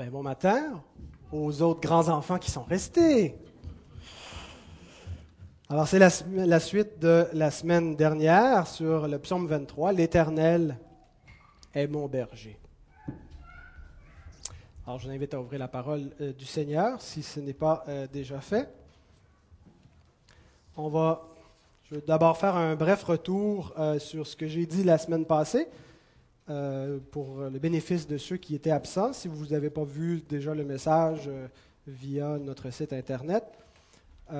Ben, 0.00 0.08
bon 0.08 0.22
matin 0.22 0.82
aux 1.30 1.60
autres 1.60 1.82
grands 1.82 2.08
enfants 2.08 2.38
qui 2.38 2.50
sont 2.50 2.62
restés. 2.62 3.36
Alors, 5.68 5.86
c'est 5.86 5.98
la, 5.98 6.08
la 6.32 6.58
suite 6.58 6.98
de 7.00 7.26
la 7.34 7.50
semaine 7.50 7.96
dernière 7.96 8.66
sur 8.66 9.06
le 9.06 9.18
psaume 9.18 9.46
23, 9.46 9.92
L'Éternel 9.92 10.78
est 11.74 11.86
mon 11.86 12.08
berger. 12.08 12.58
Alors, 14.86 14.98
je 15.00 15.06
vous 15.06 15.12
invite 15.12 15.34
à 15.34 15.40
ouvrir 15.42 15.58
la 15.58 15.68
parole 15.68 16.08
euh, 16.22 16.32
du 16.32 16.46
Seigneur 16.46 17.02
si 17.02 17.22
ce 17.22 17.38
n'est 17.38 17.52
pas 17.52 17.84
euh, 17.86 18.06
déjà 18.10 18.40
fait. 18.40 18.72
On 20.78 20.88
va, 20.88 21.28
je 21.90 21.96
vais 21.96 22.00
d'abord 22.06 22.38
faire 22.38 22.56
un 22.56 22.74
bref 22.74 23.02
retour 23.02 23.74
euh, 23.78 23.98
sur 23.98 24.26
ce 24.26 24.34
que 24.34 24.48
j'ai 24.48 24.64
dit 24.64 24.82
la 24.82 24.96
semaine 24.96 25.26
passée 25.26 25.68
pour 27.10 27.40
le 27.40 27.58
bénéfice 27.58 28.06
de 28.06 28.18
ceux 28.18 28.36
qui 28.36 28.54
étaient 28.54 28.70
absents. 28.70 29.12
Si 29.12 29.28
vous 29.28 29.46
n'avez 29.46 29.70
pas 29.70 29.84
vu 29.84 30.22
déjà 30.28 30.54
le 30.54 30.64
message 30.64 31.30
via 31.86 32.38
notre 32.38 32.70
site 32.70 32.92
Internet. 32.92 33.44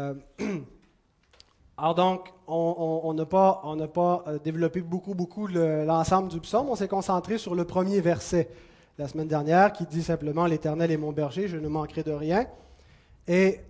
Alors 1.76 1.94
donc, 1.94 2.28
on 2.46 3.14
n'a 3.14 3.24
pas, 3.24 3.62
pas 3.94 4.24
développé 4.44 4.82
beaucoup, 4.82 5.14
beaucoup 5.14 5.46
l'ensemble 5.46 6.28
du 6.28 6.40
psaume. 6.40 6.68
On 6.68 6.76
s'est 6.76 6.88
concentré 6.88 7.38
sur 7.38 7.54
le 7.54 7.64
premier 7.64 8.00
verset 8.00 8.50
la 8.98 9.08
semaine 9.08 9.28
dernière 9.28 9.72
qui 9.72 9.86
dit 9.86 10.02
simplement 10.02 10.44
L'Éternel 10.44 10.90
est 10.90 10.98
mon 10.98 11.12
berger, 11.12 11.48
je 11.48 11.56
ne 11.56 11.68
manquerai 11.68 12.02
de 12.02 12.12
rien. 12.12 12.46
Et 13.26 13.60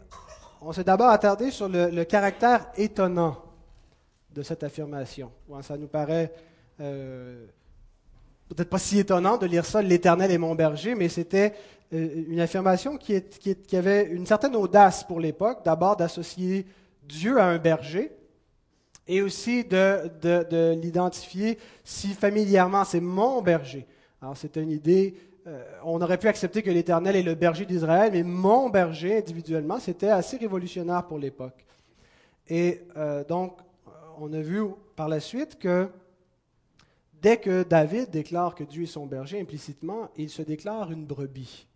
on 0.61 0.73
s'est 0.73 0.83
d'abord 0.83 1.11
attardé 1.11 1.53
sur 1.53 1.69
le, 1.69 2.03
caractère 2.03 2.67
étonnant 2.77 3.37
de 4.34 4.43
cette 4.43 4.65
affirmation. 4.65 5.31
ça 5.62 5.77
nous 5.77 5.87
paraît 5.87 6.33
euh, 6.81 7.47
peut-être 8.55 8.70
pas 8.70 8.79
si 8.79 8.98
étonnant 8.98 9.37
de 9.37 9.47
lire 9.47 9.65
ça, 9.65 9.81
L'Éternel 9.81 10.31
est 10.31 10.39
mon 10.39 10.55
berger, 10.55 10.95
mais 10.95 11.09
c'était 11.09 11.55
euh, 11.93 12.25
une 12.29 12.41
affirmation 12.41 12.97
qui, 12.97 13.23
avait 13.73 14.07
une 14.07 14.27
certaine 14.27 14.57
audace 14.57 15.05
pour 15.05 15.20
l'époque, 15.20 15.65
d'abord 15.65 15.97
d'associer 15.97 16.67
Dieu 17.09 17.39
à 17.39 17.47
un 17.47 17.59
berger, 17.59 18.12
et 19.07 19.23
aussi 19.23 19.65
de, 19.65 20.11
de 20.23 20.75
l'identifier 20.75 21.59
si 21.84 22.09
familièrement, 22.09 22.84
c'est 22.84 23.01
mon 23.01 23.42
berger. 23.42 23.87
Alors, 24.23 24.37
c'était 24.37 24.62
une 24.62 24.70
idée, 24.70 25.14
euh, 25.47 25.62
on 25.85 26.01
aurait 26.03 26.19
pu 26.19 26.29
accepter 26.29 26.62
que 26.62 26.70
l'Éternel 26.70 27.17
est 27.17 27.23
le 27.23 27.35
berger 27.35 27.64
d'Israël, 27.64 28.11
mais 28.12 28.23
mon 28.23 28.69
berger 28.69 29.19
individuellement, 29.19 29.79
c'était 29.81 30.11
assez 30.11 30.37
révolutionnaire 30.37 31.07
pour 31.07 31.19
l'époque. 31.19 31.64
Et 32.48 32.83
euh, 32.97 33.25
donc, 33.25 33.57
on 34.19 34.33
a 34.33 34.41
vu 34.41 34.62
par 34.97 35.09
la 35.09 35.20
suite 35.20 35.59
que 35.59 35.89
dès 37.23 37.39
que 37.39 37.63
David 37.63 38.11
déclare 38.11 38.55
que 38.55 38.65
Dieu 38.65 38.85
est 38.85 38.87
son 38.87 39.07
berger, 39.07 39.41
implicitement, 39.41 40.11
il 40.17 40.31
se 40.31 40.43
déclare 40.43 40.91
une 40.93 41.07
brebis. 41.07 41.67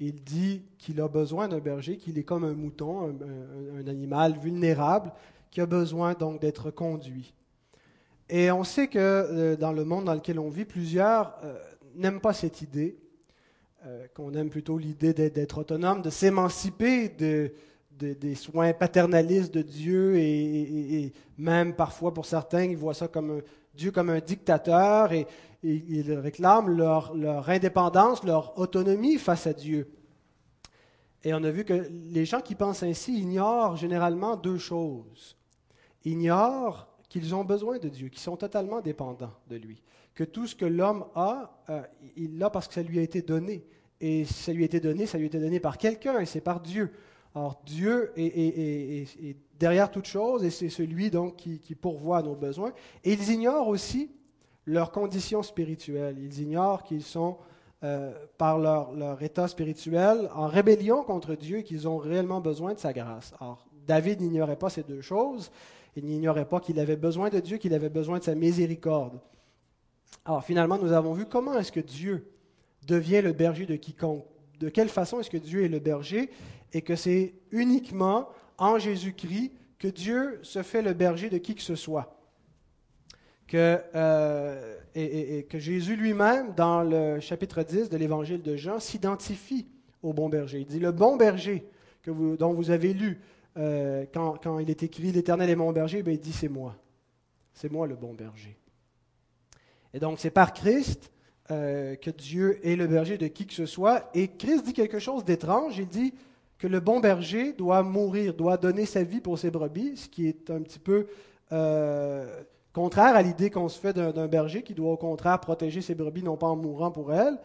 Il 0.00 0.22
dit 0.22 0.64
qu'il 0.78 1.00
a 1.00 1.08
besoin 1.08 1.48
d'un 1.48 1.60
berger, 1.60 1.96
qu'il 1.96 2.18
est 2.18 2.24
comme 2.24 2.44
un 2.44 2.54
mouton, 2.54 3.16
un, 3.78 3.86
animal 3.86 4.38
vulnérable, 4.38 5.12
qui 5.50 5.60
a 5.60 5.66
besoin 5.66 6.14
donc 6.14 6.40
d'être 6.40 6.70
conduit. 6.70 7.32
Et 8.28 8.50
on 8.50 8.64
sait 8.64 8.88
que 8.88 8.98
euh, 8.98 9.56
dans 9.56 9.72
le 9.72 9.84
monde 9.84 10.04
dans 10.04 10.14
lequel 10.14 10.38
on 10.38 10.48
vit, 10.48 10.64
plusieurs 10.64 11.36
euh, 11.44 11.56
n'aiment 11.94 12.20
pas 12.20 12.32
cette 12.32 12.62
idée, 12.62 12.96
euh, 13.86 14.06
qu'on 14.14 14.32
aime 14.32 14.48
plutôt 14.48 14.78
l'idée 14.78 15.12
d'être 15.12 15.58
autonome, 15.58 16.02
de 16.02 16.10
s'émanciper 16.10 17.08
des 17.10 18.34
soins 18.34 18.72
paternalistes 18.72 19.54
de 19.54 19.62
Dieu, 19.62 20.16
et, 20.16 21.12
même 21.36 21.74
parfois 21.74 22.14
pour 22.14 22.26
certains, 22.26 22.64
ils 22.64 22.76
voient 22.76 22.94
ça 22.94 23.08
comme 23.08 23.42
Dieu 23.74 23.90
comme 23.90 24.10
un 24.10 24.20
dictateur, 24.20 25.12
et, 25.12 25.26
ils 25.62 26.12
réclament 26.12 26.76
leur, 26.76 27.48
indépendance, 27.48 28.22
leur 28.22 28.58
autonomie 28.58 29.16
face 29.16 29.46
à 29.46 29.54
Dieu. 29.54 29.90
Et 31.22 31.32
on 31.32 31.42
a 31.42 31.50
vu 31.50 31.64
que 31.64 31.88
les 31.90 32.26
gens 32.26 32.42
qui 32.42 32.54
pensent 32.54 32.82
ainsi 32.82 33.18
ignorent 33.18 33.76
généralement 33.76 34.36
deux 34.36 34.58
choses. 34.58 35.38
Ignorent 36.04 36.86
qu'ils 37.08 37.34
ont 37.34 37.44
besoin 37.44 37.78
de 37.78 37.88
Dieu, 37.88 38.08
qu'ils 38.08 38.20
sont 38.20 38.36
totalement 38.36 38.82
dépendants 38.82 39.32
de 39.48 39.56
lui, 39.56 39.82
que 40.14 40.24
tout 40.24 40.46
ce 40.46 40.54
que 40.54 40.66
l'homme 40.66 41.06
a, 41.14 41.64
euh, 41.70 41.82
il 42.16 42.38
l'a 42.38 42.50
parce 42.50 42.68
que 42.68 42.74
ça 42.74 42.82
lui 42.82 42.98
a 42.98 43.02
été 43.02 43.22
donné. 43.22 43.64
Et 44.00 44.26
si 44.26 44.34
ça 44.34 44.52
lui 44.52 44.64
a 44.64 44.66
été 44.66 44.80
donné, 44.80 45.06
ça 45.06 45.16
lui 45.16 45.24
a 45.24 45.28
été 45.28 45.40
donné 45.40 45.60
par 45.60 45.78
quelqu'un, 45.78 46.20
et 46.20 46.26
c'est 46.26 46.42
par 46.42 46.60
Dieu. 46.60 46.92
Alors 47.34 47.62
Dieu 47.64 48.12
est, 48.16 49.36
derrière 49.58 49.90
toute 49.90 50.06
chose, 50.06 50.44
et 50.44 50.50
c'est 50.50 50.68
celui 50.68 51.10
donc 51.10 51.36
qui, 51.36 51.74
pourvoit 51.74 52.18
à 52.18 52.22
nos 52.22 52.34
besoins. 52.34 52.72
Et 53.04 53.12
ils 53.12 53.30
ignorent 53.30 53.68
aussi 53.68 54.10
leur 54.66 54.90
condition 54.90 55.42
spirituelle. 55.42 56.16
Ils 56.18 56.40
ignorent 56.40 56.82
qu'ils 56.82 57.02
sont, 57.02 57.38
euh, 57.82 58.12
par 58.38 58.58
leur, 58.58 58.92
leur, 58.92 59.22
état 59.22 59.48
spirituel, 59.48 60.30
en 60.34 60.46
rébellion 60.46 61.02
contre 61.04 61.34
Dieu 61.34 61.58
et 61.58 61.64
qu'ils 61.64 61.86
ont 61.86 61.98
réellement 61.98 62.40
besoin 62.40 62.74
de 62.74 62.78
sa 62.78 62.92
grâce. 62.92 63.34
Alors 63.40 63.66
David 63.86 64.20
n'ignorait 64.20 64.56
pas 64.56 64.70
ces 64.70 64.82
deux 64.82 65.02
choses, 65.02 65.50
il 65.96 66.04
n'ignorait 66.06 66.48
pas 66.48 66.60
qu'il 66.60 66.80
avait 66.80 66.96
besoin 66.96 67.28
de 67.28 67.40
Dieu, 67.40 67.58
qu'il 67.58 67.74
avait 67.74 67.90
besoin 67.90 68.18
de 68.18 68.24
sa 68.24 68.34
miséricorde. 68.34 69.20
Alors 70.24 70.44
finalement, 70.44 70.78
nous 70.78 70.92
avons 70.92 71.12
vu 71.12 71.26
comment 71.26 71.58
est-ce 71.58 71.72
que 71.72 71.80
Dieu 71.80 72.30
devient 72.86 73.22
le 73.22 73.32
berger 73.32 73.66
de 73.66 73.76
quiconque. 73.76 74.24
De 74.58 74.68
quelle 74.68 74.88
façon 74.88 75.20
est-ce 75.20 75.30
que 75.30 75.36
Dieu 75.36 75.64
est 75.64 75.68
le 75.68 75.80
berger 75.80 76.30
et 76.72 76.82
que 76.82 76.96
c'est 76.96 77.34
uniquement 77.50 78.28
en 78.58 78.78
Jésus-Christ 78.78 79.52
que 79.78 79.88
Dieu 79.88 80.38
se 80.42 80.62
fait 80.62 80.82
le 80.82 80.94
berger 80.94 81.30
de 81.30 81.38
qui 81.38 81.54
que 81.54 81.62
ce 81.62 81.74
soit. 81.74 82.16
Que, 83.46 83.80
euh, 83.94 84.78
et, 84.94 85.44
que 85.44 85.58
Jésus 85.58 85.96
lui-même, 85.96 86.54
dans 86.54 86.82
le 86.82 87.20
chapitre 87.20 87.62
10 87.62 87.90
de 87.90 87.96
l'évangile 87.96 88.42
de 88.42 88.56
Jean, 88.56 88.80
s'identifie 88.80 89.66
au 90.02 90.12
bon 90.12 90.28
berger. 90.28 90.60
Il 90.60 90.66
dit, 90.66 90.80
le 90.80 90.92
bon 90.92 91.16
berger 91.16 91.64
que 92.02 92.36
dont 92.36 92.52
vous 92.52 92.70
avez 92.70 92.92
lu, 92.92 93.20
euh, 93.56 94.04
quand, 94.12 94.58
il 94.58 94.70
est 94.70 94.82
écrit 94.82 95.12
L'Éternel 95.12 95.50
est 95.50 95.56
mon 95.56 95.72
berger, 95.72 96.02
ben, 96.02 96.12
il 96.12 96.20
dit 96.20 96.32
C'est 96.32 96.48
moi. 96.48 96.76
C'est 97.52 97.70
moi 97.70 97.86
le 97.86 97.94
bon 97.94 98.14
berger. 98.14 98.56
Et 99.92 100.00
donc, 100.00 100.18
c'est 100.18 100.30
par 100.30 100.52
Christ 100.52 101.12
euh, 101.50 101.94
que 101.96 102.10
Dieu 102.10 102.58
est 102.66 102.74
le 102.74 102.86
berger 102.86 103.16
de 103.16 103.28
qui 103.28 103.46
que 103.46 103.54
ce 103.54 103.66
soit. 103.66 104.10
Et 104.14 104.28
Christ 104.28 104.64
dit 104.64 104.72
quelque 104.72 104.98
chose 104.98 105.24
d'étrange. 105.24 105.78
Il 105.78 105.86
dit 105.86 106.14
que 106.58 106.66
le 106.66 106.80
bon 106.80 107.00
berger 107.00 107.52
doit 107.52 107.82
mourir, 107.82 108.34
doit 108.34 108.56
donner 108.56 108.86
sa 108.86 109.02
vie 109.02 109.20
pour 109.20 109.38
ses 109.38 109.50
brebis, 109.50 109.96
ce 109.96 110.08
qui 110.08 110.28
est 110.28 110.50
un 110.50 110.62
petit 110.62 110.78
peu 110.78 111.06
euh, 111.52 112.42
contraire 112.72 113.16
à 113.16 113.22
l'idée 113.22 113.50
qu'on 113.50 113.68
se 113.68 113.78
fait 113.78 113.92
d'un 113.92 114.26
berger 114.26 114.62
qui 114.62 114.74
doit 114.74 114.92
au 114.92 114.96
contraire 114.96 115.40
protéger 115.40 115.80
ses 115.80 115.94
brebis, 115.94 116.22
non 116.22 116.36
pas 116.36 116.46
en 116.46 116.56
mourant 116.56 116.90
pour 116.90 117.12
elles. 117.12 117.38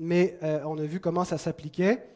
Mais 0.00 0.38
on 0.64 0.78
a 0.78 0.84
vu 0.84 1.00
comment 1.00 1.24
ça 1.24 1.38
s'appliquait, 1.38 2.06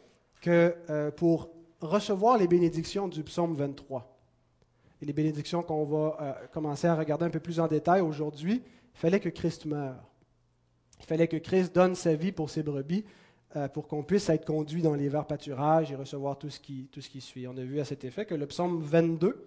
que 0.40 0.76
pour 1.16 1.50
recevoir 1.80 2.38
les 2.38 2.46
bénédictions 2.46 3.08
du 3.08 3.22
psaume 3.24 3.54
23. 3.54 4.12
Et 5.02 5.04
les 5.04 5.12
bénédictions 5.12 5.62
qu'on 5.62 5.84
va 5.84 6.16
euh, 6.20 6.32
commencer 6.52 6.86
à 6.86 6.94
regarder 6.94 7.24
un 7.24 7.30
peu 7.30 7.40
plus 7.40 7.58
en 7.58 7.66
détail 7.66 8.00
aujourd'hui, 8.00 8.62
il 8.64 8.98
fallait 8.98 9.18
que 9.18 9.28
Christ 9.28 9.66
meure. 9.66 10.08
Il 11.00 11.06
fallait 11.06 11.26
que 11.26 11.36
Christ 11.36 11.74
donne 11.74 11.96
sa 11.96 12.14
vie 12.14 12.30
pour 12.30 12.50
ses 12.50 12.62
brebis 12.62 13.04
euh, 13.04 13.21
pour 13.74 13.86
qu'on 13.86 14.02
puisse 14.02 14.28
être 14.30 14.46
conduit 14.46 14.82
dans 14.82 14.94
les 14.94 15.08
verts 15.08 15.26
pâturages 15.26 15.92
et 15.92 15.94
recevoir 15.94 16.38
tout 16.38 16.48
ce, 16.48 16.58
qui, 16.58 16.88
tout 16.90 17.00
ce 17.00 17.10
qui 17.10 17.20
suit. 17.20 17.46
On 17.46 17.56
a 17.56 17.62
vu 17.62 17.80
à 17.80 17.84
cet 17.84 18.04
effet 18.04 18.24
que 18.24 18.34
le 18.34 18.46
psaume 18.46 18.80
22 18.80 19.46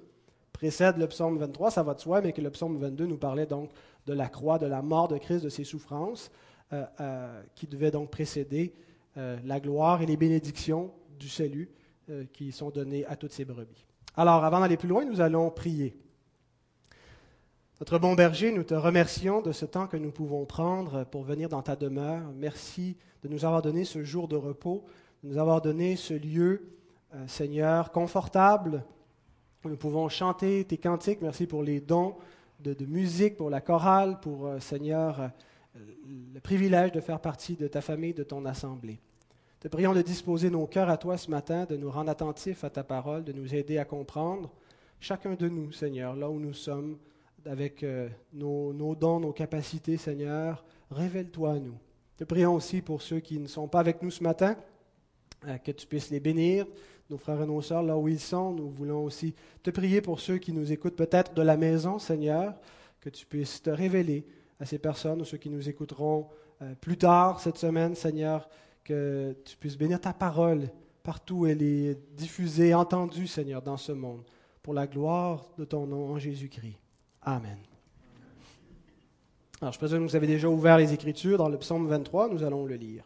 précède 0.54 0.98
le 0.98 1.08
psaume 1.08 1.38
23, 1.38 1.72
ça 1.72 1.84
va 1.84 1.96
de 1.96 2.00
soi, 2.00 2.22
mais 2.22 2.32
que 2.32 2.42
le 2.42 2.50
psaume 2.50 2.78
22 2.78 3.08
nous 3.08 3.18
parlait 3.18 3.46
donc 3.46 3.72
de 4.06 4.14
la 4.14 4.30
croix, 4.30 4.58
de 4.58 4.68
la 4.68 4.82
mort 4.82 5.08
de 5.08 5.18
Christ, 5.18 5.44
de 5.44 5.50
ses 5.50 5.64
souffrances, 5.64 6.32
euh, 6.72 7.42
qui 7.56 7.68
devaient 7.68 7.92
donc 7.92 8.12
précéder 8.12 8.74
la 9.16 9.62
gloire 9.62 10.02
et 10.02 10.06
les 10.06 10.18
bénédictions 10.18 10.92
du 11.18 11.30
salut 11.30 11.70
euh, 12.10 12.26
qui 12.32 12.52
sont 12.52 12.70
donnés 12.70 13.04
à 13.08 13.16
toutes 13.16 13.32
ces 13.32 13.46
brebis. 13.46 13.84
Alors, 14.16 14.46
avant 14.46 14.60
d'aller 14.60 14.78
plus 14.78 14.88
loin, 14.88 15.04
nous 15.06 15.22
allons 15.22 15.50
prier. 15.50 15.98
Notre 17.82 18.00
bon 18.00 18.14
berger, 18.14 18.54
nous 18.54 18.64
te 18.64 18.74
remercions 18.74 19.42
de 19.42 19.52
ce 19.52 19.66
temps 19.66 19.88
que 19.88 19.98
nous 19.98 20.12
pouvons 20.12 20.46
prendre 20.46 21.04
pour 21.04 21.24
venir 21.24 21.50
dans 21.50 21.62
ta 21.62 21.76
demeure. 21.76 22.24
Merci 22.34 22.96
de 23.22 23.28
nous 23.28 23.44
avoir 23.44 23.62
donné 23.62 23.84
ce 23.84 24.02
jour 24.02 24.30
de 24.30 24.38
repos, 24.38 24.86
de 25.22 25.28
nous 25.28 25.38
avoir 25.38 25.62
donné 25.62 25.98
ce 25.98 26.14
lieu, 26.14 26.70
euh, 27.14 27.28
Seigneur, 27.28 27.92
confortable, 27.92 28.86
nous 29.66 29.76
pouvons 29.76 30.08
chanter 30.08 30.64
tes 30.64 30.78
cantiques. 30.78 31.22
Merci 31.22 31.48
pour 31.48 31.64
les 31.64 31.82
dons 31.82 32.16
de, 32.62 32.86
musique, 32.86 33.36
pour 33.36 33.50
la 33.50 33.60
chorale, 33.60 34.22
pour, 34.22 34.48
euh, 34.48 34.60
Seigneur, 34.60 35.30
le 35.76 36.40
privilège 36.40 36.94
de 36.94 37.02
faire 37.02 37.20
partie 37.20 37.58
de 37.58 37.68
ta 37.68 37.82
famille, 37.82 38.14
de 38.14 38.24
ton 38.24 38.46
assemblée. 38.46 39.02
Te 39.60 39.68
prions 39.68 39.94
de 39.94 40.02
disposer 40.02 40.50
nos 40.50 40.66
cœurs 40.66 40.90
à 40.90 40.96
toi 40.96 41.18
ce 41.18 41.30
matin, 41.30 41.66
de 41.66 41.76
nous 41.76 41.92
rendre 41.92 42.10
attentifs 42.10 42.64
à 42.64 42.70
ta 42.70 42.86
parole, 42.86 43.26
de 43.26 43.34
nous 43.34 43.54
aider 43.54 43.80
à 43.80 43.84
comprendre, 43.84 44.50
chacun 45.02 45.34
de 45.34 45.50
nous, 45.50 45.74
Seigneur, 45.74 46.16
là 46.16 46.30
où 46.30 46.40
nous 46.40 46.54
sommes, 46.54 46.98
avec 47.46 47.84
euh, 47.84 48.10
nos, 48.34 48.96
dons, 48.96 49.20
nos 49.20 49.32
capacités, 49.32 49.98
Seigneur, 49.98 50.64
révèle-toi 50.92 51.54
à 51.54 51.60
nous. 51.60 51.78
Te 52.18 52.24
prions 52.24 52.54
aussi 52.54 52.82
pour 52.82 53.02
ceux 53.02 53.20
qui 53.20 53.40
ne 53.40 53.48
sont 53.48 53.68
pas 53.68 53.80
avec 53.80 54.02
nous 54.02 54.12
ce 54.12 54.24
matin, 54.24 54.56
euh, 55.48 55.58
que 55.58 55.72
tu 55.72 55.86
puisses 55.86 56.10
les 56.10 56.20
bénir, 56.20 56.66
nos 57.10 57.18
frères 57.18 57.42
et 57.42 57.46
nos 57.46 57.62
sœurs, 57.62 57.84
là 57.84 57.98
où 57.98 58.08
ils 58.08 58.20
sont. 58.20 58.54
Nous 58.54 58.70
voulons 58.70 59.04
aussi 59.04 59.36
te 59.62 59.70
prier 59.70 60.02
pour 60.02 60.20
ceux 60.20 60.38
qui 60.38 60.52
nous 60.54 60.72
écoutent 60.72 60.96
peut-être 60.96 61.34
de 61.34 61.42
la 61.42 61.58
maison, 61.58 62.00
Seigneur, 62.00 62.56
que 63.00 63.10
tu 63.10 63.26
puisses 63.26 63.62
te 63.62 63.70
révéler 63.70 64.26
à 64.60 64.66
ces 64.66 64.80
personnes 64.80 65.22
ou 65.22 65.26
ceux 65.26 65.38
qui 65.38 65.50
nous 65.50 65.70
écouteront 65.70 66.28
euh, 66.62 66.74
plus 66.76 66.98
tard 66.98 67.40
cette 67.40 67.58
semaine, 67.58 67.96
Seigneur, 67.96 68.50
que 68.84 69.36
tu 69.44 69.58
puisses 69.58 69.78
bénir 69.78 70.00
ta 70.00 70.14
parole 70.14 70.70
partout 71.04 71.36
où 71.36 71.46
elle 71.46 71.62
est 71.62 72.00
diffusée, 72.16 72.74
entendue, 72.74 73.28
Seigneur, 73.28 73.62
dans 73.62 73.78
ce 73.78 73.92
monde, 73.92 74.24
pour 74.64 74.74
la 74.74 74.88
gloire 74.88 75.46
de 75.58 75.66
ton 75.66 75.86
nom 75.86 76.12
en 76.12 76.18
Jésus-Christ. 76.18 76.80
Amen. 77.26 77.58
Alors, 79.60 79.74
je 79.74 79.80
présume 79.80 80.06
que 80.06 80.12
vous 80.12 80.16
avez 80.16 80.28
déjà 80.28 80.48
ouvert 80.48 80.78
les 80.78 80.94
Écritures 80.94 81.40
dans 81.40 81.50
le 81.50 81.58
psaume 81.58 81.88
23, 81.88 82.30
nous 82.30 82.44
allons 82.44 82.66
le 82.66 82.76
lire. 82.76 83.04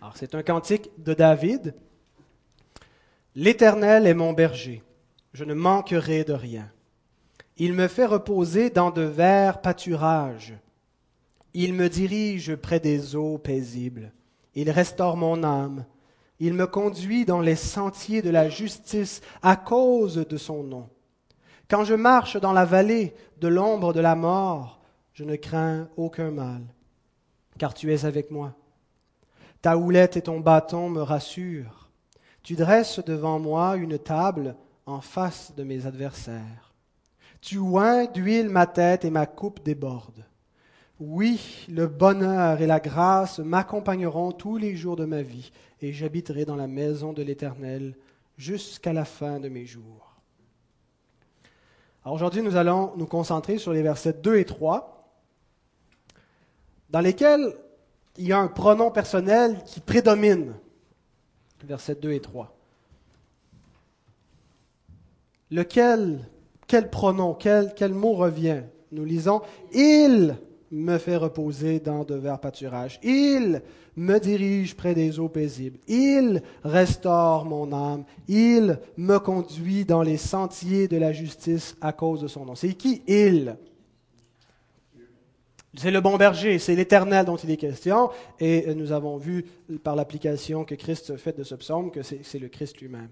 Alors, 0.00 0.16
c'est 0.16 0.34
un 0.34 0.42
cantique 0.42 0.90
de 0.96 1.12
David. 1.12 1.74
L'Éternel 3.34 4.06
est 4.06 4.14
mon 4.14 4.32
berger, 4.32 4.82
je 5.34 5.44
ne 5.44 5.52
manquerai 5.52 6.24
de 6.24 6.32
rien. 6.32 6.70
Il 7.58 7.74
me 7.74 7.86
fait 7.86 8.06
reposer 8.06 8.70
dans 8.70 8.90
de 8.90 9.02
verts 9.02 9.60
pâturages. 9.60 10.54
Il 11.52 11.74
me 11.74 11.88
dirige 11.88 12.56
près 12.56 12.80
des 12.80 13.14
eaux 13.14 13.36
paisibles. 13.36 14.10
Il 14.54 14.70
restaure 14.70 15.18
mon 15.18 15.44
âme. 15.44 15.84
Il 16.44 16.54
me 16.54 16.66
conduit 16.66 17.24
dans 17.24 17.40
les 17.40 17.54
sentiers 17.54 18.20
de 18.20 18.28
la 18.28 18.48
justice 18.48 19.20
à 19.42 19.54
cause 19.54 20.16
de 20.16 20.36
son 20.36 20.64
nom. 20.64 20.88
Quand 21.70 21.84
je 21.84 21.94
marche 21.94 22.36
dans 22.36 22.52
la 22.52 22.64
vallée 22.64 23.14
de 23.40 23.46
l'ombre 23.46 23.92
de 23.92 24.00
la 24.00 24.16
mort, 24.16 24.80
je 25.12 25.22
ne 25.22 25.36
crains 25.36 25.88
aucun 25.96 26.32
mal, 26.32 26.62
car 27.58 27.74
tu 27.74 27.94
es 27.94 28.04
avec 28.04 28.32
moi. 28.32 28.54
Ta 29.60 29.78
houlette 29.78 30.16
et 30.16 30.22
ton 30.22 30.40
bâton 30.40 30.90
me 30.90 31.00
rassurent. 31.00 31.88
Tu 32.42 32.56
dresses 32.56 32.98
devant 32.98 33.38
moi 33.38 33.76
une 33.76 33.96
table 33.96 34.56
en 34.84 35.00
face 35.00 35.54
de 35.54 35.62
mes 35.62 35.86
adversaires. 35.86 36.74
Tu 37.40 37.58
oins 37.58 38.06
d'huile 38.06 38.48
ma 38.48 38.66
tête 38.66 39.04
et 39.04 39.10
ma 39.10 39.26
coupe 39.26 39.62
déborde. 39.62 40.24
Oui, 41.04 41.66
le 41.68 41.88
bonheur 41.88 42.60
et 42.60 42.66
la 42.68 42.78
grâce 42.78 43.40
m'accompagneront 43.40 44.30
tous 44.30 44.56
les 44.56 44.76
jours 44.76 44.94
de 44.94 45.04
ma 45.04 45.22
vie, 45.22 45.50
et 45.80 45.92
j'habiterai 45.92 46.44
dans 46.44 46.54
la 46.54 46.68
maison 46.68 47.12
de 47.12 47.24
l'Éternel 47.24 47.96
jusqu'à 48.38 48.92
la 48.92 49.04
fin 49.04 49.40
de 49.40 49.48
mes 49.48 49.66
jours. 49.66 50.14
Aujourd'hui, 52.04 52.40
nous 52.40 52.54
allons 52.54 52.92
nous 52.96 53.06
concentrer 53.06 53.58
sur 53.58 53.72
les 53.72 53.82
versets 53.82 54.12
2 54.12 54.36
et 54.36 54.44
3, 54.44 55.12
dans 56.90 57.00
lesquels 57.00 57.52
il 58.16 58.28
y 58.28 58.32
a 58.32 58.38
un 58.38 58.46
pronom 58.46 58.92
personnel 58.92 59.60
qui 59.66 59.80
prédomine. 59.80 60.54
Versets 61.64 61.96
2 61.96 62.12
et 62.12 62.20
3. 62.20 62.56
Lequel, 65.50 66.20
quel 66.68 66.90
pronom, 66.90 67.34
quel, 67.34 67.74
quel 67.74 67.92
mot 67.92 68.12
revient? 68.12 68.62
Nous 68.92 69.04
lisons 69.04 69.42
Il 69.72 70.38
me 70.72 70.96
fait 70.96 71.16
reposer 71.16 71.78
dans 71.80 72.02
de 72.02 72.14
verts 72.14 72.40
pâturages. 72.40 72.98
Il 73.02 73.62
me 73.94 74.18
dirige 74.18 74.74
près 74.74 74.94
des 74.94 75.18
eaux 75.18 75.28
paisibles. 75.28 75.78
Il 75.86 76.42
restaure 76.64 77.44
mon 77.44 77.72
âme. 77.72 78.04
Il 78.26 78.78
me 78.96 79.18
conduit 79.18 79.84
dans 79.84 80.02
les 80.02 80.16
sentiers 80.16 80.88
de 80.88 80.96
la 80.96 81.12
justice 81.12 81.76
à 81.82 81.92
cause 81.92 82.22
de 82.22 82.28
son 82.28 82.46
nom. 82.46 82.54
C'est 82.54 82.72
qui 82.72 83.02
il? 83.06 83.56
C'est 85.74 85.90
le 85.90 86.00
bon 86.00 86.16
berger, 86.16 86.58
c'est 86.58 86.74
l'Éternel 86.74 87.24
dont 87.24 87.36
il 87.36 87.50
est 87.50 87.56
question. 87.56 88.10
Et 88.40 88.74
nous 88.74 88.92
avons 88.92 89.18
vu 89.18 89.44
par 89.82 89.94
l'application 89.94 90.64
que 90.64 90.74
Christ 90.74 91.16
fait 91.16 91.36
de 91.36 91.44
ce 91.44 91.54
psaume 91.54 91.90
que 91.90 92.02
c'est 92.02 92.38
le 92.38 92.48
Christ 92.48 92.80
lui-même. 92.80 93.08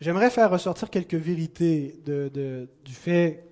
J'aimerais 0.00 0.30
faire 0.30 0.50
ressortir 0.50 0.90
quelques 0.90 1.14
vérités 1.14 2.00
du 2.04 2.92
fait 2.92 3.47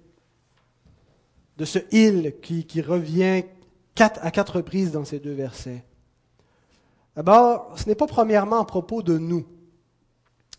de 1.57 1.65
ce 1.65 1.79
il 1.91 2.35
qui, 2.41 2.81
revient 2.81 3.45
quatre, 3.95 4.21
à 4.23 4.31
quatre 4.31 4.57
reprises 4.57 4.93
dans 4.93 5.05
ces 5.05 5.19
deux 5.19 5.33
versets. 5.33 5.85
D'abord, 7.15 7.73
ce 7.77 7.87
n'est 7.87 7.95
pas 7.95 8.07
premièrement 8.07 8.61
à 8.61 8.67
propos 8.67 9.03
de 9.03 9.17
nous. 9.17 9.47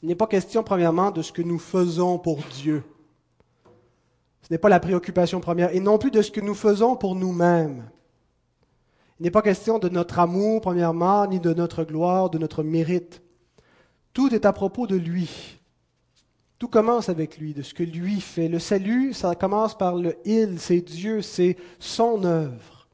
Il 0.01 0.09
n'est 0.09 0.15
pas 0.15 0.27
question 0.27 0.63
premièrement 0.63 1.11
de 1.11 1.21
ce 1.21 1.31
que 1.31 1.41
nous 1.41 1.59
faisons 1.59 2.17
pour 2.17 2.39
Dieu. 2.55 2.83
Ce 4.41 4.47
n'est 4.53 4.57
pas 4.57 4.69
la 4.69 4.79
préoccupation 4.79 5.39
première, 5.39 5.75
et 5.75 5.79
non 5.79 5.97
plus 5.97 6.11
de 6.11 6.21
ce 6.21 6.31
que 6.31 6.41
nous 6.41 6.55
faisons 6.55 6.95
pour 6.95 7.15
nous-mêmes. 7.15 7.89
Il 9.19 9.23
n'est 9.23 9.31
pas 9.31 9.41
question 9.41 9.79
de 9.79 9.89
notre 9.89 10.19
amour, 10.19 10.61
premièrement, 10.61 11.27
ni 11.27 11.39
de 11.39 11.53
notre 11.53 11.83
gloire, 11.83 12.29
de 12.29 12.37
notre 12.37 12.63
mérite. 12.63 13.21
Tout 14.13 14.33
est 14.33 14.45
à 14.45 14.53
propos 14.53 14.87
de 14.87 14.95
lui. 14.95 15.56
Tout 16.59 16.67
commence 16.67 17.09
avec 17.09 17.37
lui, 17.37 17.53
de 17.53 17.61
ce 17.61 17.73
que 17.73 17.83
lui 17.83 18.19
fait. 18.19 18.47
Le 18.47 18.59
salut, 18.59 19.13
ça 19.13 19.35
commence 19.35 19.77
par 19.77 19.95
le 19.95 20.17
il, 20.25 20.59
c'est 20.59 20.81
Dieu, 20.81 21.21
c'est 21.21 21.55
son 21.79 22.23
œuvre. 22.23 22.87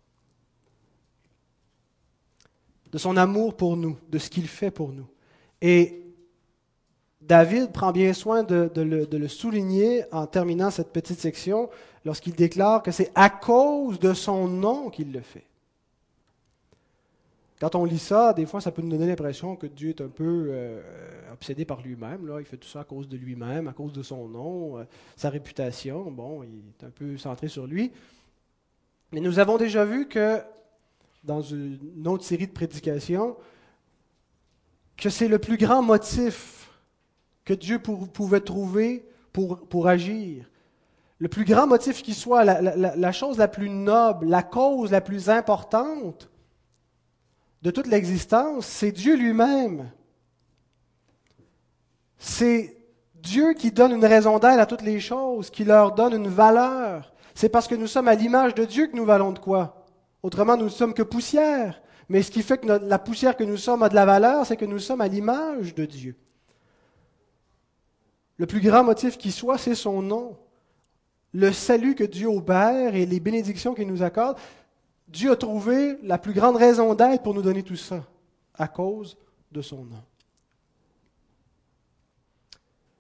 De 2.92 2.98
son 2.98 3.16
amour 3.16 3.56
pour 3.56 3.78
nous, 3.78 3.98
de 4.10 4.20
ce 4.20 4.30
qu'il 4.30 4.48
fait 4.48 4.70
pour 4.70 4.92
nous. 4.92 5.08
Et 5.62 6.04
David 7.22 7.72
prend 7.72 7.94
bien 7.94 8.14
soin 8.14 8.44
de, 8.44 8.70
le, 8.76 9.28
souligner 9.30 10.04
en 10.12 10.28
terminant 10.28 10.70
cette 10.70 10.92
petite 10.92 11.20
section 11.20 11.70
lorsqu'il 12.04 12.34
déclare 12.34 12.84
que 12.84 12.92
c'est 12.92 13.12
à 13.16 13.30
cause 13.30 13.98
de 13.98 14.14
son 14.14 14.50
nom 14.50 14.90
qu'il 14.90 15.14
le 15.14 15.22
fait. 15.22 15.46
Quand 17.64 17.76
on 17.76 17.86
lit 17.86 17.98
ça, 17.98 18.34
des 18.34 18.46
fois, 18.46 18.60
ça 18.60 18.74
peut 18.74 18.82
nous 18.82 18.90
donner 18.90 19.08
l'impression 19.08 19.56
que 19.56 19.68
Dieu 19.68 19.92
est 19.92 20.02
un 20.02 20.10
peu 20.10 20.48
euh, 20.50 20.82
obsédé 21.32 21.64
par 21.64 21.82
lui-même. 21.82 22.30
Il 22.38 22.46
fait 22.46 22.58
tout 22.58 22.68
ça 22.68 22.82
à 22.82 22.84
cause 22.84 23.08
de 23.08 23.16
lui-même, 23.16 23.70
à 23.70 23.72
cause 23.72 23.94
de 23.94 24.04
son 24.04 24.28
nom, 24.28 24.80
euh, 24.80 24.84
sa 25.16 25.30
réputation. 25.30 26.12
Bon, 26.12 26.44
il 26.44 26.62
est 26.78 26.86
un 26.86 26.90
peu 26.90 27.18
centré 27.18 27.48
sur 27.48 27.66
lui. 27.66 27.94
Mais 29.14 29.22
nous 29.22 29.40
avons 29.40 29.56
déjà 29.58 29.86
vu 29.86 30.10
que, 30.10 30.42
dans 31.24 31.42
une 31.42 32.06
autre 32.06 32.26
série 32.26 32.48
de 32.48 32.52
prédications, 32.52 33.38
que 34.98 35.10
c'est 35.10 35.30
le 35.30 35.40
plus 35.40 35.56
grand 35.56 35.82
motif 35.82 36.70
que 37.46 37.54
Dieu 37.54 37.80
pouvait 37.80 38.42
trouver 38.42 39.06
pour, 39.32 39.70
pour 39.70 39.88
agir. 39.88 40.50
Le 41.18 41.30
plus 41.30 41.46
grand 41.46 41.66
motif 41.66 42.04
qui 42.04 42.14
soit, 42.14 42.44
la 42.44 43.12
chose 43.14 43.38
la 43.38 43.48
plus 43.48 43.70
noble, 43.70 44.26
la 44.26 44.44
cause 44.44 44.92
la 44.92 45.00
plus 45.00 45.30
importante, 45.30 46.28
de 47.64 47.72
toute 47.72 47.88
l'existence, 47.88 48.66
c'est 48.66 48.92
Dieu 48.92 49.16
lui-même. 49.16 49.90
C'est 52.18 52.76
Dieu 53.16 53.54
qui 53.54 53.72
donne 53.72 53.94
une 53.94 54.06
raison 54.06 54.38
d'être 54.38 54.60
à 54.60 54.66
toutes 54.66 54.82
les 54.82 55.00
choses, 55.00 55.50
qui 55.50 55.64
leur 55.64 55.94
donne 55.94 56.14
une 56.14 56.28
valeur. 56.28 57.14
C'est 57.34 57.48
parce 57.48 57.70
que 57.70 57.76
nous 57.76 57.88
sommes 57.88 58.10
à 58.10 58.16
l'image 58.16 58.54
de 58.54 58.66
Dieu 58.66 58.88
que 58.88 58.98
nous 58.98 59.06
valons 59.06 59.32
de 59.32 59.40
quoi? 59.40 59.86
Autrement, 60.22 60.58
nous 60.58 60.66
ne 60.66 60.70
sommes 60.70 60.94
que 60.94 61.04
poussière. 61.04 61.82
Mais 62.10 62.22
ce 62.22 62.32
qui 62.32 62.44
fait 62.44 62.58
que 62.58 62.68
la 62.68 63.00
poussière 63.00 63.38
que 63.38 63.46
nous 63.46 63.56
sommes 63.56 63.82
a 63.82 63.88
de 63.90 63.96
la 63.96 64.06
valeur, 64.06 64.46
c'est 64.46 64.58
que 64.58 64.66
nous 64.66 64.80
sommes 64.80 65.02
à 65.02 65.08
l'image 65.08 65.74
de 65.74 65.86
Dieu. 65.86 66.18
Le 68.36 68.46
plus 68.46 68.60
grand 68.60 68.84
motif 68.84 69.18
qui 69.18 69.32
soit, 69.32 69.58
c'est 69.58 69.74
son 69.74 70.02
nom. 70.02 70.38
Le 71.32 71.54
salut 71.54 71.96
que 71.96 72.04
Dieu 72.04 72.28
opère 72.28 72.94
et 72.94 73.06
les 73.06 73.22
bénédictions 73.22 73.74
qu'il 73.74 73.88
nous 73.88 74.04
accorde, 74.04 74.38
Dieu 75.14 75.32
a 75.32 75.36
trouvé 75.36 76.00
la 76.02 76.18
plus 76.18 76.34
grande 76.34 76.56
raison 76.56 76.96
d'être 76.96 77.22
pour 77.22 77.36
nous 77.36 77.44
donner 77.44 77.62
tout 77.62 77.76
ça, 77.76 78.04
à 78.56 78.68
cause 78.68 79.16
de 79.52 79.62
son 79.62 79.86
nom. 79.86 80.04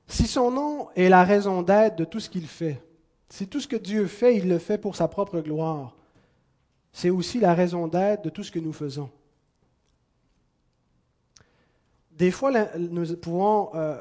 Si 0.05 0.27
son 0.27 0.51
nom 0.51 0.89
est 0.95 1.09
la 1.09 1.23
raison 1.23 1.63
d'être 1.63 1.95
de 1.95 2.05
tout 2.05 2.19
ce 2.19 2.29
qu'il 2.29 2.45
fait, 2.45 2.79
si 3.29 3.47
tout 3.47 3.59
ce 3.59 3.67
que 3.67 3.75
Dieu 3.75 4.05
fait, 4.05 4.37
il 4.37 4.47
le 4.47 4.59
fait 4.59 4.77
pour 4.77 4.95
sa 4.95 5.07
propre 5.07 5.39
gloire, 5.39 5.95
c'est 6.91 7.09
aussi 7.09 7.39
la 7.39 7.55
raison 7.55 7.87
d'être 7.87 8.23
de 8.23 8.29
tout 8.29 8.43
ce 8.43 8.51
que 8.51 8.59
nous 8.59 8.73
faisons. 8.73 9.09
Des 12.11 12.29
fois, 12.29 12.51
nous 12.77 13.15
pouvons 13.15 13.71
euh, 13.73 13.99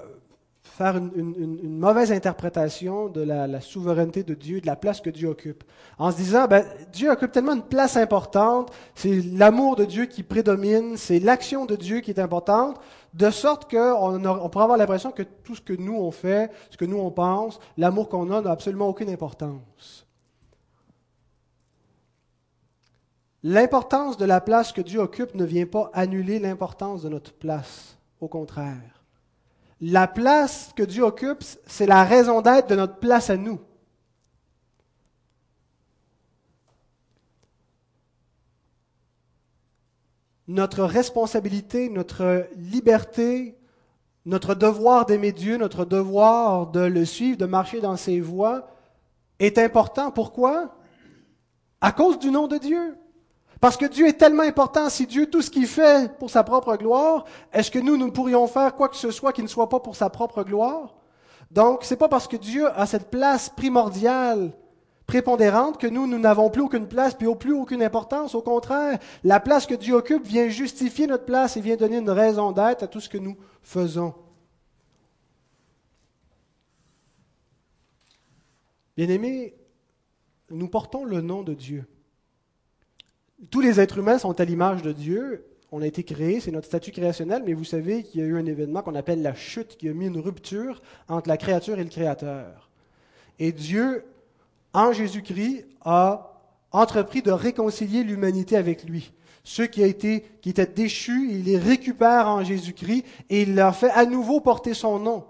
faire 0.62 0.96
une, 0.96 1.78
mauvaise 1.78 2.12
interprétation 2.12 3.08
de 3.08 3.20
la, 3.20 3.60
souveraineté 3.60 4.22
de 4.22 4.34
Dieu, 4.34 4.60
de 4.60 4.66
la 4.66 4.76
place 4.76 5.00
que 5.00 5.10
Dieu 5.10 5.28
occupe. 5.28 5.64
En 5.98 6.10
se 6.10 6.16
disant, 6.16 6.46
ben, 6.46 6.64
Dieu 6.92 7.10
occupe 7.10 7.32
tellement 7.32 7.54
une 7.54 7.62
place 7.62 7.96
importante, 7.96 8.72
c'est 8.94 9.20
l'amour 9.22 9.76
de 9.76 9.84
Dieu 9.84 10.06
qui 10.06 10.22
prédomine, 10.22 10.96
c'est 10.96 11.18
l'action 11.18 11.66
de 11.66 11.76
Dieu 11.76 12.00
qui 12.00 12.10
est 12.10 12.20
importante, 12.20 12.80
de 13.12 13.30
sorte 13.30 13.70
qu'on 13.70 14.24
on 14.24 14.48
pourrait 14.48 14.64
avoir 14.64 14.78
l'impression 14.78 15.10
que 15.10 15.22
tout 15.22 15.54
ce 15.54 15.60
que 15.60 15.74
nous 15.74 15.96
on 15.96 16.10
fait, 16.10 16.50
ce 16.70 16.76
que 16.76 16.86
nous 16.86 16.98
on 16.98 17.10
pense, 17.10 17.60
l'amour 17.76 18.08
qu'on 18.08 18.30
a 18.30 18.40
n'a 18.40 18.50
absolument 18.50 18.88
aucune 18.88 19.10
importance. 19.10 20.06
L'importance 23.42 24.16
de 24.16 24.24
la 24.24 24.40
place 24.40 24.72
que 24.72 24.80
Dieu 24.80 25.00
occupe 25.00 25.34
ne 25.34 25.44
vient 25.44 25.66
pas 25.66 25.90
annuler 25.92 26.38
l'importance 26.38 27.02
de 27.02 27.08
notre 27.08 27.32
place. 27.34 27.98
Au 28.20 28.28
contraire 28.28 29.01
la 29.82 30.06
place 30.06 30.72
que 30.76 30.84
Dieu 30.84 31.02
occupe, 31.02 31.42
c'est 31.66 31.86
la 31.86 32.04
raison 32.04 32.40
d'être 32.40 32.68
de 32.68 32.76
notre 32.76 32.98
place 32.98 33.30
à 33.30 33.36
nous. 33.36 33.60
Notre 40.46 40.84
responsabilité, 40.84 41.88
notre 41.88 42.46
liberté, 42.56 43.58
notre 44.24 44.54
devoir 44.54 45.04
d'aimer 45.04 45.32
Dieu, 45.32 45.56
notre 45.56 45.84
devoir 45.84 46.68
de 46.68 46.80
le 46.80 47.04
suivre, 47.04 47.38
de 47.38 47.46
marcher 47.46 47.80
dans 47.80 47.96
ses 47.96 48.20
voies, 48.20 48.70
est 49.40 49.58
important. 49.58 50.12
Pourquoi? 50.12 50.76
À 51.80 51.90
cause 51.90 52.20
du 52.20 52.30
nom 52.30 52.46
de 52.46 52.58
Dieu. 52.58 52.96
Parce 53.62 53.76
que 53.76 53.86
Dieu 53.86 54.08
est 54.08 54.14
tellement 54.18 54.42
important, 54.42 54.90
si 54.90 55.06
Dieu, 55.06 55.26
tout 55.30 55.40
ce 55.40 55.48
qu'il 55.48 55.68
fait 55.68 56.18
pour 56.18 56.30
sa 56.30 56.42
propre 56.42 56.76
gloire, 56.76 57.26
est-ce 57.52 57.70
que 57.70 57.78
nous, 57.78 57.96
nous 57.96 58.10
pourrions 58.10 58.48
faire 58.48 58.74
quoi 58.74 58.88
que 58.88 58.96
ce 58.96 59.12
soit 59.12 59.32
qui 59.32 59.40
ne 59.40 59.46
soit 59.46 59.68
pas 59.68 59.78
pour 59.78 59.94
sa 59.94 60.10
propre 60.10 60.42
gloire? 60.42 60.96
Donc, 61.52 61.84
c'est 61.84 61.96
pas 61.96 62.08
parce 62.08 62.26
que 62.26 62.36
Dieu 62.36 62.66
a 62.76 62.86
cette 62.86 63.08
place 63.08 63.50
primordiale, 63.50 64.52
prépondérante, 65.06 65.78
que 65.78 65.86
nous, 65.86 66.08
nous 66.08 66.18
n'avons 66.18 66.50
plus 66.50 66.62
aucune 66.62 66.88
place, 66.88 67.14
puis 67.14 67.32
plus 67.36 67.52
aucune 67.52 67.84
importance. 67.84 68.34
Au 68.34 68.42
contraire, 68.42 68.98
la 69.22 69.38
place 69.38 69.64
que 69.64 69.76
Dieu 69.76 69.94
occupe 69.94 70.26
vient 70.26 70.48
justifier 70.48 71.06
notre 71.06 71.24
place 71.24 71.56
et 71.56 71.60
vient 71.60 71.76
donner 71.76 71.98
une 71.98 72.10
raison 72.10 72.50
d'être 72.50 72.82
à 72.82 72.88
tout 72.88 72.98
ce 72.98 73.08
que 73.08 73.18
nous 73.18 73.36
faisons. 73.62 74.12
Bien-aimés, 78.96 79.54
nous 80.50 80.66
portons 80.66 81.04
le 81.04 81.20
nom 81.20 81.44
de 81.44 81.54
Dieu. 81.54 81.86
Tous 83.50 83.60
les 83.60 83.80
êtres 83.80 83.98
humains 83.98 84.18
sont 84.18 84.38
à 84.40 84.44
l'image 84.44 84.82
de 84.82 84.92
Dieu. 84.92 85.44
On 85.72 85.82
a 85.82 85.86
été 85.86 86.04
créés, 86.04 86.40
c'est 86.40 86.50
notre 86.50 86.66
statut 86.66 86.92
créationnel, 86.92 87.42
mais 87.44 87.54
vous 87.54 87.64
savez 87.64 88.02
qu'il 88.04 88.20
y 88.20 88.22
a 88.22 88.26
eu 88.26 88.36
un 88.36 88.46
événement 88.46 88.82
qu'on 88.82 88.94
appelle 88.94 89.22
la 89.22 89.34
chute 89.34 89.76
qui 89.76 89.88
a 89.88 89.92
mis 89.92 90.06
une 90.06 90.20
rupture 90.20 90.82
entre 91.08 91.28
la 91.28 91.36
créature 91.36 91.78
et 91.78 91.82
le 91.82 91.88
Créateur. 91.88 92.68
Et 93.38 93.52
Dieu, 93.52 94.04
en 94.74 94.92
Jésus-Christ, 94.92 95.66
a 95.84 96.40
entrepris 96.70 97.22
de 97.22 97.32
réconcilier 97.32 98.04
l'humanité 98.04 98.56
avec 98.56 98.84
lui. 98.84 99.12
Ceux 99.44 99.66
qui, 99.66 99.82
été, 99.82 100.24
étaient 100.44 100.66
déchus, 100.66 101.28
il 101.32 101.44
les 101.44 101.58
récupère 101.58 102.28
en 102.28 102.44
Jésus-Christ 102.44 103.04
et 103.28 103.42
il 103.42 103.54
leur 103.54 103.74
fait 103.74 103.90
à 103.90 104.04
nouveau 104.04 104.40
porter 104.40 104.74
son 104.74 104.98
nom. 104.98 105.24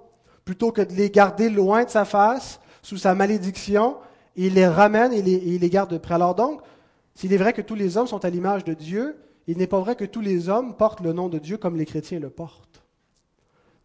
Plutôt 0.45 0.73
que 0.73 0.83
de 0.83 0.93
les 0.93 1.09
garder 1.09 1.49
loin 1.49 1.85
de 1.85 1.91
sa 1.91 2.05
face, 2.05 2.61
sous 2.83 2.99
sa 2.99 3.15
malédiction, 3.15 3.97
il 4.37 4.55
les 4.55 4.67
ramène 4.67 5.13
et, 5.13 5.21
il 5.21 5.61
les 5.61 5.71
garde 5.71 5.91
de 5.91 5.99
près. 5.99 6.15
Alors 6.15 6.35
donc, 6.35 6.61
s'il 7.15 7.33
est 7.33 7.39
vrai 7.39 7.53
que 7.53 7.63
tous 7.63 7.75
les 7.75 7.97
hommes 7.97 8.07
sont 8.07 8.25
à 8.25 8.31
l'image 8.31 8.65
de 8.65 8.75
Dieu, 8.75 9.17
il 9.47 9.59
n'est 9.59 9.67
pas 9.67 9.81
vrai 9.81 9.97
que 9.97 10.05
tous 10.05 10.21
les 10.21 10.49
hommes 10.49 10.77
portent 10.77 11.01
le 11.01 11.13
nom 11.13 11.29
de 11.29 11.39
Dieu 11.39 11.57
comme 11.57 11.77
les 11.77 11.87
chrétiens 11.87 12.21
le 12.21 12.31
portent. 12.31 12.83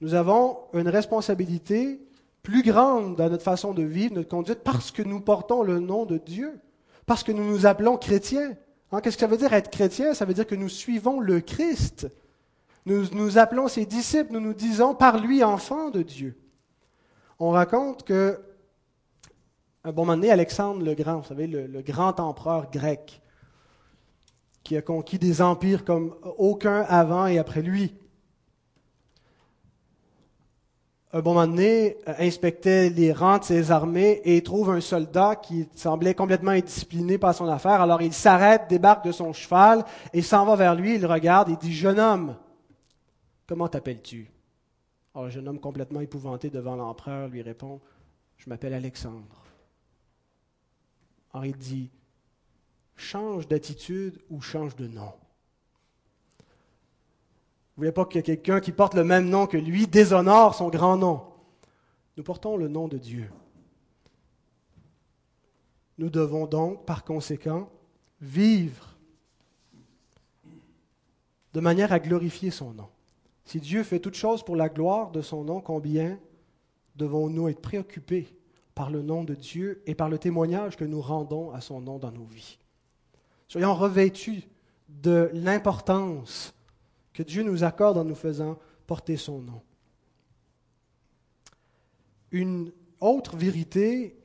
Nous 0.02 0.14
avons 0.14 0.60
une 0.74 0.88
responsabilité 0.88 2.00
plus 2.44 2.62
grande 2.62 3.16
dans 3.16 3.30
notre 3.30 3.44
façon 3.44 3.74
de 3.74 3.84
vivre, 3.84 4.16
notre 4.16 4.30
conduite, 4.30 4.60
parce 4.64 4.92
que 4.92 5.02
nous 5.02 5.20
portons 5.20 5.64
le 5.64 5.80
nom 5.80 6.06
de 6.06 6.18
Dieu, 6.18 6.60
parce 7.06 7.24
que 7.24 7.32
nous 7.32 7.44
nous 7.44 7.66
appelons 7.66 7.98
chrétiens. 7.98 8.56
Hein, 8.92 9.02
qu'est-ce 9.02 9.18
que 9.18 9.22
ça 9.22 9.28
veut 9.28 9.38
dire 9.38 9.54
être 9.54 9.70
chrétien? 9.70 10.14
Ça 10.14 10.26
veut 10.26 10.34
dire 10.34 10.48
que 10.48 10.56
nous 10.56 10.70
suivons 10.70 11.20
le 11.20 11.42
Christ. 11.42 12.08
Nous 12.86 13.10
nous 13.12 13.38
appelons 13.38 13.68
ses 13.68 13.86
disciples, 13.86 14.32
nous 14.32 14.40
nous 14.40 14.54
disons 14.54 14.96
par 14.96 15.20
lui 15.20 15.44
enfants 15.44 15.90
de 15.90 16.04
Dieu. 16.04 16.38
On 17.40 17.50
raconte 17.50 18.04
que 18.04 18.40
un 19.88 19.94
bon 19.94 20.02
moment 20.02 20.18
donné, 20.18 20.32
Alexandre 20.32 20.84
le 20.84 20.96
Grand, 20.96 21.20
vous 21.20 21.28
savez, 21.28 21.48
le, 21.48 21.82
grand 21.82 22.20
empereur 22.20 22.70
grec, 22.70 23.22
qui 24.62 24.76
a 24.76 24.82
conquis 24.82 25.18
des 25.18 25.42
empires 25.42 25.86
comme 25.86 26.14
aucun 26.38 26.82
avant 26.90 27.26
et 27.26 27.38
après 27.38 27.62
lui. 27.62 27.96
Un 31.14 31.22
bon 31.22 31.36
moment 31.36 31.48
donné, 31.48 31.96
euh, 32.10 32.14
inspectait 32.20 32.90
les 32.90 33.14
rangs 33.14 33.38
de 33.38 33.46
ses 33.46 33.72
armées 33.72 34.20
et 34.26 34.44
trouve 34.44 34.72
un 34.72 34.82
soldat 34.82 35.38
qui 35.38 35.70
semblait 35.74 36.14
complètement 36.14 36.52
indiscipliné 36.52 37.18
par 37.18 37.34
son 37.34 37.48
affaire. 37.48 37.80
Alors 37.80 38.02
il 38.02 38.12
s'arrête, 38.12 38.64
débarque 38.68 39.06
de 39.06 39.14
son 39.14 39.32
cheval 39.32 39.86
et 40.12 40.22
s'en 40.22 40.46
va 40.46 40.58
vers 40.58 40.76
lui. 40.76 40.96
Il 40.96 41.06
regarde 41.06 41.48
et 41.48 41.56
dit 41.56 41.72
Jeune 41.72 41.98
homme, 41.98 42.36
comment 43.48 43.70
t'appelles-tu 43.70 44.30
Alors 45.16 45.26
le 45.28 45.32
jeune 45.32 45.48
homme, 45.48 45.62
complètement 45.62 46.02
épouvanté 46.02 46.50
devant 46.50 46.76
l'empereur, 46.76 47.30
lui 47.30 47.42
répond 47.42 47.80
Je 48.36 48.50
m'appelle 48.50 48.74
Alexandre. 48.74 49.47
Alors 51.38 51.46
il 51.46 51.56
dit, 51.56 51.92
change 52.96 53.48
d'attitude 53.48 54.20
ou 54.32 54.42
change 54.42 54.76
de 54.76 54.88
nom. 54.88 55.14
Vous 56.40 57.76
voulez 57.82 57.92
pas 57.92 58.06
que 58.06 58.18
quelqu'un 58.18 58.60
qui 58.60 58.72
porte 58.72 58.96
le 58.96 59.04
même 59.04 59.30
nom 59.30 59.46
que 59.46 59.56
lui 59.56 59.86
déshonore 59.86 60.56
son 60.56 60.70
grand 60.70 60.98
nom. 60.98 61.22
Nous 62.18 62.24
portons 62.24 62.58
le 62.58 62.68
nom 62.68 62.88
de 62.88 62.98
Dieu. 62.98 63.30
Nous 66.00 66.10
devons 66.10 66.48
donc, 66.48 66.88
par 66.88 67.04
conséquent, 67.04 67.70
vivre 68.20 68.98
de 71.54 71.60
manière 71.60 71.94
à 71.94 72.00
glorifier 72.00 72.50
son 72.50 72.74
nom. 72.74 72.90
Si 73.46 73.60
Dieu 73.60 73.84
fait 73.84 74.00
toute 74.00 74.16
chose 74.16 74.42
pour 74.42 74.56
la 74.56 74.70
gloire 74.70 75.12
de 75.12 75.22
son 75.22 75.44
nom, 75.44 75.62
combien 75.62 76.18
devons-nous 76.96 77.48
être 77.50 77.62
préoccupés 77.62 78.28
par 78.78 78.92
le 78.92 79.02
nom 79.02 79.24
de 79.24 79.34
Dieu 79.34 79.82
et 79.88 79.96
par 79.96 80.08
le 80.08 80.20
témoignage 80.20 80.78
que 80.78 80.86
nous 80.86 81.02
rendons 81.02 81.52
à 81.52 81.62
son 81.62 81.82
nom 81.82 81.98
dans 81.98 82.12
nos 82.12 82.26
vies. 82.26 82.60
Soyons 83.48 83.74
revêtus 83.74 84.44
de 84.88 85.32
l'importance 85.34 86.54
que 87.12 87.24
Dieu 87.24 87.42
nous 87.42 87.64
accorde 87.64 87.98
en 87.98 88.04
nous 88.04 88.14
faisant 88.14 88.60
porter 88.86 89.18
son 89.18 89.40
nom. 89.40 89.64
Une 92.30 92.72
autre 93.00 93.36
vérité, 93.36 94.16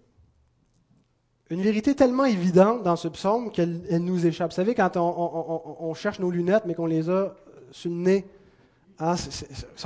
une 1.49 1.63
vérité 1.63 1.95
tellement 1.95 2.27
évidente 2.27 2.83
dans 2.83 2.97
ce 2.97 3.09
psaume 3.09 3.53
qu'elle 3.53 3.81
nous 4.05 4.27
échappe. 4.27 4.51
Vous 4.51 4.57
savez, 4.57 4.75
quand 4.75 4.99
on, 4.99 5.95
cherche 5.95 6.19
nos 6.19 6.31
lunettes, 6.31 6.65
mais 6.67 6.75
qu'on 6.75 6.85
les 6.85 7.09
a 7.09 7.35
sur 7.71 7.91
le 7.91 7.97
nez, 7.97 8.27
hein, 8.99 9.15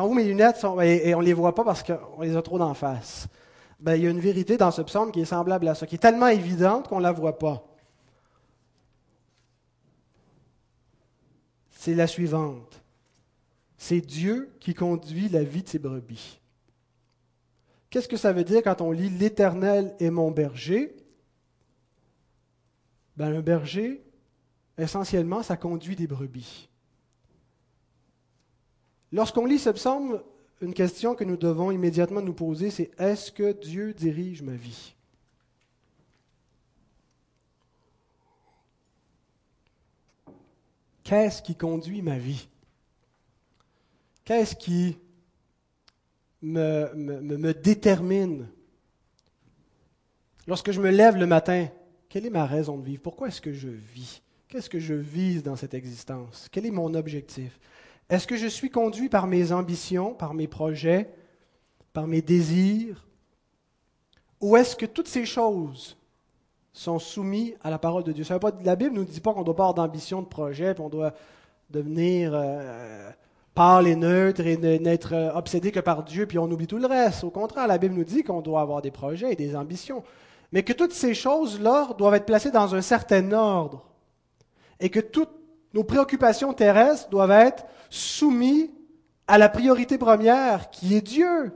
où 0.01 0.13
mes 0.13 0.25
lunettes 0.25 0.67
et, 0.83 1.15
on 1.15 1.21
ne 1.21 1.25
les 1.25 1.35
voit 1.35 1.55
pas 1.55 1.63
parce 1.63 1.85
qu'on 1.85 2.23
les 2.23 2.35
a 2.35 2.43
trop 2.43 2.59
d'en 2.59 2.75
face 2.75 3.29
ben, 3.79 3.95
il 3.97 4.05
y 4.05 4.07
a 4.07 4.11
une 4.11 4.21
vérité 4.21 4.57
dans 4.57 4.71
ce 4.71 4.83
psaume 4.83 5.13
qui 5.13 5.21
est 5.21 5.27
semblable 5.27 5.69
à 5.69 5.75
ça, 5.75 5.87
qui 5.87 5.97
est 5.97 5.99
tellement 5.99 6.29
évidente 6.29 6.89
qu'on 6.89 6.99
ne 6.99 7.03
la 7.03 7.13
voit 7.13 7.39
pas. 7.39 7.65
C'est 11.71 11.95
la 11.95 12.07
suivante. 12.07 12.83
C'est 13.77 14.01
Dieu 14.01 14.55
qui 14.61 14.75
conduit 14.75 15.29
la 15.29 15.45
vie 15.45 15.63
de 15.63 15.69
ses 15.69 15.79
brebis. 15.79 16.41
Qu'est-ce 17.91 18.09
que 18.09 18.17
ça 18.17 18.33
veut 18.33 18.45
dire 18.45 18.63
quand 18.63 18.81
on 18.81 18.91
lit 18.91 19.11
L'Éternel 19.11 19.95
est 20.01 20.11
mon 20.11 20.31
berger 20.31 20.97
ben, 23.17 23.37
Un 23.37 23.41
berger, 23.41 24.03
essentiellement, 24.79 25.43
ça 25.43 25.57
conduit 25.57 25.97
des 25.97 26.07
brebis. 26.07 26.69
Lorsqu'on 29.13 29.47
lit 29.47 29.59
ce 29.59 29.71
psaume, 29.71 30.23
une 30.61 30.75
question 30.75 31.15
que 31.15 31.25
nous 31.25 31.37
devons 31.37 31.71
immédiatement 31.71 32.23
nous 32.23 32.33
poser, 32.33 32.71
c'est 32.71 32.91
est-ce 32.99 33.31
que 33.31 33.53
Dieu 33.53 33.93
dirige 33.93 34.43
ma 34.43 34.55
vie? 34.55 34.95
Qu'est-ce 41.05 41.41
qui 41.43 41.55
conduit 41.55 42.03
ma 42.03 42.19
vie? 42.19 42.49
Qu'est-ce 44.25 44.57
qui 44.57 44.99
me, 46.43 47.53
détermine? 47.53 48.49
Lorsque 50.49 50.73
je 50.73 50.81
me 50.81 50.91
lève 50.91 51.17
le 51.17 51.27
matin, 51.27 51.69
quelle 52.09 52.27
est 52.27 52.31
ma 52.31 52.47
raison 52.47 52.77
de 52.77 52.85
vivre? 52.85 53.03
Pourquoi 53.03 53.29
est-ce 53.29 53.41
que 53.41 53.53
je 53.53 53.69
vis? 53.69 54.21
Qu'est-ce 54.49 54.71
que 54.71 54.81
je 54.81 54.95
vise 54.95 55.43
dans 55.43 55.55
cette 55.55 55.75
existence? 55.75 56.49
Quel 56.51 56.67
est 56.67 56.71
mon 56.71 56.95
objectif? 56.95 57.59
Est-ce 58.09 58.27
que 58.27 58.37
je 58.37 58.47
suis 58.47 58.71
conduit 58.71 59.09
par 59.09 59.27
mes 59.27 59.53
ambitions, 59.53 60.15
par 60.15 60.35
mes 60.35 60.47
projets, 60.47 61.13
par 61.93 62.07
mes 62.07 62.23
désirs? 62.23 63.07
Ou 64.41 64.57
est-ce 64.57 64.77
que 64.77 64.87
toutes 64.87 65.09
ces 65.09 65.25
choses 65.25 65.97
sont 66.73 66.99
soumises 66.99 67.55
à 67.65 67.71
la 67.71 67.79
parole 67.79 68.05
de 68.05 68.13
Dieu? 68.13 68.25
La 68.65 68.77
Bible 68.77 68.95
ne 68.95 69.01
nous 69.01 69.05
dit 69.05 69.21
pas 69.21 69.33
qu'on 69.33 69.43
doit 69.43 69.57
pas 69.57 69.65
avoir 69.65 69.75
d'ambition, 69.75 70.23
de 70.23 70.27
projet, 70.27 70.75
qu'on 70.75 70.89
doit 70.89 71.15
devenir 71.71 72.31
euh, 72.35 73.11
pâle 73.55 73.89
et 73.89 73.97
neutre 73.97 74.43
et 74.43 74.57
n'être 74.57 75.15
euh, 75.15 75.33
obsédé 75.33 75.73
que 75.73 75.81
par 75.81 76.05
Dieu, 76.05 76.27
puis 76.27 76.39
on 76.39 76.45
oublie 76.45 76.69
tout 76.69 76.79
le 76.79 76.87
reste. 76.87 77.25
Au 77.25 77.31
contraire, 77.31 77.67
la 77.67 77.79
Bible 77.79 77.95
nous 77.95 78.05
dit 78.05 78.23
qu'on 78.23 78.43
doit 78.43 78.61
avoir 78.61 78.83
des 78.83 78.93
projets 78.93 79.33
et 79.33 79.37
des 79.37 79.57
ambitions. 79.57 80.05
Mais 80.53 80.63
que 80.63 80.73
toutes 80.73 80.93
ces 80.93 81.15
choses-là 81.15 81.89
doivent 81.99 82.15
être 82.15 82.27
placées 82.27 82.53
dans 82.53 82.75
un 82.75 82.83
certain 82.83 83.33
ordre. 83.33 83.85
Et 84.79 84.91
que 84.91 85.01
toutes 85.01 85.46
nos 85.77 85.85
préoccupations 85.85 86.55
terrestres 86.55 87.11
doivent 87.11 87.33
être 87.33 87.67
soumis 87.91 88.71
à 89.27 89.37
la 89.37 89.51
priorité 89.51 89.99
première, 89.99 90.71
qui 90.71 90.97
est 90.97 91.03
Dieu, 91.03 91.53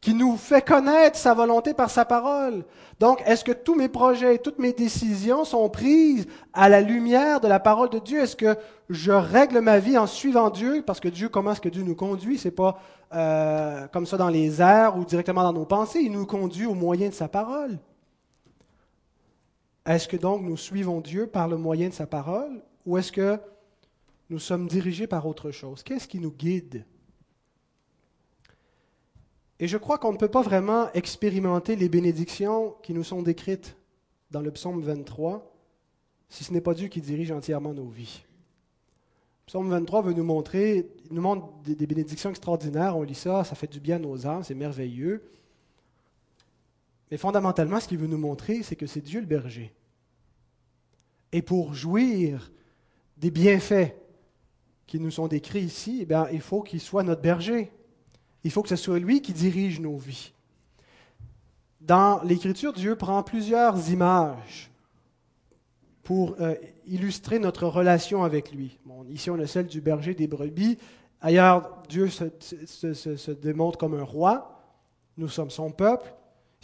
qui 0.00 0.12
nous 0.12 0.36
fait 0.36 0.66
connaître 0.66 1.16
sa 1.16 1.34
volonté 1.34 1.72
par 1.72 1.88
sa 1.88 2.04
parole. 2.04 2.64
Donc, 2.98 3.22
est-ce 3.26 3.44
que 3.44 3.52
tous 3.52 3.76
mes 3.76 3.88
projets, 3.88 4.38
toutes 4.38 4.58
mes 4.58 4.72
décisions 4.72 5.44
sont 5.44 5.68
prises 5.68 6.26
à 6.52 6.68
la 6.68 6.80
lumière 6.80 7.40
de 7.40 7.46
la 7.46 7.60
parole 7.60 7.90
de 7.90 8.00
Dieu? 8.00 8.20
Est-ce 8.20 8.34
que 8.34 8.56
je 8.90 9.12
règle 9.12 9.60
ma 9.60 9.78
vie 9.78 9.96
en 9.96 10.08
suivant 10.08 10.50
Dieu? 10.50 10.82
Parce 10.84 10.98
que 10.98 11.08
Dieu, 11.08 11.28
comment 11.28 11.52
est-ce 11.52 11.60
que 11.60 11.68
Dieu 11.68 11.84
nous 11.84 11.94
conduit? 11.94 12.38
C'est 12.38 12.50
pas 12.50 12.80
euh, 13.14 13.86
comme 13.92 14.04
ça 14.04 14.16
dans 14.16 14.30
les 14.30 14.60
airs 14.60 14.98
ou 14.98 15.04
directement 15.04 15.44
dans 15.44 15.52
nos 15.52 15.64
pensées. 15.64 16.00
Il 16.00 16.10
nous 16.10 16.26
conduit 16.26 16.66
au 16.66 16.74
moyen 16.74 17.08
de 17.08 17.14
sa 17.14 17.28
parole. 17.28 17.78
Est-ce 19.86 20.08
que 20.08 20.16
donc 20.16 20.42
nous 20.42 20.56
suivons 20.56 21.00
Dieu 21.00 21.26
par 21.26 21.48
le 21.48 21.56
moyen 21.56 21.88
de 21.88 21.94
sa 21.94 22.06
parole? 22.06 22.62
Ou 22.86 22.96
est-ce 22.98 23.12
que 23.12 23.38
nous 24.30 24.38
sommes 24.38 24.66
dirigés 24.66 25.06
par 25.06 25.26
autre 25.26 25.50
chose? 25.50 25.82
Qu'est-ce 25.82 26.08
qui 26.08 26.20
nous 26.20 26.32
guide? 26.32 26.84
Et 29.60 29.68
je 29.68 29.76
crois 29.76 29.98
qu'on 29.98 30.12
ne 30.12 30.18
peut 30.18 30.28
pas 30.28 30.42
vraiment 30.42 30.90
expérimenter 30.92 31.76
les 31.76 31.88
bénédictions 31.88 32.74
qui 32.82 32.94
nous 32.94 33.04
sont 33.04 33.22
décrites 33.22 33.76
dans 34.30 34.40
le 34.40 34.50
psaume 34.50 34.82
23 34.82 35.50
si 36.28 36.42
ce 36.42 36.52
n'est 36.52 36.60
pas 36.60 36.74
Dieu 36.74 36.88
qui 36.88 37.00
dirige 37.00 37.30
entièrement 37.30 37.72
nos 37.72 37.86
vies. 37.86 38.24
Psaume 39.46 39.68
23 39.68 40.02
veut 40.02 40.12
nous 40.14 40.24
montrer, 40.24 40.90
il 41.08 41.14
nous 41.14 41.22
montre 41.22 41.46
des, 41.62 41.76
des 41.76 41.86
bénédictions 41.86 42.30
extraordinaires, 42.30 42.96
on 42.96 43.02
lit 43.02 43.14
ça, 43.14 43.44
ça 43.44 43.54
fait 43.54 43.70
du 43.70 43.78
bien 43.78 43.96
à 43.96 43.98
nos 44.00 44.26
âmes, 44.26 44.42
c'est 44.42 44.54
merveilleux. 44.54 45.22
Mais 47.10 47.16
fondamentalement, 47.16 47.80
ce 47.80 47.88
qu'il 47.88 47.98
veut 47.98 48.06
nous 48.06 48.18
montrer, 48.18 48.62
c'est 48.62 48.76
que 48.76 48.86
c'est 48.86 49.00
Dieu 49.00 49.20
le 49.20 49.26
berger. 49.26 49.72
Et 51.32 51.42
pour 51.42 51.74
jouir 51.74 52.52
des 53.16 53.30
bienfaits 53.30 53.94
qui 54.86 55.00
nous 55.00 55.10
sont 55.10 55.28
décrits 55.28 55.62
ici, 55.62 55.98
eh 56.02 56.06
bien, 56.06 56.28
il 56.32 56.40
faut 56.40 56.62
qu'il 56.62 56.80
soit 56.80 57.02
notre 57.02 57.22
berger. 57.22 57.72
Il 58.44 58.50
faut 58.50 58.62
que 58.62 58.68
ce 58.68 58.76
soit 58.76 58.98
lui 58.98 59.22
qui 59.22 59.32
dirige 59.32 59.80
nos 59.80 59.96
vies. 59.96 60.32
Dans 61.80 62.22
l'Écriture, 62.22 62.72
Dieu 62.72 62.96
prend 62.96 63.22
plusieurs 63.22 63.90
images 63.90 64.70
pour 66.02 66.36
euh, 66.40 66.54
illustrer 66.86 67.38
notre 67.38 67.66
relation 67.66 68.24
avec 68.24 68.52
lui. 68.52 68.78
ici, 69.08 69.30
on 69.30 69.38
a 69.38 69.46
celle 69.46 69.66
du 69.66 69.80
berger 69.80 70.14
des 70.14 70.26
brebis. 70.26 70.78
Ailleurs, 71.20 71.82
Dieu 71.88 72.08
se, 72.08 72.30
se 72.94 73.30
démontre 73.30 73.78
comme 73.78 73.94
un 73.94 74.02
roi. 74.02 74.62
Nous 75.16 75.28
sommes 75.28 75.50
son 75.50 75.70
peuple. 75.70 76.14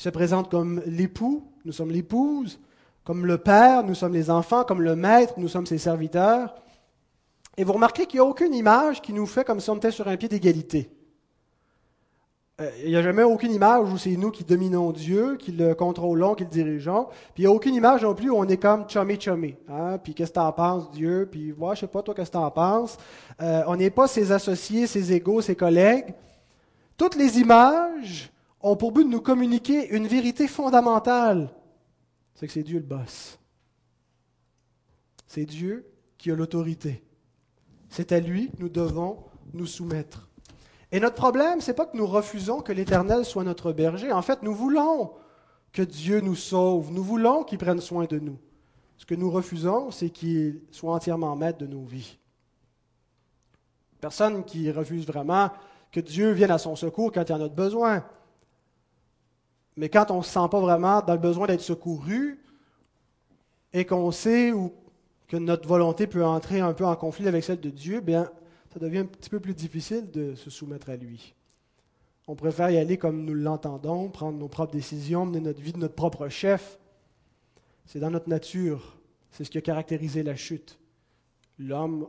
Il 0.00 0.04
se 0.04 0.08
présente 0.08 0.50
comme 0.50 0.80
l'époux. 0.86 1.44
Nous 1.66 1.72
sommes 1.72 1.90
l'épouse. 1.90 2.58
Comme 3.04 3.26
le 3.26 3.36
père, 3.36 3.84
nous 3.84 3.94
sommes 3.94 4.14
les 4.14 4.30
enfants. 4.30 4.64
Comme 4.64 4.80
le 4.80 4.96
maître, 4.96 5.34
nous 5.36 5.46
sommes 5.46 5.66
ses 5.66 5.76
serviteurs. 5.76 6.54
Et 7.58 7.64
vous 7.64 7.74
remarquez 7.74 8.06
qu'il 8.06 8.18
n'y 8.18 8.24
a 8.24 8.28
aucune 8.30 8.54
image 8.54 9.02
qui 9.02 9.12
nous 9.12 9.26
fait 9.26 9.44
comme 9.44 9.60
si 9.60 9.68
on 9.68 9.76
était 9.76 9.90
sur 9.90 10.08
un 10.08 10.16
pied 10.16 10.30
d'égalité. 10.30 10.90
Euh, 12.62 12.70
il 12.82 12.88
n'y 12.88 12.96
a 12.96 13.02
jamais 13.02 13.24
aucune 13.24 13.52
image 13.52 13.92
où 13.92 13.98
c'est 13.98 14.16
nous 14.16 14.30
qui 14.30 14.42
dominons 14.42 14.90
Dieu, 14.92 15.36
qui 15.36 15.52
le 15.52 15.74
contrôlons, 15.74 16.34
qui 16.34 16.44
le 16.44 16.50
dirigeons. 16.50 17.08
Puis 17.34 17.42
il 17.42 17.46
n'y 17.46 17.52
a 17.52 17.54
aucune 17.54 17.74
image 17.74 18.02
non 18.02 18.14
plus 18.14 18.30
où 18.30 18.36
on 18.36 18.48
est 18.48 18.56
comme 18.56 18.88
chummy 18.88 19.20
chummy. 19.20 19.54
Hein? 19.68 19.98
Puis 20.02 20.14
qu'est-ce 20.14 20.30
que 20.30 20.36
t'en 20.36 20.52
penses, 20.52 20.90
Dieu? 20.92 21.28
Puis 21.30 21.52
moi, 21.58 21.74
je 21.74 21.80
sais 21.80 21.86
pas, 21.86 22.00
toi, 22.00 22.14
qu'est-ce 22.14 22.30
que 22.30 22.38
t'en 22.38 22.50
penses? 22.50 22.96
Euh, 23.42 23.64
on 23.66 23.76
n'est 23.76 23.90
pas 23.90 24.06
ses 24.06 24.32
associés, 24.32 24.86
ses 24.86 25.12
égaux, 25.12 25.42
ses 25.42 25.56
collègues. 25.56 26.14
Toutes 26.96 27.16
les 27.16 27.38
images 27.38 28.32
ont 28.60 28.76
pour 28.76 28.92
but 28.92 29.04
de 29.04 29.10
nous 29.10 29.20
communiquer 29.20 29.88
une 29.88 30.06
vérité 30.06 30.48
fondamentale. 30.48 31.50
C'est 32.34 32.46
que 32.46 32.52
c'est 32.52 32.62
Dieu 32.62 32.78
le 32.78 32.84
boss. 32.84 33.38
C'est 35.26 35.46
Dieu 35.46 35.90
qui 36.18 36.30
a 36.30 36.34
l'autorité. 36.34 37.02
C'est 37.88 38.12
à 38.12 38.20
lui 38.20 38.50
que 38.50 38.60
nous 38.60 38.68
devons 38.68 39.24
nous 39.52 39.66
soumettre. 39.66 40.28
Et 40.92 41.00
notre 41.00 41.16
problème, 41.16 41.60
ce 41.60 41.70
n'est 41.70 41.76
pas 41.76 41.86
que 41.86 41.96
nous 41.96 42.06
refusons 42.06 42.60
que 42.60 42.72
l'Éternel 42.72 43.24
soit 43.24 43.44
notre 43.44 43.72
berger. 43.72 44.12
En 44.12 44.22
fait, 44.22 44.42
nous 44.42 44.54
voulons 44.54 45.12
que 45.72 45.82
Dieu 45.82 46.20
nous 46.20 46.34
sauve. 46.34 46.92
Nous 46.92 47.04
voulons 47.04 47.44
qu'il 47.44 47.58
prenne 47.58 47.80
soin 47.80 48.06
de 48.06 48.18
nous. 48.18 48.38
Ce 48.96 49.06
que 49.06 49.14
nous 49.14 49.30
refusons, 49.30 49.90
c'est 49.90 50.10
qu'il 50.10 50.62
soit 50.70 50.92
entièrement 50.92 51.36
maître 51.36 51.58
de 51.58 51.66
nos 51.66 51.84
vies. 51.84 52.18
Personne 54.00 54.44
qui 54.44 54.70
refuse 54.70 55.06
vraiment 55.06 55.50
que 55.92 56.00
Dieu 56.00 56.32
vienne 56.32 56.50
à 56.50 56.58
son 56.58 56.76
secours 56.76 57.12
quand 57.12 57.28
il 57.28 57.32
en 57.32 57.44
a 57.44 57.48
besoin. 57.48 58.04
Mais 59.80 59.88
quand 59.88 60.10
on 60.10 60.18
ne 60.18 60.22
se 60.22 60.28
sent 60.28 60.46
pas 60.50 60.60
vraiment 60.60 61.00
dans 61.00 61.14
le 61.14 61.18
besoin 61.18 61.46
d'être 61.46 61.62
secouru 61.62 62.38
et 63.72 63.86
qu'on 63.86 64.10
sait 64.10 64.52
que 65.26 65.38
notre 65.38 65.66
volonté 65.66 66.06
peut 66.06 66.22
entrer 66.22 66.60
un 66.60 66.74
peu 66.74 66.84
en 66.84 66.94
conflit 66.96 67.26
avec 67.26 67.42
celle 67.42 67.60
de 67.60 67.70
Dieu, 67.70 68.02
bien, 68.02 68.30
ça 68.74 68.78
devient 68.78 68.98
un 68.98 69.06
petit 69.06 69.30
peu 69.30 69.40
plus 69.40 69.54
difficile 69.54 70.10
de 70.10 70.34
se 70.34 70.50
soumettre 70.50 70.90
à 70.90 70.96
lui. 70.96 71.34
On 72.28 72.36
préfère 72.36 72.70
y 72.70 72.76
aller 72.76 72.98
comme 72.98 73.24
nous 73.24 73.32
l'entendons, 73.32 74.10
prendre 74.10 74.36
nos 74.36 74.48
propres 74.48 74.74
décisions, 74.74 75.24
mener 75.24 75.40
notre 75.40 75.62
vie 75.62 75.72
de 75.72 75.78
notre 75.78 75.94
propre 75.94 76.28
chef. 76.28 76.78
C'est 77.86 78.00
dans 78.00 78.10
notre 78.10 78.28
nature. 78.28 78.98
C'est 79.30 79.44
ce 79.44 79.50
qui 79.50 79.56
a 79.56 79.62
caractérisé 79.62 80.22
la 80.22 80.36
chute. 80.36 80.78
L'homme 81.58 82.06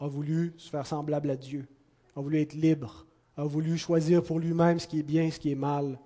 a 0.00 0.08
voulu 0.08 0.54
se 0.56 0.68
faire 0.68 0.88
semblable 0.88 1.30
à 1.30 1.36
Dieu, 1.36 1.68
a 2.16 2.20
voulu 2.20 2.40
être 2.40 2.54
libre, 2.54 3.06
a 3.36 3.44
voulu 3.44 3.78
choisir 3.78 4.24
pour 4.24 4.40
lui-même 4.40 4.80
ce 4.80 4.88
qui 4.88 4.98
est 4.98 5.04
bien 5.04 5.22
et 5.22 5.30
ce 5.30 5.38
qui 5.38 5.52
est 5.52 5.54
mal. 5.54 5.96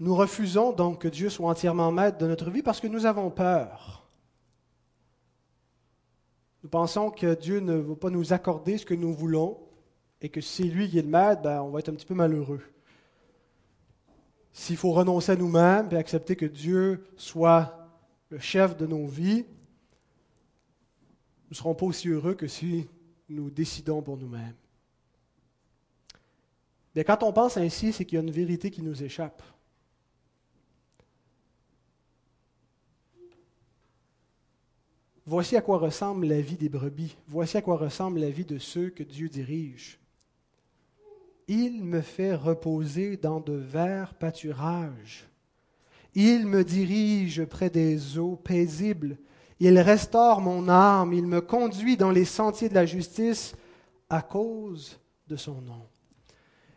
Nous 0.00 0.16
refusons 0.16 0.72
donc 0.72 1.02
que 1.02 1.08
Dieu 1.08 1.28
soit 1.28 1.50
entièrement 1.50 1.92
maître 1.92 2.16
de 2.16 2.26
notre 2.26 2.50
vie 2.50 2.62
parce 2.62 2.80
que 2.80 2.86
nous 2.86 3.04
avons 3.04 3.30
peur. 3.30 4.08
Nous 6.62 6.70
pensons 6.70 7.10
que 7.10 7.34
Dieu 7.34 7.60
ne 7.60 7.74
va 7.74 7.94
pas 7.96 8.08
nous 8.08 8.32
accorder 8.32 8.78
ce 8.78 8.86
que 8.86 8.94
nous 8.94 9.12
voulons 9.12 9.58
et 10.22 10.30
que 10.30 10.40
si 10.40 10.62
c'est 10.62 10.68
lui 10.68 10.88
qui 10.88 10.98
est 10.98 11.02
le 11.02 11.08
maître, 11.08 11.42
ben, 11.42 11.60
on 11.60 11.68
va 11.68 11.80
être 11.80 11.90
un 11.90 11.94
petit 11.94 12.06
peu 12.06 12.14
malheureux. 12.14 12.62
S'il 14.52 14.78
faut 14.78 14.92
renoncer 14.92 15.32
à 15.32 15.36
nous-mêmes 15.36 15.88
et 15.92 15.96
accepter 15.96 16.34
que 16.34 16.46
Dieu 16.46 17.06
soit 17.16 17.86
le 18.30 18.38
chef 18.38 18.78
de 18.78 18.86
nos 18.86 19.06
vies, 19.06 19.44
nous 21.44 21.50
ne 21.50 21.56
serons 21.56 21.74
pas 21.74 21.86
aussi 21.86 22.08
heureux 22.08 22.34
que 22.34 22.46
si 22.46 22.88
nous 23.28 23.50
décidons 23.50 24.00
pour 24.00 24.16
nous-mêmes. 24.16 24.56
Mais 26.94 27.04
quand 27.04 27.22
on 27.22 27.32
pense 27.34 27.58
ainsi, 27.58 27.92
c'est 27.92 28.06
qu'il 28.06 28.16
y 28.16 28.18
a 28.18 28.24
une 28.24 28.30
vérité 28.30 28.70
qui 28.70 28.82
nous 28.82 29.02
échappe. 29.02 29.42
Voici 35.30 35.56
à 35.56 35.60
quoi 35.60 35.78
ressemble 35.78 36.26
la 36.26 36.40
vie 36.40 36.56
des 36.56 36.68
brebis. 36.68 37.16
Voici 37.28 37.56
à 37.56 37.62
quoi 37.62 37.76
ressemble 37.76 38.18
la 38.18 38.30
vie 38.30 38.44
de 38.44 38.58
ceux 38.58 38.90
que 38.90 39.04
Dieu 39.04 39.28
dirige. 39.28 40.00
Il 41.46 41.84
me 41.84 42.00
fait 42.00 42.34
reposer 42.34 43.16
dans 43.16 43.38
de 43.38 43.52
verts 43.52 44.14
pâturages. 44.14 45.28
Il 46.16 46.46
me 46.46 46.64
dirige 46.64 47.44
près 47.44 47.70
des 47.70 48.18
eaux 48.18 48.34
paisibles. 48.34 49.18
Il 49.60 49.78
restaure 49.78 50.40
mon 50.40 50.68
âme. 50.68 51.12
Il 51.12 51.28
me 51.28 51.40
conduit 51.40 51.96
dans 51.96 52.10
les 52.10 52.24
sentiers 52.24 52.68
de 52.68 52.74
la 52.74 52.84
justice 52.84 53.54
à 54.08 54.22
cause 54.22 54.98
de 55.28 55.36
son 55.36 55.60
nom. 55.60 55.86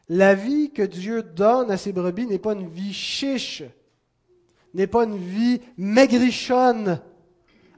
La 0.09 0.35
vie 0.35 0.69
que 0.69 0.83
Dieu 0.83 1.23
donne 1.23 1.71
à 1.71 1.77
ses 1.77 1.91
brebis 1.91 2.27
n'est 2.27 2.37
pas 2.37 2.53
une 2.53 2.69
vie 2.69 2.93
chiche, 2.93 3.63
n'est 4.75 4.85
pas 4.85 5.05
une 5.05 5.17
vie 5.17 5.59
maigrichonne, 5.75 7.01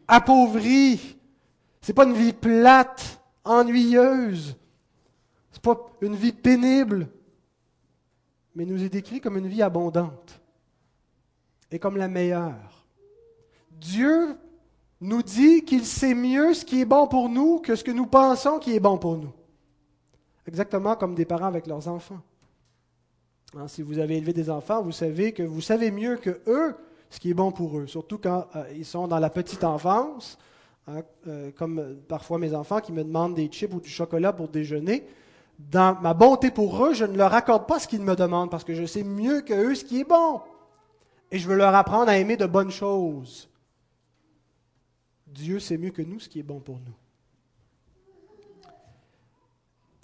appauvrie. 0.07 1.17
C'est 1.81 1.93
pas 1.93 2.05
une 2.05 2.13
vie 2.13 2.33
plate, 2.33 3.21
ennuyeuse. 3.43 4.55
C'est 5.51 5.61
pas 5.61 5.79
une 6.01 6.15
vie 6.15 6.33
pénible, 6.33 7.07
mais 8.55 8.65
nous 8.65 8.83
est 8.83 8.89
décrit 8.89 9.21
comme 9.21 9.37
une 9.37 9.47
vie 9.47 9.61
abondante 9.61 10.39
et 11.71 11.79
comme 11.79 11.97
la 11.97 12.07
meilleure. 12.07 12.85
Dieu 13.71 14.37
nous 15.01 15.21
dit 15.21 15.63
qu'il 15.63 15.85
sait 15.85 16.13
mieux 16.13 16.53
ce 16.53 16.65
qui 16.65 16.81
est 16.81 16.85
bon 16.85 17.07
pour 17.07 17.29
nous 17.29 17.59
que 17.59 17.75
ce 17.75 17.83
que 17.83 17.91
nous 17.91 18.07
pensons 18.07 18.59
qui 18.59 18.75
est 18.75 18.79
bon 18.79 18.97
pour 18.97 19.17
nous. 19.17 19.33
Exactement 20.47 20.95
comme 20.95 21.15
des 21.15 21.25
parents 21.25 21.47
avec 21.47 21.67
leurs 21.67 21.87
enfants. 21.87 22.21
Hein, 23.57 23.67
si 23.67 23.81
vous 23.81 23.99
avez 23.99 24.17
élevé 24.17 24.33
des 24.33 24.49
enfants, 24.49 24.81
vous 24.81 24.91
savez 24.91 25.31
que 25.31 25.43
vous 25.43 25.61
savez 25.61 25.91
mieux 25.91 26.17
que 26.17 26.41
eux 26.47 26.75
ce 27.09 27.19
qui 27.19 27.31
est 27.31 27.33
bon 27.33 27.51
pour 27.51 27.77
eux, 27.77 27.87
surtout 27.87 28.17
quand 28.17 28.47
euh, 28.55 28.63
ils 28.75 28.85
sont 28.85 29.07
dans 29.07 29.19
la 29.19 29.29
petite 29.29 29.63
enfance, 29.63 30.37
hein, 30.87 31.01
euh, 31.27 31.51
comme 31.51 31.97
parfois 32.07 32.39
mes 32.39 32.53
enfants 32.53 32.79
qui 32.79 32.91
me 32.91 33.03
demandent 33.03 33.35
des 33.35 33.47
chips 33.47 33.73
ou 33.73 33.79
du 33.79 33.89
chocolat 33.89 34.33
pour 34.33 34.49
déjeuner. 34.49 35.05
Dans 35.57 35.99
ma 36.01 36.13
bonté 36.13 36.51
pour 36.51 36.83
eux, 36.85 36.93
je 36.93 37.05
ne 37.05 37.17
leur 37.17 37.33
accorde 37.33 37.67
pas 37.67 37.79
ce 37.79 37.87
qu'ils 37.87 38.01
me 38.01 38.15
demandent 38.15 38.51
parce 38.51 38.63
que 38.63 38.73
je 38.73 38.85
sais 38.85 39.03
mieux 39.03 39.41
que 39.41 39.53
eux 39.53 39.75
ce 39.75 39.85
qui 39.85 40.01
est 40.01 40.07
bon. 40.07 40.41
Et 41.31 41.39
je 41.39 41.47
veux 41.47 41.55
leur 41.55 41.73
apprendre 41.73 42.09
à 42.09 42.17
aimer 42.17 42.37
de 42.37 42.45
bonnes 42.45 42.71
choses. 42.71 43.49
Dieu 45.27 45.59
sait 45.59 45.77
mieux 45.77 45.91
que 45.91 46.01
nous 46.01 46.19
ce 46.19 46.29
qui 46.29 46.39
est 46.39 46.43
bon 46.43 46.59
pour 46.59 46.79
nous. 46.79 46.93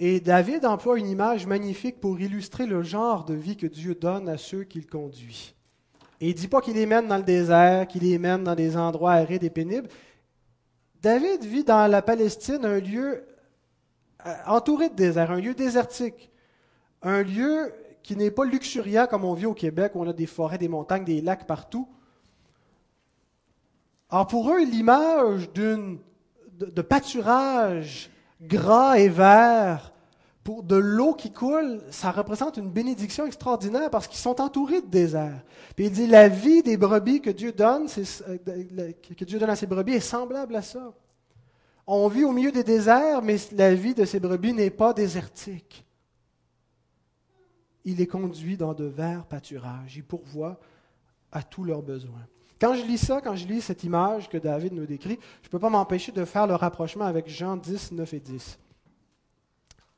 Et 0.04 0.20
David 0.20 0.66
emploie 0.66 0.98
une 0.98 1.08
image 1.08 1.46
magnifique 1.46 2.00
pour 2.00 2.20
illustrer 2.20 2.66
le 2.66 2.82
genre 2.82 3.24
de 3.24 3.36
vie 3.36 3.56
que 3.56 3.68
Dieu 3.68 3.94
donne 3.94 4.28
à 4.30 4.38
ceux 4.38 4.64
qu'il 4.64 4.88
conduit. 4.88 5.54
Et 6.22 6.30
il 6.30 6.36
ne 6.36 6.40
dit 6.40 6.48
pas 6.48 6.62
qu'il 6.62 6.76
les 6.76 6.86
mène 6.86 7.08
dans 7.08 7.18
le 7.18 7.24
désert, 7.24 7.88
qu'il 7.88 8.04
les 8.04 8.20
mène 8.20 8.44
dans 8.44 8.54
des 8.54 8.78
endroits 8.78 9.14
arides 9.14 9.44
et 9.44 9.50
pénibles. 9.50 9.90
David 11.02 11.44
vit 11.44 11.64
dans 11.64 11.90
la 11.90 12.04
Palestine 12.04 12.64
un 12.64 12.80
lieu 12.80 13.26
euh, 14.28 14.34
entouré 14.46 14.90
de 14.90 14.96
désert, 14.96 15.32
un 15.32 15.40
lieu 15.42 15.56
désertique, 15.56 16.32
un 17.02 17.24
lieu 17.24 17.74
qui 18.04 18.16
n'est 18.16 18.30
pas 18.30 18.46
luxuriant 18.46 19.08
comme 19.08 19.26
on 19.26 19.34
vit 19.34 19.48
au 19.48 19.56
Québec, 19.56 19.94
où 19.96 20.02
on 20.02 20.08
a 20.08 20.14
des 20.14 20.28
forêts, 20.28 20.60
des 20.60 20.68
montagnes, 20.68 21.06
des 21.06 21.22
lacs 21.22 21.48
partout. 21.48 21.90
Alors 24.12 24.28
pour 24.28 24.52
eux, 24.52 24.64
l'image 24.64 25.52
d'une, 25.54 25.98
de 26.60 26.82
pâturage 26.84 28.12
gras 28.40 29.00
et 29.00 29.10
vert, 29.10 29.92
pour 30.44 30.64
de 30.64 30.76
l'eau 30.76 31.14
qui 31.14 31.32
coule, 31.32 31.82
ça 31.92 32.12
représente 32.12 32.58
une 32.58 32.72
bénédiction 32.72 33.26
extraordinaire 33.26 33.90
parce 33.92 34.08
qu'ils 34.08 34.20
sont 34.20 34.42
entourés 34.42 34.82
de 34.82 34.88
désert. 34.88 35.44
Puis 35.76 35.86
il 35.86 35.92
dit 35.92 36.08
la 36.08 36.30
vie 36.30 36.64
des 36.64 36.78
brebis 36.78 37.22
que 37.22 37.30
Dieu 37.30 37.52
donne, 37.52 37.88
euh, 38.28 38.92
que 39.18 39.26
Dieu 39.26 39.38
donne 39.38 39.52
à 39.52 39.56
ses 39.56 39.68
brebis 39.68 39.94
est 39.94 40.00
semblable 40.00 40.56
à 40.56 40.62
ça. 40.62 40.94
On 41.86 42.08
vit 42.08 42.24
au 42.24 42.32
milieu 42.32 42.52
des 42.52 42.64
déserts, 42.64 43.22
mais 43.22 43.38
la 43.52 43.76
vie 43.76 43.94
de 43.94 44.06
ces 44.06 44.20
brebis 44.20 44.54
n'est 44.54 44.70
pas 44.70 44.94
désertique. 44.94 45.86
il 47.84 47.98
les 47.98 48.08
conduit 48.08 48.58
dans 48.58 48.74
de 48.74 48.86
verts 48.86 49.26
pâturages. 49.26 49.98
Il 49.98 50.04
pourvoit 50.04 50.60
à 51.32 51.44
tous 51.44 51.64
leurs 51.64 51.82
besoins. 51.82 52.26
Quand 52.60 52.76
je 52.76 52.84
lis 52.84 53.00
ça, 53.00 53.22
quand 53.22 53.36
je 53.36 53.48
lis 53.48 53.62
cette 53.62 53.84
image 53.84 54.30
que 54.30 54.38
David 54.38 54.74
nous 54.74 54.86
décrit, 54.86 55.18
je 55.42 55.48
ne 55.48 55.52
peux 55.52 55.58
pas 55.60 55.70
m'empêcher 55.70 56.12
de 56.12 56.24
faire 56.26 56.46
le 56.46 56.54
rapprochement 56.54 57.06
avec 57.06 57.28
Jean 57.28 57.58
10, 57.58 57.94
9 57.94 58.14
et 58.14 58.20
10, 58.20 58.60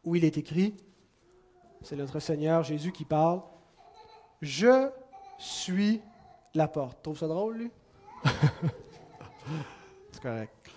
où 0.04 0.16
il 0.16 0.26
est 0.26 0.38
écrit, 0.38 0.76
c'est 1.82 1.96
notre 1.96 2.20
Seigneur 2.20 2.64
Jésus 2.64 2.92
qui 2.92 3.06
parle, 3.06 3.42
Je 4.42 4.90
suis 5.38 6.02
la 6.54 6.68
porte. 6.68 7.02
Trouve 7.02 7.18
ça 7.18 7.28
drôle, 7.28 7.58
lui? 7.58 7.72
c'est 10.12 10.22
correct. 10.22 10.70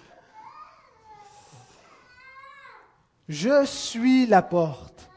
Je 3.29 3.65
suis 3.65 4.27
la 4.27 4.43
porte. 4.43 5.09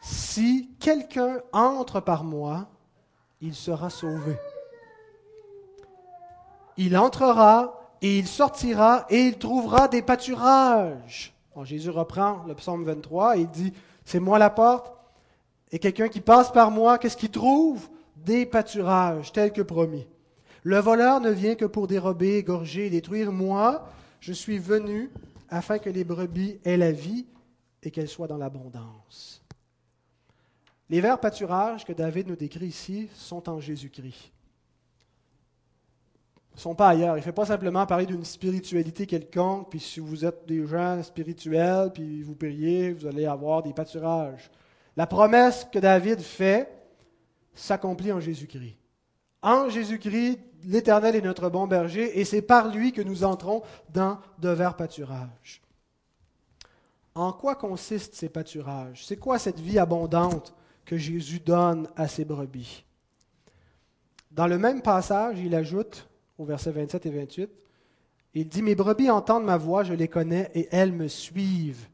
Si 0.00 0.70
quelqu'un 0.80 1.40
entre 1.52 2.00
par 2.00 2.24
moi, 2.24 2.68
il 3.40 3.54
sera 3.54 3.90
sauvé. 3.90 4.36
Il 6.76 6.96
entrera 6.96 7.96
et 8.00 8.18
il 8.18 8.26
sortira 8.26 9.06
et 9.10 9.26
il 9.26 9.38
trouvera 9.38 9.88
des 9.88 10.02
pâturages. 10.02 11.31
Jésus 11.64 11.90
reprend 11.90 12.44
le 12.46 12.54
psaume 12.54 12.84
23 12.84 13.36
et 13.36 13.40
il 13.42 13.50
dit, 13.50 13.72
c'est 14.04 14.20
moi 14.20 14.38
la 14.38 14.50
porte. 14.50 14.92
Et 15.70 15.78
quelqu'un 15.78 16.08
qui 16.08 16.20
passe 16.20 16.50
par 16.50 16.70
moi, 16.70 16.98
qu'est-ce 16.98 17.16
qu'il 17.16 17.30
trouve? 17.30 17.88
Des 18.16 18.46
pâturages, 18.46 19.32
tels 19.32 19.52
que 19.52 19.62
promis. 19.62 20.06
Le 20.62 20.78
voleur 20.78 21.20
ne 21.20 21.30
vient 21.30 21.54
que 21.54 21.64
pour 21.64 21.86
dérober, 21.86 22.36
égorger 22.36 22.88
détruire. 22.88 23.32
Moi, 23.32 23.84
je 24.20 24.32
suis 24.32 24.58
venu 24.58 25.10
afin 25.48 25.78
que 25.78 25.90
les 25.90 26.04
brebis 26.04 26.58
aient 26.64 26.76
la 26.76 26.92
vie 26.92 27.26
et 27.82 27.90
qu'elles 27.90 28.08
soient 28.08 28.28
dans 28.28 28.36
l'abondance. 28.36 29.42
Les 30.88 31.00
vers 31.00 31.18
pâturages 31.18 31.84
que 31.84 31.92
David 31.92 32.28
nous 32.28 32.36
décrit 32.36 32.66
ici 32.66 33.08
sont 33.14 33.48
en 33.48 33.60
Jésus-Christ. 33.60 34.30
Sont 36.54 36.74
pas 36.74 36.88
ailleurs. 36.88 37.16
Il 37.16 37.20
ne 37.20 37.24
fait 37.24 37.32
pas 37.32 37.46
simplement 37.46 37.86
parler 37.86 38.06
d'une 38.06 38.24
spiritualité 38.24 39.06
quelconque, 39.06 39.70
puis 39.70 39.80
si 39.80 40.00
vous 40.00 40.24
êtes 40.24 40.46
des 40.46 40.66
gens 40.66 41.02
spirituels, 41.02 41.90
puis 41.92 42.22
vous 42.22 42.34
priez, 42.34 42.92
vous 42.92 43.06
allez 43.06 43.24
avoir 43.24 43.62
des 43.62 43.72
pâturages. 43.72 44.50
La 44.96 45.06
promesse 45.06 45.66
que 45.72 45.78
David 45.78 46.20
fait 46.20 46.68
s'accomplit 47.54 48.12
en 48.12 48.20
Jésus-Christ. 48.20 48.76
En 49.40 49.68
Jésus-Christ, 49.68 50.38
l'Éternel 50.64 51.16
est 51.16 51.22
notre 51.22 51.48
bon 51.48 51.66
berger, 51.66 52.20
et 52.20 52.24
c'est 52.24 52.42
par 52.42 52.68
lui 52.68 52.92
que 52.92 53.02
nous 53.02 53.24
entrons 53.24 53.62
dans 53.92 54.18
de 54.38 54.50
verts 54.50 54.76
pâturages. 54.76 55.62
En 57.14 57.32
quoi 57.32 57.56
consistent 57.56 58.14
ces 58.14 58.28
pâturages? 58.28 59.04
C'est 59.04 59.16
quoi 59.16 59.38
cette 59.38 59.58
vie 59.58 59.78
abondante 59.78 60.54
que 60.84 60.96
Jésus 60.96 61.40
donne 61.40 61.88
à 61.96 62.08
ses 62.08 62.24
brebis? 62.24 62.84
Dans 64.30 64.46
le 64.46 64.58
même 64.58 64.80
passage, 64.80 65.38
il 65.40 65.54
ajoute, 65.54 66.08
au 66.42 66.44
verset 66.44 66.72
27 66.72 67.06
et 67.06 67.10
28, 67.10 67.50
il 68.34 68.48
dit, 68.48 68.62
Mes 68.62 68.74
brebis 68.74 69.10
entendent 69.10 69.44
ma 69.44 69.56
voix, 69.56 69.84
je 69.84 69.94
les 69.94 70.08
connais, 70.08 70.50
et 70.54 70.68
elles 70.72 70.92
me 70.92 71.08
suivent. 71.08 71.88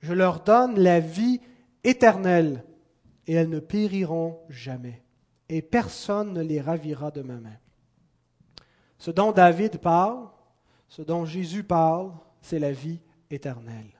Je 0.00 0.12
leur 0.12 0.40
donne 0.40 0.78
la 0.78 1.00
vie 1.00 1.40
éternelle, 1.84 2.64
et 3.26 3.34
elles 3.34 3.48
ne 3.48 3.60
périront 3.60 4.38
jamais, 4.48 5.02
et 5.48 5.62
personne 5.62 6.32
ne 6.32 6.42
les 6.42 6.60
ravira 6.60 7.10
de 7.10 7.22
ma 7.22 7.36
main. 7.36 7.56
Ce 8.98 9.10
dont 9.10 9.32
David 9.32 9.78
parle, 9.78 10.28
ce 10.88 11.02
dont 11.02 11.24
Jésus 11.24 11.64
parle, 11.64 12.12
c'est 12.40 12.58
la 12.58 12.72
vie 12.72 13.00
éternelle. 13.30 13.90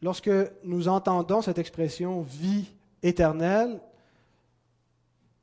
Lorsque 0.00 0.30
nous 0.64 0.88
entendons 0.88 1.42
cette 1.42 1.58
expression 1.58 2.22
vie 2.22 2.74
éternelle, 3.02 3.80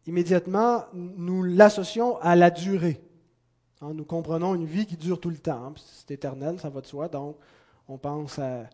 immédiatement, 0.10 0.86
nous 0.94 1.44
l'associons 1.44 2.18
à 2.20 2.36
la 2.36 2.50
durée. 2.50 3.00
Hein, 3.82 3.94
nous 3.94 4.06
comprenons 4.06 4.56
une 4.56 4.66
vie 4.66 4.86
qui 4.86 4.98
dure 4.98 5.20
tout 5.20 5.30
le 5.30 5.38
temps. 5.38 5.74
C'est 5.78 6.12
éternel, 6.12 6.60
ça 6.60 6.70
va 6.70 6.82
de 6.82 6.88
soi. 6.88 7.08
Donc, 7.08 7.38
on 7.88 7.98
pense 7.98 8.40
à 8.40 8.70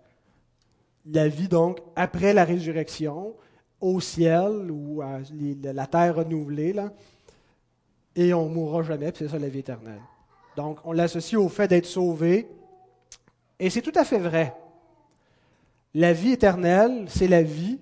la 1.06 1.28
vie 1.28 1.48
donc 1.48 1.80
après 1.96 2.34
la 2.34 2.44
résurrection, 2.44 3.36
au 3.80 4.00
ciel 4.00 4.72
ou 4.72 5.02
à 5.02 5.20
la 5.62 5.88
terre 5.88 6.16
renouvelée, 6.16 6.74
là, 6.74 6.92
et 8.16 8.34
on 8.34 8.48
ne 8.50 8.54
mourra 8.54 8.82
jamais, 8.82 9.12
c'est 9.14 9.28
ça 9.28 9.38
la 9.38 9.50
vie 9.50 9.60
éternelle. 9.60 10.02
Donc, 10.56 10.80
on 10.86 10.94
l'associe 10.94 11.40
au 11.40 11.50
fait 11.50 11.68
d'être 11.68 11.86
sauvé, 11.86 12.48
et 13.60 13.70
c'est 13.70 13.82
tout 13.82 13.92
à 13.96 14.06
fait 14.06 14.20
vrai. 14.20 14.56
La 15.94 16.14
vie 16.14 16.32
éternelle, 16.32 17.06
c'est 17.10 17.28
la 17.28 17.44
vie 17.44 17.80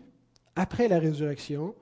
après 0.56 0.88
la 0.88 1.00
résurrection. 1.00 1.76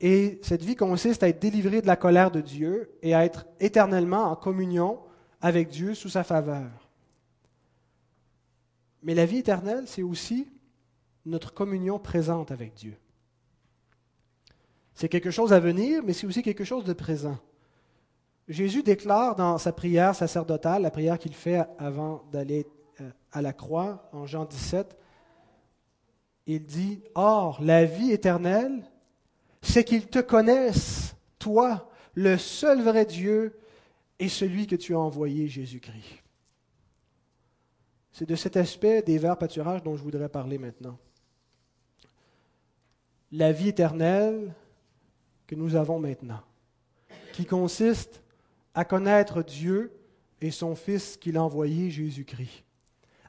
Et 0.00 0.38
cette 0.42 0.62
vie 0.62 0.76
consiste 0.76 1.22
à 1.22 1.28
être 1.28 1.40
délivré 1.40 1.82
de 1.82 1.86
la 1.86 1.96
colère 1.96 2.30
de 2.30 2.40
Dieu 2.40 2.90
et 3.02 3.14
à 3.14 3.24
être 3.24 3.46
éternellement 3.58 4.24
en 4.24 4.36
communion 4.36 5.00
avec 5.40 5.68
Dieu 5.68 5.94
sous 5.94 6.08
sa 6.08 6.24
faveur. 6.24 6.88
Mais 9.02 9.14
la 9.14 9.26
vie 9.26 9.38
éternelle, 9.38 9.84
c'est 9.86 10.02
aussi 10.02 10.48
notre 11.26 11.52
communion 11.52 11.98
présente 11.98 12.50
avec 12.50 12.74
Dieu. 12.74 12.96
C'est 14.94 15.08
quelque 15.08 15.30
chose 15.30 15.52
à 15.52 15.60
venir, 15.60 16.02
mais 16.04 16.12
c'est 16.12 16.26
aussi 16.26 16.42
quelque 16.42 16.64
chose 16.64 16.84
de 16.84 16.92
présent. 16.92 17.38
Jésus 18.48 18.82
déclare 18.82 19.36
dans 19.36 19.58
sa 19.58 19.72
prière 19.72 20.14
sacerdotale, 20.14 20.82
la 20.82 20.90
prière 20.90 21.18
qu'il 21.18 21.34
fait 21.34 21.64
avant 21.78 22.24
d'aller 22.32 22.66
euh, 23.00 23.10
à 23.30 23.42
la 23.42 23.52
croix, 23.52 24.08
en 24.12 24.26
Jean 24.26 24.46
17, 24.46 24.96
il 26.46 26.64
dit, 26.64 27.02
Or, 27.14 27.62
la 27.62 27.84
vie 27.84 28.10
éternelle, 28.10 28.82
c'est 29.62 29.84
qu'ils 29.84 30.06
te 30.06 30.18
connaissent, 30.18 31.16
toi, 31.38 31.90
le 32.14 32.36
seul 32.38 32.82
vrai 32.82 33.06
Dieu, 33.06 33.58
et 34.18 34.28
celui 34.28 34.66
que 34.66 34.76
tu 34.76 34.94
as 34.94 34.98
envoyé, 34.98 35.48
Jésus-Christ. 35.48 36.22
C'est 38.12 38.28
de 38.28 38.34
cet 38.34 38.56
aspect 38.56 39.02
des 39.02 39.18
vers 39.18 39.38
pâturages 39.38 39.82
dont 39.82 39.96
je 39.96 40.02
voudrais 40.02 40.28
parler 40.28 40.58
maintenant. 40.58 40.98
La 43.30 43.52
vie 43.52 43.68
éternelle 43.68 44.52
que 45.46 45.54
nous 45.54 45.76
avons 45.76 46.00
maintenant, 46.00 46.42
qui 47.32 47.46
consiste 47.46 48.22
à 48.74 48.84
connaître 48.84 49.42
Dieu 49.42 49.92
et 50.40 50.50
son 50.50 50.74
Fils 50.74 51.16
qu'il 51.16 51.36
a 51.36 51.42
envoyé, 51.42 51.90
Jésus-Christ, 51.90 52.64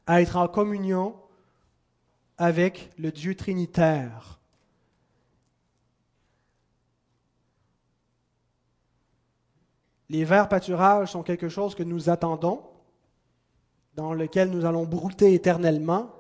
à 0.08 0.22
être 0.22 0.38
en 0.38 0.48
communion 0.48 1.16
avec 2.38 2.90
le 2.98 3.12
Dieu 3.12 3.36
trinitaire. 3.36 4.39
Les 10.10 10.24
verts 10.24 10.50
pâturages 10.50 11.12
sont 11.12 11.24
quelque 11.24 11.50
chose 11.50 11.76
que 11.76 11.84
nous 11.84 12.10
attendons, 12.10 12.62
dans 13.96 14.14
lequel 14.14 14.50
nous 14.50 14.66
allons 14.66 14.86
brouter 14.86 15.34
éternellement, 15.34 16.12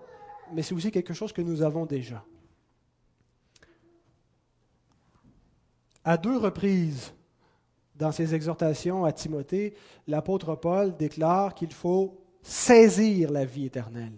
mais 0.54 0.62
c'est 0.62 0.76
aussi 0.76 0.92
quelque 0.92 1.14
chose 1.14 1.34
que 1.34 1.42
nous 1.42 1.62
avons 1.62 1.86
déjà. 1.86 2.24
À 6.04 6.18
deux 6.18 6.38
reprises, 6.38 7.14
dans 7.96 8.12
ses 8.12 8.34
exhortations 8.34 9.06
à 9.06 9.12
Timothée, 9.12 9.74
l'apôtre 10.08 10.56
Paul 10.56 10.96
déclare 10.96 11.54
qu'il 11.54 11.74
faut 11.74 12.18
saisir 12.42 13.32
la 13.32 13.46
vie 13.46 13.66
éternelle. 13.66 14.14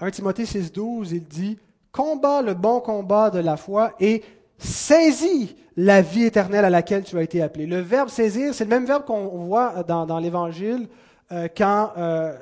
1 0.00 0.10
Timothée 0.10 0.44
6,12, 0.44 1.12
il 1.12 1.24
dit 1.24 1.58
Combat 1.92 2.42
le 2.42 2.54
bon 2.54 2.80
combat 2.80 3.30
de 3.30 3.38
la 3.38 3.56
foi 3.56 3.94
et 3.98 4.22
saisis 4.58 5.56
la 5.76 6.02
vie 6.02 6.24
éternelle 6.24 6.64
à 6.64 6.70
laquelle 6.70 7.04
tu 7.04 7.16
as 7.16 7.22
été 7.22 7.40
appelé. 7.40 7.66
Le 7.66 7.80
verbe 7.80 8.08
saisir, 8.08 8.52
c'est 8.52 8.64
le 8.64 8.70
même 8.70 8.84
verbe 8.84 9.04
qu'on 9.04 9.44
voit 9.46 9.84
dans, 9.84 10.18
l'Évangile 10.18 10.88
euh, 11.30 11.46
quand 11.56 11.92
euh, 11.96 12.36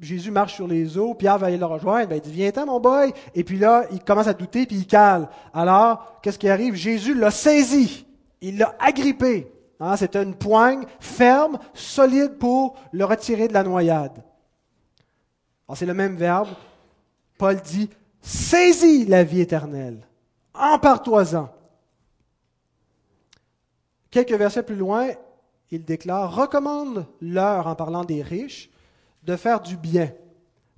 Jésus 0.00 0.30
marche 0.30 0.54
sur 0.54 0.66
les 0.66 0.96
eaux, 0.96 1.14
Pierre 1.14 1.38
va 1.38 1.48
aller 1.48 1.58
le 1.58 1.66
rejoindre, 1.66 2.08
ben, 2.08 2.16
il 2.16 2.22
dit 2.22 2.32
Viens-t'en, 2.32 2.66
mon 2.66 2.80
boy. 2.80 3.12
Et 3.34 3.44
puis 3.44 3.58
là, 3.58 3.84
il 3.92 4.00
commence 4.00 4.28
à 4.28 4.32
douter, 4.32 4.66
puis 4.66 4.76
il 4.76 4.86
cale. 4.86 5.28
Alors, 5.52 6.20
qu'est-ce 6.22 6.38
qui 6.38 6.48
arrive? 6.48 6.74
Jésus 6.74 7.14
l'a 7.14 7.30
saisi, 7.30 8.06
il 8.40 8.58
l'a 8.58 8.74
agrippé. 8.78 9.52
Hein, 9.78 9.96
c'est 9.96 10.16
une 10.16 10.34
poigne 10.34 10.84
ferme, 11.00 11.58
solide 11.74 12.36
pour 12.38 12.76
le 12.92 13.04
retirer 13.04 13.48
de 13.48 13.54
la 13.54 13.62
noyade. 13.62 14.22
c'est 15.74 15.86
le 15.86 15.94
même 15.94 16.16
verbe, 16.16 16.48
Paul 17.38 17.56
dit, 17.60 17.88
saisis 18.20 19.06
la 19.06 19.24
vie 19.24 19.40
éternelle, 19.40 20.06
empare-toi-en. 20.60 21.48
Quelques 24.10 24.32
versets 24.32 24.62
plus 24.62 24.76
loin, 24.76 25.08
il 25.70 25.84
déclare, 25.84 26.34
recommande-leur, 26.34 27.66
en 27.66 27.74
parlant 27.74 28.04
des 28.04 28.22
riches, 28.22 28.70
de 29.22 29.36
faire 29.36 29.60
du 29.60 29.76
bien, 29.76 30.12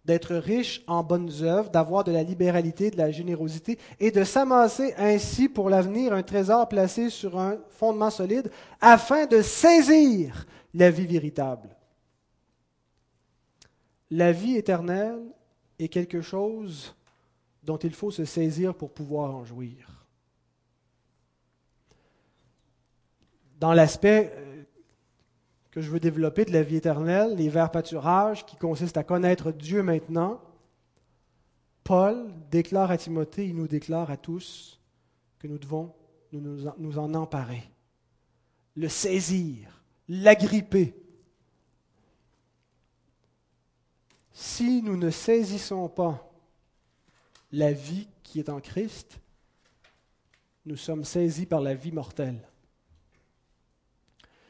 d'être 0.04 0.34
riches 0.34 0.82
en 0.86 1.02
bonnes 1.02 1.30
œuvres, 1.42 1.70
d'avoir 1.70 2.04
de 2.04 2.12
la 2.12 2.22
libéralité, 2.22 2.90
de 2.90 2.98
la 2.98 3.10
générosité, 3.10 3.78
et 4.00 4.10
de 4.10 4.24
s'amasser 4.24 4.94
ainsi 4.98 5.48
pour 5.48 5.70
l'avenir 5.70 6.12
un 6.12 6.22
trésor 6.22 6.68
placé 6.68 7.08
sur 7.08 7.38
un 7.38 7.56
fondement 7.70 8.10
solide, 8.10 8.50
afin 8.80 9.26
de 9.26 9.40
saisir 9.40 10.46
la 10.74 10.90
vie 10.90 11.06
véritable. 11.06 11.76
La 14.10 14.32
vie 14.32 14.56
éternelle 14.56 15.22
est 15.78 15.88
quelque 15.88 16.20
chose 16.20 16.94
dont 17.62 17.76
il 17.76 17.94
faut 17.94 18.10
se 18.10 18.24
saisir 18.24 18.74
pour 18.74 18.92
pouvoir 18.92 19.34
en 19.34 19.44
jouir. 19.44 20.06
Dans 23.58 23.72
l'aspect 23.72 24.32
euh, 24.36 24.62
que 25.70 25.80
je 25.80 25.90
veux 25.90 26.00
développer 26.00 26.44
de 26.44 26.52
la 26.52 26.62
vie 26.62 26.76
éternelle, 26.76 27.36
les 27.36 27.48
verts 27.48 27.70
pâturages, 27.70 28.44
qui 28.44 28.56
consistent 28.56 28.96
à 28.96 29.04
connaître 29.04 29.52
Dieu 29.52 29.82
maintenant, 29.82 30.40
Paul 31.84 32.32
déclare 32.50 32.90
à 32.90 32.98
Timothée, 32.98 33.46
il 33.46 33.56
nous 33.56 33.68
déclare 33.68 34.10
à 34.10 34.16
tous 34.16 34.80
que 35.38 35.46
nous 35.48 35.58
devons 35.58 35.94
nous, 36.32 36.98
en 36.98 37.14
emparer, 37.14 37.68
le 38.74 38.88
saisir, 38.88 39.82
l'agripper. 40.08 40.94
Si 44.32 44.82
nous 44.82 44.96
ne 44.96 45.10
saisissons 45.10 45.88
pas 45.88 46.31
la 47.52 47.72
vie 47.72 48.08
qui 48.22 48.38
est 48.38 48.48
en 48.48 48.60
Christ, 48.60 49.20
nous 50.64 50.76
sommes 50.76 51.04
saisis 51.04 51.46
par 51.46 51.60
la 51.60 51.74
vie 51.74 51.92
mortelle. 51.92 52.40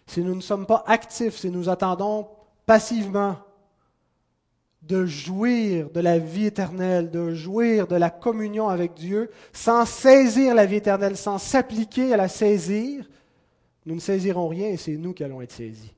Si 0.06 0.20
nous 0.20 0.34
ne 0.34 0.40
sommes 0.40 0.66
pas 0.66 0.84
actifs, 0.86 1.36
si 1.36 1.50
nous 1.50 1.68
attendons 1.68 2.28
passivement 2.66 3.38
de 4.82 5.06
jouir 5.06 5.90
de 5.90 6.00
la 6.00 6.18
vie 6.18 6.46
éternelle, 6.46 7.10
de 7.10 7.32
jouir 7.34 7.86
de 7.86 7.96
la 7.96 8.10
communion 8.10 8.68
avec 8.68 8.94
Dieu, 8.94 9.30
sans 9.52 9.86
saisir 9.86 10.54
la 10.54 10.66
vie 10.66 10.76
éternelle, 10.76 11.16
sans 11.16 11.38
s'appliquer 11.38 12.12
à 12.12 12.16
la 12.16 12.28
saisir, 12.28 13.08
nous 13.86 13.94
ne 13.94 14.00
saisirons 14.00 14.48
rien 14.48 14.68
et 14.68 14.76
c'est 14.76 14.96
nous 14.96 15.12
qui 15.12 15.24
allons 15.24 15.40
être 15.40 15.52
saisis 15.52 15.94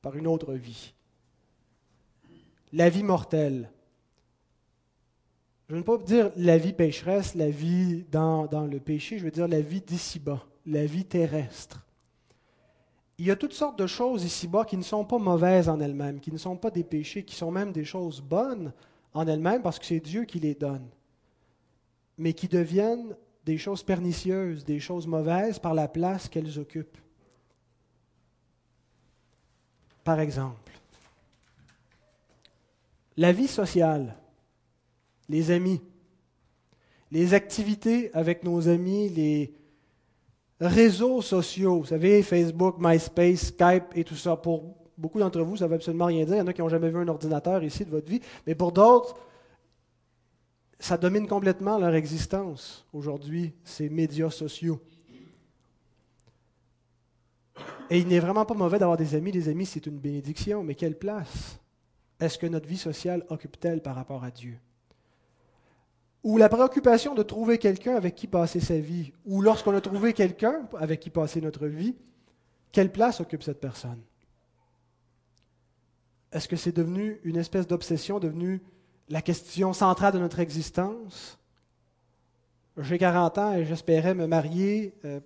par 0.00 0.16
une 0.16 0.26
autre 0.26 0.54
vie. 0.54 0.94
La 2.72 2.88
vie 2.88 3.02
mortelle. 3.02 3.70
Je 5.68 5.74
ne 5.74 5.78
veux 5.78 5.84
pas 5.84 5.98
dire 5.98 6.30
la 6.36 6.58
vie 6.58 6.72
pécheresse, 6.72 7.34
la 7.34 7.50
vie 7.50 8.04
dans, 8.10 8.48
le 8.70 8.80
péché, 8.80 9.18
je 9.18 9.24
veux 9.24 9.30
dire 9.30 9.48
la 9.48 9.60
vie 9.60 9.80
d'ici-bas, 9.80 10.44
la 10.66 10.84
vie 10.84 11.04
terrestre 11.04 11.84
il 13.18 13.26
y 13.26 13.30
a 13.30 13.36
toutes 13.36 13.52
sortes 13.52 13.78
de 13.78 13.86
choses 13.86 14.24
ici-bas 14.24 14.64
qui 14.64 14.76
ne 14.76 14.82
sont 14.82 15.04
pas 15.04 15.18
mauvaises 15.18 15.68
en 15.68 15.80
elles-mêmes, 15.80 16.20
qui 16.20 16.32
ne 16.32 16.38
sont 16.38 16.56
pas 16.56 16.70
des 16.70 16.82
péchés, 16.82 17.24
qui 17.24 17.36
sont 17.36 17.50
même 17.50 17.72
des 17.72 17.84
choses 17.84 18.20
bonnes 18.20 18.72
en 19.12 19.26
elles-mêmes 19.26 19.62
parce 19.62 19.78
que 19.78 19.86
c'est 19.86 20.00
Dieu 20.00 20.24
qui 20.24 20.40
les 20.40 20.54
donne, 20.54 20.88
mais 22.18 22.32
qui 22.32 22.48
deviennent 22.48 23.16
des 23.44 23.58
choses 23.58 23.82
pernicieuses, 23.82 24.64
des 24.64 24.80
choses 24.80 25.06
mauvaises 25.06 25.58
par 25.58 25.74
la 25.74 25.86
place 25.86 26.28
qu'elles 26.28 26.58
occupent. 26.58 26.98
Par 30.02 30.18
exemple, 30.18 30.72
la 33.16 33.32
vie 33.32 33.48
sociale, 33.48 34.16
les 35.28 35.50
amis, 35.50 35.80
les 37.10 37.34
activités 37.34 38.10
avec 38.14 38.44
nos 38.44 38.68
amis, 38.68 39.08
les, 39.08 39.54
réseaux 40.60 41.22
sociaux, 41.22 41.80
vous 41.80 41.86
savez, 41.86 42.22
Facebook, 42.22 42.76
MySpace, 42.78 43.48
Skype 43.48 43.84
et 43.94 44.04
tout 44.04 44.16
ça, 44.16 44.36
pour 44.36 44.76
beaucoup 44.96 45.18
d'entre 45.18 45.42
vous, 45.42 45.56
ça 45.56 45.64
ne 45.64 45.70
veut 45.70 45.76
absolument 45.76 46.06
rien 46.06 46.24
dire. 46.24 46.36
Il 46.36 46.38
y 46.38 46.42
en 46.42 46.46
a 46.46 46.52
qui 46.52 46.60
n'ont 46.60 46.68
jamais 46.68 46.90
vu 46.90 46.98
un 46.98 47.08
ordinateur 47.08 47.62
ici 47.64 47.84
de 47.84 47.90
votre 47.90 48.08
vie, 48.08 48.20
mais 48.46 48.54
pour 48.54 48.72
d'autres, 48.72 49.16
ça 50.78 50.96
domine 50.96 51.26
complètement 51.26 51.78
leur 51.78 51.94
existence 51.94 52.86
aujourd'hui, 52.92 53.52
ces 53.64 53.88
médias 53.88 54.30
sociaux. 54.30 54.80
Et 57.90 57.98
il 57.98 58.08
n'est 58.08 58.18
vraiment 58.18 58.44
pas 58.44 58.54
mauvais 58.54 58.78
d'avoir 58.78 58.96
des 58.96 59.14
amis. 59.14 59.30
Les 59.30 59.48
amis, 59.48 59.66
c'est 59.66 59.86
une 59.86 59.98
bénédiction, 59.98 60.64
mais 60.64 60.74
quelle 60.74 60.98
place 60.98 61.58
est-ce 62.18 62.38
que 62.38 62.46
notre 62.46 62.66
vie 62.66 62.78
sociale 62.78 63.24
occupe-t-elle 63.28 63.82
par 63.82 63.94
rapport 63.94 64.24
à 64.24 64.30
Dieu? 64.30 64.58
Ou 66.24 66.38
la 66.38 66.48
préoccupation 66.48 67.14
de 67.14 67.22
trouver 67.22 67.58
quelqu'un 67.58 67.96
avec 67.96 68.14
qui 68.14 68.26
passer 68.26 68.58
sa 68.58 68.78
vie, 68.78 69.12
ou 69.26 69.42
lorsqu'on 69.42 69.76
a 69.76 69.80
trouvé 69.82 70.14
quelqu'un 70.14 70.66
avec 70.80 71.00
qui 71.00 71.10
passer 71.10 71.42
notre 71.42 71.66
vie, 71.66 71.94
quelle 72.72 72.90
place 72.90 73.20
occupe 73.20 73.42
cette 73.42 73.60
personne? 73.60 74.00
Est-ce 76.32 76.48
que 76.48 76.56
c'est 76.56 76.72
devenu 76.72 77.20
une 77.24 77.36
espèce 77.36 77.66
d'obsession, 77.66 78.18
devenu 78.18 78.62
la 79.10 79.20
question 79.20 79.74
centrale 79.74 80.14
de 80.14 80.18
notre 80.18 80.40
existence? 80.40 81.38
J'ai 82.78 82.98
40 82.98 83.38
ans 83.38 83.52
et 83.52 83.66
j'espérais 83.66 84.14
me 84.14 84.26
marier 84.26 84.94
euh, 85.04 85.20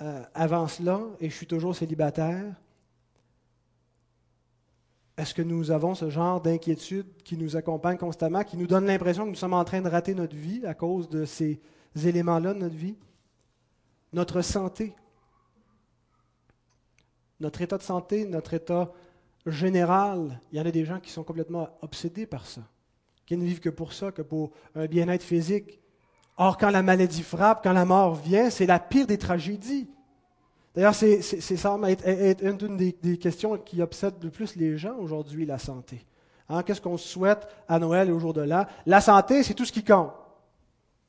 euh, 0.00 0.22
avant 0.34 0.68
cela, 0.68 1.00
et 1.20 1.28
je 1.28 1.34
suis 1.34 1.46
toujours 1.46 1.74
célibataire. 1.74 2.54
Est-ce 5.16 5.34
que 5.34 5.42
nous 5.42 5.70
avons 5.70 5.94
ce 5.94 6.08
genre 6.08 6.40
d'inquiétude 6.40 7.06
qui 7.22 7.36
nous 7.36 7.56
accompagne 7.56 7.98
constamment, 7.98 8.44
qui 8.44 8.56
nous 8.56 8.66
donne 8.66 8.86
l'impression 8.86 9.24
que 9.24 9.30
nous 9.30 9.36
sommes 9.36 9.52
en 9.52 9.64
train 9.64 9.82
de 9.82 9.88
rater 9.88 10.14
notre 10.14 10.34
vie 10.34 10.64
à 10.64 10.74
cause 10.74 11.08
de 11.08 11.26
ces 11.26 11.60
éléments-là 11.94 12.54
de 12.54 12.60
notre 12.60 12.74
vie? 12.74 12.96
Notre 14.14 14.40
santé, 14.42 14.94
notre 17.40 17.60
état 17.60 17.76
de 17.76 17.82
santé, 17.82 18.24
notre 18.26 18.54
état 18.54 18.90
général. 19.46 20.40
Il 20.50 20.58
y 20.58 20.60
en 20.60 20.66
a 20.66 20.70
des 20.70 20.84
gens 20.84 21.00
qui 21.00 21.10
sont 21.10 21.24
complètement 21.24 21.68
obsédés 21.82 22.26
par 22.26 22.46
ça, 22.46 22.62
qui 23.26 23.36
ne 23.36 23.44
vivent 23.44 23.60
que 23.60 23.68
pour 23.68 23.92
ça, 23.92 24.12
que 24.12 24.22
pour 24.22 24.52
un 24.74 24.86
bien-être 24.86 25.22
physique. 25.22 25.80
Or, 26.38 26.56
quand 26.56 26.70
la 26.70 26.82
maladie 26.82 27.22
frappe, 27.22 27.62
quand 27.62 27.72
la 27.72 27.84
mort 27.84 28.14
vient, 28.14 28.48
c'est 28.48 28.66
la 28.66 28.78
pire 28.78 29.06
des 29.06 29.18
tragédies. 29.18 29.90
D'ailleurs, 30.74 30.94
c'est, 30.94 31.20
ça 31.20 31.76
une 31.76 32.76
des, 32.76 33.18
questions 33.18 33.58
qui 33.58 33.82
obsède 33.82 34.14
le 34.22 34.30
plus 34.30 34.56
les 34.56 34.78
gens 34.78 34.96
aujourd'hui, 34.96 35.44
la 35.44 35.58
santé. 35.58 36.04
Hein, 36.48 36.62
qu'est-ce 36.62 36.80
qu'on 36.80 36.96
souhaite 36.96 37.46
à 37.68 37.78
Noël 37.78 38.08
et 38.08 38.12
au 38.12 38.18
jour 38.18 38.32
de 38.32 38.40
l'an? 38.40 38.64
La 38.86 39.00
santé, 39.00 39.42
c'est 39.42 39.54
tout 39.54 39.64
ce 39.64 39.72
qui 39.72 39.84
compte. 39.84 40.12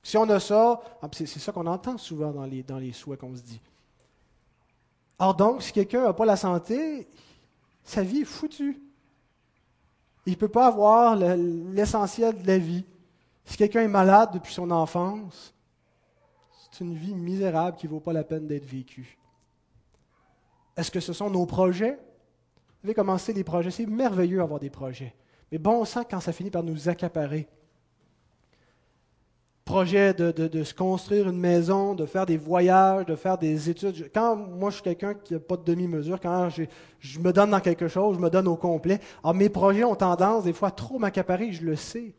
Si 0.02 0.18
on 0.18 0.30
a 0.30 0.40
ça, 0.40 0.82
ah, 1.02 1.08
c'est, 1.14 1.26
ça 1.28 1.54
qu'on 1.54 1.66
entend 1.66 1.98
souvent 1.98 2.32
dans 2.32 2.46
les, 2.46 2.62
dans 2.62 2.78
les 2.78 2.92
souhaits 2.92 3.20
qu'on 3.20 3.36
se 3.36 3.42
dit. 3.42 3.62
Or 5.18 5.34
donc, 5.34 5.62
si 5.62 5.72
quelqu'un 5.72 6.04
n'a 6.04 6.14
pas 6.14 6.26
la 6.26 6.36
santé, 6.36 7.08
sa 7.84 8.04
vie 8.04 8.22
est 8.22 8.26
foutue. 8.26 8.82
Il 10.26 10.34
ne 10.34 10.38
peut 10.38 10.50
pas 10.50 10.68
avoir 10.68 11.16
l'essentiel 11.16 12.42
de 12.42 12.48
la 12.48 12.58
vie. 12.58 12.84
Si 13.46 13.56
quelqu'un 13.56 13.82
est 13.82 13.88
malade 13.88 14.32
depuis 14.34 14.54
son 14.54 14.72
enfance, 14.72 15.54
c'est 16.52 16.84
une 16.84 16.96
vie 16.96 17.14
misérable 17.14 17.78
qui 17.78 17.88
ne 17.88 17.92
vaut 17.92 18.00
pas 18.02 18.14
la 18.14 18.24
peine 18.26 18.48
d'être 18.48 18.66
vécue. 18.66 19.18
Est-ce 20.76 20.92
que 20.92 21.00
ce 21.00 21.14
sont 21.14 21.30
nos 21.30 21.46
projets? 21.46 21.98
Vous 22.82 22.88
avez 22.88 22.94
commencé 22.94 23.34
les 23.34 23.44
projets? 23.44 23.72
C'est 23.72 23.86
merveilleux 23.86 24.38
d'avoir 24.38 24.60
des 24.60 24.70
projets. 24.70 25.14
Mais 25.52 25.58
bon 25.58 25.86
sang 25.86 26.04
quand 26.10 26.20
ça 26.20 26.32
finit 26.32 26.50
par 26.50 26.64
nous 26.64 26.90
accaparer. 26.90 27.48
Projet 29.66 30.14
de, 30.14 30.64
se 30.64 30.74
construire 30.74 31.30
une 31.30 31.40
maison, 31.40 31.96
de 31.96 32.06
faire 32.06 32.26
des 32.26 32.36
voyages, 32.36 33.06
de 33.06 33.16
faire 33.16 33.38
des 33.38 33.70
études. 33.70 34.12
Quand 34.14 34.36
moi 34.36 34.72
je 34.72 34.76
suis 34.76 34.84
quelqu'un 34.84 35.14
qui 35.14 35.34
n'a 35.34 35.40
pas 35.40 35.56
de 35.56 35.64
demi-mesure, 35.64 36.20
quand 36.20 36.50
je 37.00 37.20
me 37.20 37.32
donne 37.32 37.52
dans 37.52 37.62
quelque 37.62 37.88
chose, 37.88 38.18
je 38.18 38.22
me 38.22 38.30
donne 38.30 38.48
au 38.48 38.58
complet. 38.58 39.00
Alors 39.24 39.36
mes 39.36 39.48
projets 39.48 39.86
ont 39.86 39.96
tendance 39.96 40.44
des 40.44 40.52
fois 40.52 40.70
à 40.70 40.72
trop 40.72 41.00
m'accaparer, 41.00 41.54
je 41.54 41.64
le 41.64 41.78
sais, 41.78 42.14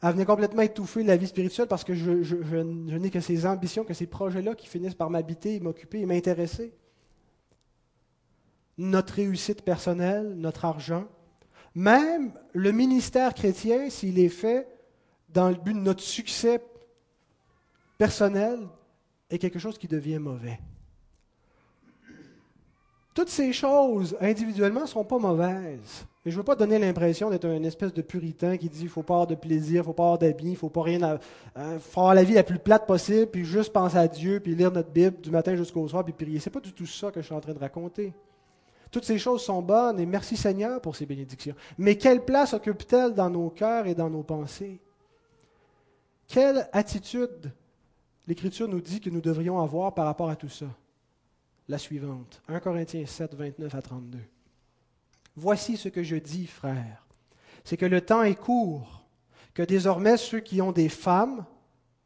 à 0.00 0.12
venir 0.12 0.26
complètement 0.26 0.62
étouffer 0.62 1.02
la 1.02 1.16
vie 1.16 1.26
spirituelle 1.26 1.66
parce 1.66 1.82
que 1.82 1.94
je, 1.94 2.22
je 2.22 2.96
n'ai 2.96 3.10
que 3.10 3.20
ces 3.20 3.44
ambitions, 3.44 3.82
que 3.82 3.94
ces 3.94 4.06
projets-là 4.06 4.54
qui 4.54 4.68
finissent 4.68 4.94
par 4.94 5.10
m'habiter, 5.10 5.58
m'occuper 5.58 6.00
et 6.00 6.06
m'intéresser 6.06 6.72
notre 8.78 9.14
réussite 9.14 9.62
personnelle, 9.62 10.34
notre 10.36 10.64
argent, 10.64 11.06
même 11.74 12.32
le 12.54 12.72
ministère 12.72 13.34
chrétien, 13.34 13.90
s'il 13.90 14.18
est 14.18 14.28
fait 14.28 14.66
dans 15.28 15.48
le 15.48 15.56
but 15.56 15.74
de 15.74 15.80
notre 15.80 16.02
succès 16.02 16.62
personnel, 17.98 18.60
est 19.30 19.38
quelque 19.38 19.58
chose 19.58 19.76
qui 19.76 19.88
devient 19.88 20.18
mauvais. 20.18 20.58
Toutes 23.14 23.28
ces 23.28 23.52
choses 23.52 24.16
individuellement 24.20 24.82
ne 24.82 24.86
sont 24.86 25.04
pas 25.04 25.18
mauvaises. 25.18 26.06
Et 26.24 26.30
je 26.30 26.36
ne 26.36 26.40
veux 26.40 26.44
pas 26.44 26.54
donner 26.54 26.78
l'impression 26.78 27.30
d'être 27.30 27.46
un 27.46 27.62
espèce 27.64 27.92
de 27.92 28.02
puritain 28.02 28.56
qui 28.56 28.68
dit 28.68 28.84
ne 28.84 28.88
faut 28.88 29.02
pas 29.02 29.14
avoir 29.14 29.26
de 29.26 29.34
plaisir, 29.34 29.76
il 29.76 29.78
ne 29.78 29.82
faut 29.82 29.92
pas 29.92 30.04
avoir 30.04 30.18
d'habits, 30.18 30.44
il 30.44 30.52
ne 30.52 30.56
faut 30.56 30.68
pas 30.68 30.82
rien. 30.82 31.18
Hein, 31.56 31.78
faut 31.80 32.00
avoir 32.00 32.14
la 32.14 32.22
vie 32.22 32.34
la 32.34 32.44
plus 32.44 32.58
plate 32.58 32.86
possible, 32.86 33.26
puis 33.26 33.44
juste 33.44 33.72
penser 33.72 33.96
à 33.96 34.06
Dieu, 34.06 34.38
puis 34.38 34.54
lire 34.54 34.70
notre 34.70 34.90
Bible 34.90 35.20
du 35.20 35.30
matin 35.30 35.56
jusqu'au 35.56 35.88
soir, 35.88 36.04
puis 36.04 36.12
prier. 36.12 36.38
Ce 36.38 36.48
n'est 36.48 36.52
pas 36.52 36.60
du 36.60 36.72
tout 36.72 36.86
ça 36.86 37.10
que 37.10 37.20
je 37.20 37.26
suis 37.26 37.34
en 37.34 37.40
train 37.40 37.54
de 37.54 37.58
raconter. 37.58 38.12
Toutes 38.90 39.04
ces 39.04 39.18
choses 39.18 39.42
sont 39.42 39.62
bonnes 39.62 40.00
et 40.00 40.06
merci 40.06 40.36
Seigneur 40.36 40.80
pour 40.80 40.96
ces 40.96 41.06
bénédictions. 41.06 41.54
Mais 41.76 41.96
quelle 41.96 42.24
place 42.24 42.54
occupent-elles 42.54 43.14
dans 43.14 43.30
nos 43.30 43.50
cœurs 43.50 43.86
et 43.86 43.94
dans 43.94 44.08
nos 44.08 44.22
pensées? 44.22 44.80
Quelle 46.26 46.68
attitude 46.72 47.52
l'Écriture 48.26 48.68
nous 48.68 48.80
dit 48.80 49.00
que 49.00 49.10
nous 49.10 49.20
devrions 49.20 49.60
avoir 49.60 49.94
par 49.94 50.06
rapport 50.06 50.30
à 50.30 50.36
tout 50.36 50.48
ça? 50.48 50.66
La 51.68 51.78
suivante, 51.78 52.40
1 52.48 52.60
Corinthiens 52.60 53.04
7, 53.04 53.34
29 53.34 53.74
à 53.74 53.82
32. 53.82 54.18
Voici 55.36 55.76
ce 55.76 55.90
que 55.90 56.02
je 56.02 56.16
dis, 56.16 56.46
frères, 56.46 57.06
c'est 57.62 57.76
que 57.76 57.86
le 57.86 58.00
temps 58.00 58.22
est 58.22 58.34
court, 58.34 59.04
que 59.52 59.62
désormais 59.62 60.16
ceux 60.16 60.40
qui 60.40 60.62
ont 60.62 60.72
des 60.72 60.88
femmes 60.88 61.44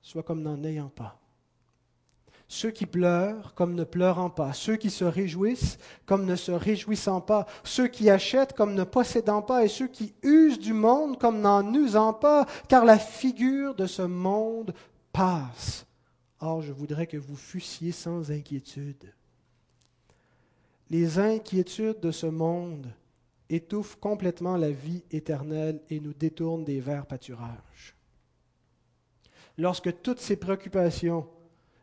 soient 0.00 0.24
comme 0.24 0.42
n'en 0.42 0.62
ayant 0.64 0.88
pas 0.88 1.21
ceux 2.52 2.70
qui 2.70 2.84
pleurent 2.84 3.54
comme 3.54 3.74
ne 3.74 3.82
pleurant 3.82 4.28
pas, 4.28 4.52
ceux 4.52 4.76
qui 4.76 4.90
se 4.90 5.06
réjouissent 5.06 5.78
comme 6.04 6.26
ne 6.26 6.36
se 6.36 6.52
réjouissant 6.52 7.22
pas, 7.22 7.46
ceux 7.64 7.88
qui 7.88 8.10
achètent 8.10 8.52
comme 8.52 8.74
ne 8.74 8.84
possédant 8.84 9.40
pas, 9.40 9.64
et 9.64 9.68
ceux 9.68 9.88
qui 9.88 10.12
usent 10.22 10.58
du 10.58 10.74
monde 10.74 11.18
comme 11.18 11.40
n'en 11.40 11.72
usant 11.72 12.12
pas, 12.12 12.44
car 12.68 12.84
la 12.84 12.98
figure 12.98 13.74
de 13.74 13.86
ce 13.86 14.02
monde 14.02 14.74
passe. 15.14 15.86
Or, 16.40 16.60
je 16.60 16.72
voudrais 16.72 17.06
que 17.06 17.16
vous 17.16 17.36
fussiez 17.36 17.90
sans 17.90 18.30
inquiétude. 18.30 19.14
Les 20.90 21.18
inquiétudes 21.18 22.00
de 22.00 22.10
ce 22.10 22.26
monde 22.26 22.92
étouffent 23.48 23.96
complètement 23.96 24.58
la 24.58 24.72
vie 24.72 25.04
éternelle 25.10 25.80
et 25.88 26.00
nous 26.00 26.12
détournent 26.12 26.64
des 26.64 26.80
verts 26.80 27.06
pâturages. 27.06 27.96
Lorsque 29.56 30.02
toutes 30.02 30.20
ces 30.20 30.36
préoccupations 30.36 31.26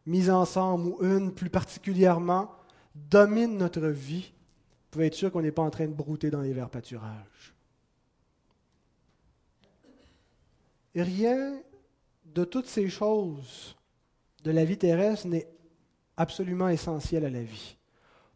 mise 0.10 0.32
ensemble 0.32 0.88
ou 0.88 0.98
une 1.06 1.32
plus 1.32 1.52
particulièrement, 1.52 2.52
domine 2.96 3.58
notre 3.58 3.88
vie, 3.88 4.32
vous 4.32 4.88
pouvez 4.90 5.06
être 5.06 5.14
sûr 5.14 5.32
qu'on 5.32 5.44
n'est 5.44 5.52
pas 5.52 5.62
en 5.62 5.70
train 5.70 5.86
de 5.86 5.94
brouter 5.94 6.32
dans 6.32 6.42
les 6.42 6.52
verts 6.52 6.72
pâturages. 6.72 7.54
Rien 10.96 11.62
de 12.26 12.44
toutes 12.44 12.66
ces 12.66 12.90
choses 12.90 13.78
de 14.44 14.50
la 14.50 14.66
vie 14.66 14.80
terrestre 14.80 15.28
n'est 15.28 15.48
absolument 16.18 16.70
essentiel 16.70 17.24
à 17.24 17.30
la 17.30 17.44
vie. 17.44 17.78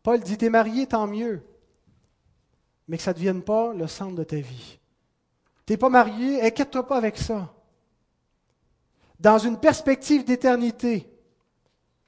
Paul 0.03 0.19
dit, 0.19 0.37
t'es 0.37 0.51
marié, 0.51 0.85
tant 0.85 1.07
mieux, 1.07 1.41
mais 2.87 2.97
que 2.97 3.03
ça 3.03 3.13
ne 3.13 3.15
devienne 3.15 3.41
pas 3.41 3.73
le 3.73 3.87
centre 3.87 4.15
de 4.15 4.23
ta 4.23 4.35
vie. 4.35 4.77
T'es 5.65 5.77
pas 5.77 5.89
marié, 5.89 6.39
inquiète-toi 6.43 6.85
pas 6.85 6.97
avec 6.97 7.17
ça. 7.17 7.51
Dans 9.19 9.39
une 9.39 9.59
perspective 9.59 10.23
d'éternité, 10.23 11.09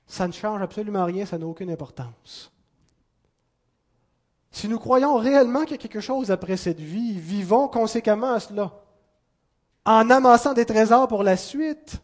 ça 0.07 0.27
ne 0.27 0.33
change 0.33 0.61
absolument 0.61 1.05
rien, 1.05 1.25
ça 1.25 1.37
n'a 1.37 1.47
aucune 1.47 1.71
importance. 1.71 2.51
Si 4.51 4.69
nous 4.69 4.79
croyons 4.79 5.17
réellement 5.17 5.63
qu'il 5.63 5.71
y 5.71 5.75
a 5.75 5.77
quelque 5.79 5.99
chose 5.99 6.31
après 6.31 6.57
cette 6.57 6.79
vie, 6.79 7.19
vivons 7.19 7.67
conséquemment 7.67 8.33
à 8.33 8.39
cela, 8.39 8.71
en 9.85 10.09
amassant 10.09 10.53
des 10.53 10.65
trésors 10.65 11.07
pour 11.07 11.23
la 11.23 11.37
suite, 11.37 12.01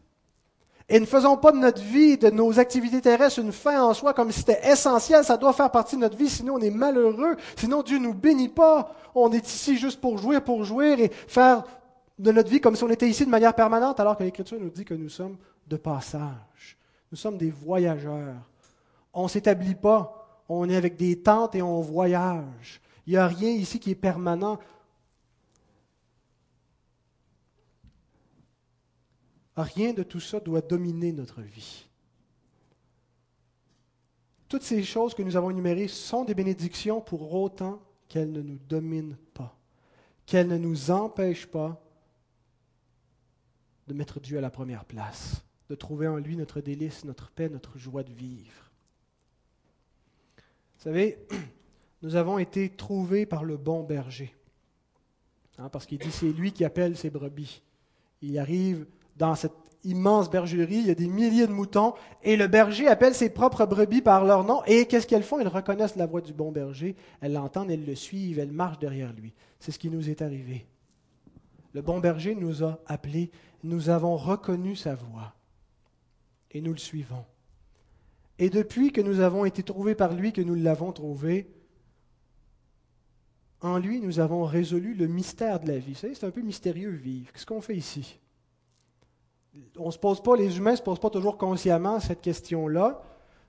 et 0.89 0.99
ne 0.99 1.05
faisons 1.05 1.37
pas 1.37 1.53
de 1.53 1.57
notre 1.57 1.81
vie, 1.81 2.17
de 2.17 2.29
nos 2.29 2.59
activités 2.59 2.99
terrestres, 2.99 3.39
une 3.39 3.53
fin 3.53 3.81
en 3.81 3.93
soi, 3.93 4.13
comme 4.13 4.29
si 4.31 4.39
c'était 4.39 4.69
essentiel, 4.69 5.23
ça 5.23 5.37
doit 5.37 5.53
faire 5.53 5.71
partie 5.71 5.95
de 5.95 6.01
notre 6.01 6.17
vie, 6.17 6.29
sinon 6.29 6.55
on 6.55 6.59
est 6.59 6.69
malheureux, 6.69 7.37
sinon 7.55 7.81
Dieu 7.81 7.97
ne 7.97 8.07
nous 8.07 8.13
bénit 8.13 8.49
pas. 8.49 8.93
On 9.15 9.31
est 9.31 9.47
ici 9.47 9.77
juste 9.77 10.01
pour 10.01 10.17
jouer, 10.17 10.41
pour 10.41 10.65
jouer 10.65 10.95
et 10.99 11.09
faire 11.09 11.63
de 12.19 12.31
notre 12.33 12.49
vie 12.49 12.59
comme 12.59 12.75
si 12.75 12.83
on 12.83 12.89
était 12.89 13.07
ici 13.07 13.25
de 13.25 13.29
manière 13.29 13.55
permanente, 13.55 14.01
alors 14.01 14.17
que 14.17 14.23
l'Écriture 14.23 14.59
nous 14.59 14.69
dit 14.69 14.83
que 14.83 14.93
nous 14.93 15.07
sommes 15.07 15.37
de 15.65 15.77
passage. 15.77 16.77
Nous 17.11 17.17
sommes 17.17 17.37
des 17.37 17.51
voyageurs. 17.51 18.41
On 19.13 19.23
ne 19.23 19.29
s'établit 19.29 19.75
pas. 19.75 20.43
On 20.47 20.69
est 20.69 20.75
avec 20.75 20.95
des 20.95 21.21
tentes 21.21 21.55
et 21.55 21.61
on 21.61 21.81
voyage. 21.81 22.81
Il 23.05 23.11
n'y 23.11 23.17
a 23.17 23.27
rien 23.27 23.49
ici 23.49 23.79
qui 23.79 23.91
est 23.91 23.95
permanent. 23.95 24.59
Rien 29.57 29.93
de 29.93 30.03
tout 30.03 30.21
ça 30.21 30.39
doit 30.39 30.61
dominer 30.61 31.11
notre 31.11 31.41
vie. 31.41 31.85
Toutes 34.47 34.63
ces 34.63 34.83
choses 34.83 35.13
que 35.13 35.23
nous 35.23 35.35
avons 35.35 35.49
énumérées 35.49 35.87
sont 35.87 36.25
des 36.25 36.33
bénédictions 36.33 37.01
pour 37.01 37.33
autant 37.33 37.81
qu'elles 38.07 38.31
ne 38.31 38.41
nous 38.41 38.57
dominent 38.67 39.17
pas, 39.33 39.57
qu'elles 40.25 40.47
ne 40.47 40.57
nous 40.57 40.91
empêchent 40.91 41.47
pas 41.47 41.81
de 43.87 43.93
mettre 43.93 44.19
Dieu 44.19 44.37
à 44.37 44.41
la 44.41 44.49
première 44.49 44.85
place 44.85 45.41
de 45.71 45.75
trouver 45.75 46.09
en 46.09 46.17
lui 46.17 46.35
notre 46.35 46.59
délice, 46.59 47.05
notre 47.05 47.31
paix, 47.31 47.47
notre 47.47 47.77
joie 47.77 48.03
de 48.03 48.11
vivre. 48.11 48.69
Vous 50.35 50.83
savez, 50.83 51.17
nous 52.01 52.17
avons 52.17 52.39
été 52.39 52.67
trouvés 52.67 53.25
par 53.25 53.45
le 53.45 53.55
bon 53.55 53.81
berger. 53.81 54.35
Hein, 55.57 55.69
parce 55.69 55.85
qu'il 55.85 55.97
dit 55.97 56.11
c'est 56.11 56.33
lui 56.33 56.51
qui 56.51 56.65
appelle 56.65 56.97
ses 56.97 57.09
brebis. 57.09 57.61
Il 58.21 58.37
arrive 58.37 58.85
dans 59.15 59.33
cette 59.35 59.53
immense 59.85 60.29
bergerie, 60.29 60.79
il 60.79 60.87
y 60.87 60.91
a 60.91 60.95
des 60.95 61.07
milliers 61.07 61.47
de 61.47 61.53
moutons, 61.53 61.93
et 62.21 62.35
le 62.35 62.47
berger 62.47 62.87
appelle 62.87 63.15
ses 63.15 63.29
propres 63.29 63.65
brebis 63.65 64.01
par 64.01 64.25
leur 64.25 64.43
nom, 64.43 64.61
et 64.65 64.87
qu'est-ce 64.87 65.07
qu'elles 65.07 65.23
font? 65.23 65.39
Elles 65.39 65.47
reconnaissent 65.47 65.95
la 65.95 66.05
voix 66.05 66.19
du 66.19 66.33
bon 66.33 66.51
berger, 66.51 66.97
elles 67.21 67.31
l'entendent, 67.31 67.71
elles 67.71 67.85
le 67.85 67.95
suivent, 67.95 68.39
elles 68.39 68.51
marchent 68.51 68.79
derrière 68.79 69.13
lui. 69.13 69.33
C'est 69.61 69.71
ce 69.71 69.79
qui 69.79 69.89
nous 69.89 70.09
est 70.09 70.21
arrivé. 70.21 70.65
Le 71.73 71.81
bon 71.81 72.01
berger 72.01 72.35
nous 72.35 72.61
a 72.61 72.77
appelés, 72.87 73.31
nous 73.63 73.89
avons 73.89 74.17
reconnu 74.17 74.75
sa 74.75 74.95
voix 74.95 75.33
et 76.51 76.61
nous 76.61 76.71
le 76.71 76.77
suivons. 76.77 77.25
Et 78.39 78.49
depuis 78.49 78.91
que 78.91 79.01
nous 79.01 79.19
avons 79.19 79.45
été 79.45 79.63
trouvés 79.63 79.95
par 79.95 80.13
lui, 80.13 80.33
que 80.33 80.41
nous 80.41 80.55
l'avons 80.55 80.91
trouvé, 80.91 81.53
en 83.61 83.77
lui, 83.77 84.01
nous 84.01 84.19
avons 84.19 84.43
résolu 84.43 84.95
le 84.95 85.07
mystère 85.07 85.59
de 85.59 85.67
la 85.67 85.77
vie. 85.77 85.93
Vous 85.93 85.99
savez, 85.99 86.15
c'est 86.15 86.25
un 86.25 86.31
peu 86.31 86.41
mystérieux 86.41 86.89
vivre. 86.89 87.31
Qu'est-ce 87.31 87.45
qu'on 87.45 87.61
fait 87.61 87.75
ici? 87.75 88.19
On 89.77 89.91
se 89.91 89.99
pose 89.99 90.23
pas, 90.23 90.35
les 90.35 90.57
humains 90.57 90.71
ne 90.71 90.77
se 90.77 90.81
posent 90.81 90.99
pas 90.99 91.09
toujours 91.09 91.37
consciemment 91.37 91.99
cette 91.99 92.21
question-là, 92.21 93.03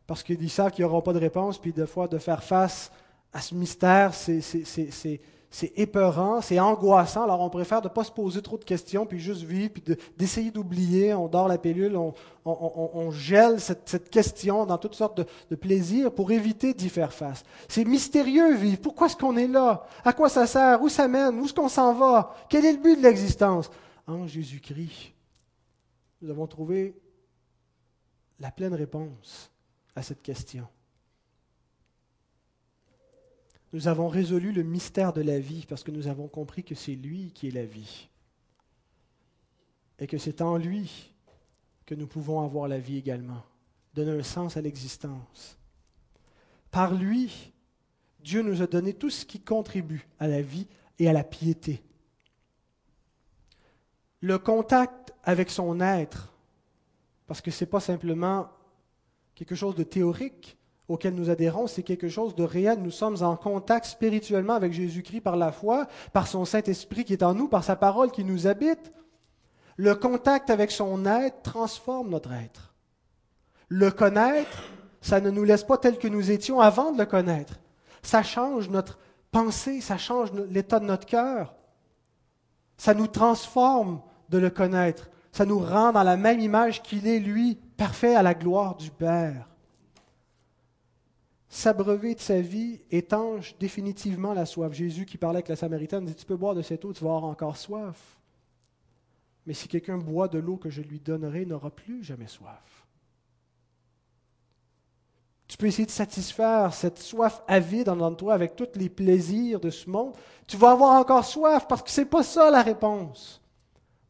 parce 0.07 0.23
qu'ils 0.23 0.51
savent 0.51 0.73
qu'il 0.73 0.85
n'y 0.85 0.91
aura 0.91 1.03
pas 1.03 1.13
de 1.13 1.19
réponse, 1.19 1.59
puis 1.59 1.73
des 1.73 1.87
fois, 1.87 2.09
de 2.09 2.19
faire 2.19 2.43
face 2.43 2.93
à 3.33 3.41
ce 3.41 3.55
mystère, 3.55 4.13
c'est 4.13 5.21
c'est 5.53 5.73
épeurant, 5.77 6.41
c'est 6.41 6.59
angoissant. 6.59 7.25
Alors 7.25 7.43
on 7.43 7.51
préfère 7.51 7.83
ne 7.83 7.89
pas 7.89 8.05
se 8.05 8.11
poser 8.11 8.41
trop 8.41 8.57
de 8.57 8.65
questions, 8.65 9.05
puis 9.05 9.21
juste 9.21 9.43
vivre, 9.43 9.71
puis 9.71 9.85
d'essayer 10.17 10.51
d'oublier. 10.51 11.13
On 11.13 11.29
dort 11.29 11.47
la 11.47 11.59
pilule, 11.59 11.95
on, 12.47 13.11
gèle 13.11 13.61
cette, 13.61 14.09
question 14.09 14.65
dans 14.65 14.79
toutes 14.79 14.95
sortes 14.95 15.21
de, 15.51 15.55
plaisirs 15.55 16.11
pour 16.11 16.33
éviter 16.33 16.73
d'y 16.73 16.89
faire 16.89 17.13
face. 17.13 17.45
C'est 17.69 17.85
mystérieux 17.85 18.55
vivre. 18.55 18.81
Pourquoi 18.81 19.09
est-ce 19.09 19.17
qu'on 19.17 19.37
est 19.37 19.47
là? 19.47 19.87
À 20.05 20.15
quoi 20.15 20.31
ça 20.31 20.47
sert? 20.47 20.81
Où 20.81 20.89
ça 20.89 21.07
mène? 21.07 21.39
Où 21.39 21.45
est-ce 21.45 21.55
qu'on 21.55 21.69
s'en 21.69 21.93
va? 21.93 22.35
Quel 22.49 22.65
est 22.65 22.73
le 22.73 22.83
but 22.83 22.97
de 22.97 23.03
l'existence? 23.03 23.71
En 24.07 24.27
Jésus-Christ, 24.27 25.13
nous 26.23 26.31
avons 26.31 26.47
trouvé 26.47 26.99
la 28.41 28.51
pleine 28.51 28.75
réponse 28.75 29.51
à 29.95 30.03
cette 30.03 30.23
question 30.23 30.67
nous 33.73 33.89
avons 33.89 34.09
résolu 34.09 34.53
le 34.53 34.63
mystère 34.63 35.13
de 35.13 35.23
la 35.23 35.39
vie 35.39 35.65
parce 35.67 35.83
que 35.83 35.91
nous 35.91 36.07
avons 36.07 36.29
compris 36.29 36.63
que 36.63 36.75
c'est 36.75 36.95
lui 36.95 37.33
qui 37.33 37.49
est 37.49 37.53
la 37.53 37.65
vie. 37.65 38.09
Et 39.99 40.07
que 40.07 40.19
c'est 40.19 40.43
en 40.43 40.59
lui 40.59 41.15
que 41.87 41.95
nous 41.95 42.07
pouvons 42.07 42.43
avoir 42.43 42.69
la 42.69 42.79
vie 42.79 42.99
également, 42.99 43.43
donner 43.95 44.13
un 44.13 44.23
sens 44.23 44.57
à 44.57 44.61
l'existence. 44.61 45.59
Par 46.71 46.95
lui, 46.95 47.53
Dieu 48.21 48.43
nous 48.43 48.63
a 48.63 48.67
donné 48.67 48.95
tout 48.95 49.11
ce 49.11 49.25
qui 49.25 49.41
contribue 49.41 50.07
à 50.19 50.29
la 50.29 50.43
vie 50.43 50.67
et 50.99 51.09
à 51.09 51.13
la 51.13 51.25
piété. 51.25 51.83
Le 54.21 54.39
contact 54.39 55.13
avec 55.25 55.51
son 55.51 55.81
être, 55.81 56.33
parce 57.27 57.41
que 57.41 57.51
ce 57.51 57.65
n'est 57.65 57.71
pas 57.71 57.81
simplement 57.81 58.49
quelque 59.35 59.55
chose 59.55 59.75
de 59.75 59.83
théorique, 59.83 60.57
auquel 60.93 61.15
nous 61.15 61.31
adhérons, 61.31 61.67
c'est 61.67 61.83
quelque 61.83 62.09
chose 62.09 62.35
de 62.35 62.45
réel. 62.45 62.79
Nous 62.81 62.91
sommes 62.91 63.23
en 63.23 63.37
contact 63.37 63.87
spirituellement 63.87 64.55
avec 64.55 64.73
Jésus-Christ 64.73 65.21
par 65.21 65.37
la 65.37 65.53
foi, 65.53 65.87
par 66.13 66.27
son 66.27 66.45
Saint-Esprit 66.45 67.05
qui 67.05 67.13
est 67.13 67.23
en 67.23 67.35
nous, 67.35 67.49
par 67.49 67.65
sa 67.65 67.77
parole 67.77 68.11
qui 68.11 68.25
nous 68.25 68.47
habite. 68.47 68.93
Le 69.77 69.95
contact 69.95 70.51
avec 70.51 70.71
son 70.71 71.07
être 71.07 71.43
transforme 71.43 72.11
notre 72.11 72.33
être. 72.33 72.75
Le 73.69 73.91
connaître, 73.91 74.65
ça 75.01 75.21
ne 75.21 75.31
nous 75.31 75.45
laisse 75.45 75.65
pas 75.65 75.79
tel 75.79 75.99
que 75.99 76.09
nous 76.09 76.31
étions 76.31 76.61
avant 76.61 76.93
de 76.93 76.99
le 76.99 77.07
connaître. 77.07 77.55
Ça 78.03 78.23
change 78.23 78.69
notre 78.69 78.99
pensée, 79.31 79.81
ça 79.81 79.97
change 79.97 80.31
l'état 80.51 80.79
de 80.79 80.85
notre 80.85 81.07
cœur. 81.07 81.55
Ça 82.77 82.95
nous 82.95 83.07
transforme 83.07 84.03
de 84.29 84.39
le 84.39 84.51
connaître. 84.51 85.09
Ça 85.33 85.47
nous 85.47 85.59
rend 85.59 85.93
dans 85.93 86.03
la 86.03 86.17
même 86.17 86.41
image 86.41 86.83
qu'il 86.83 87.07
est, 87.07 87.21
lui, 87.21 87.59
parfait 87.77 88.15
à 88.15 88.23
la 88.23 88.35
gloire 88.35 88.77
du 88.77 88.91
Père 88.91 89.49
s'abreuver 91.53 92.15
de 92.15 92.21
sa 92.21 92.41
vie 92.41 92.81
étanche 92.91 93.55
définitivement 93.59 94.33
la 94.33 94.47
soif. 94.47 94.73
Jésus 94.73 95.05
qui 95.05 95.19
parlait 95.19 95.37
avec 95.37 95.49
la 95.49 95.57
Samaritaine 95.57 96.07
dit, 96.07 96.15
tu 96.15 96.25
peux 96.25 96.37
boire 96.37 96.55
de 96.55 96.63
cette 96.63 96.83
eau, 96.87 96.95
tu 96.95 97.05
vas 97.05 97.11
avoir 97.11 97.25
encore 97.25 97.59
soif. 97.59 98.19
Mais 99.45 99.53
si 99.53 99.69
quelqu'un 99.69 99.99
boit 99.99 100.29
de 100.29 100.39
l'eau 100.39 100.57
que 100.57 100.71
je 100.71 100.81
lui 100.81 100.99
donnerai, 100.99 101.43
il 101.43 101.49
n'aura 101.49 101.71
plus 101.71 102.03
jamais 102.03 102.27
soif. 102.27 102.87
Tu 105.47 105.59
peux 105.59 105.67
essayer 105.67 105.85
de 105.85 105.91
satisfaire 105.91 106.73
cette 106.73 106.99
soif 106.99 107.43
avide 107.47 107.91
en 107.91 108.15
toi 108.15 108.33
avec 108.33 108.57
tous 108.57 108.71
les 108.77 108.89
plaisirs 108.89 109.61
de 109.61 109.69
ce 109.69 109.91
monde. 109.91 110.15
Tu 110.47 110.57
vas 110.57 110.71
avoir 110.71 110.99
encore 110.99 111.27
soif 111.27 111.67
parce 111.69 111.83
que 111.83 111.91
ce 111.91 112.01
n'est 112.01 112.07
pas 112.07 112.23
ça 112.23 112.51
la 112.51 112.63
réponse. 112.63 113.43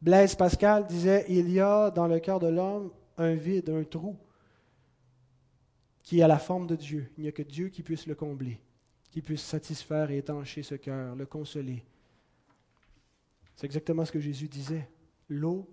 Blaise 0.01 0.35
Pascal 0.35 0.87
disait, 0.87 1.25
il 1.27 1.51
y 1.51 1.59
a 1.59 1.91
dans 1.91 2.07
le 2.07 2.21
cœur 2.21 2.39
de 2.39 2.47
l'homme 2.47 2.89
un 3.17 3.33
vide, 3.33 3.69
un 3.69 3.83
trou 3.83 4.15
qui 6.03 6.21
a 6.21 6.27
la 6.27 6.37
forme 6.37 6.67
de 6.67 6.75
Dieu. 6.75 7.09
Il 7.17 7.23
n'y 7.23 7.29
a 7.29 7.31
que 7.31 7.41
Dieu 7.41 7.69
qui 7.69 7.81
puisse 7.81 8.05
le 8.05 8.15
combler, 8.15 8.59
qui 9.09 9.21
puisse 9.21 9.41
satisfaire 9.41 10.11
et 10.11 10.17
étancher 10.17 10.61
ce 10.61 10.75
cœur, 10.75 11.15
le 11.15 11.25
consoler. 11.25 11.83
C'est 13.55 13.65
exactement 13.65 14.05
ce 14.05 14.11
que 14.11 14.19
Jésus 14.19 14.47
disait. 14.47 14.87
L'eau 15.29 15.67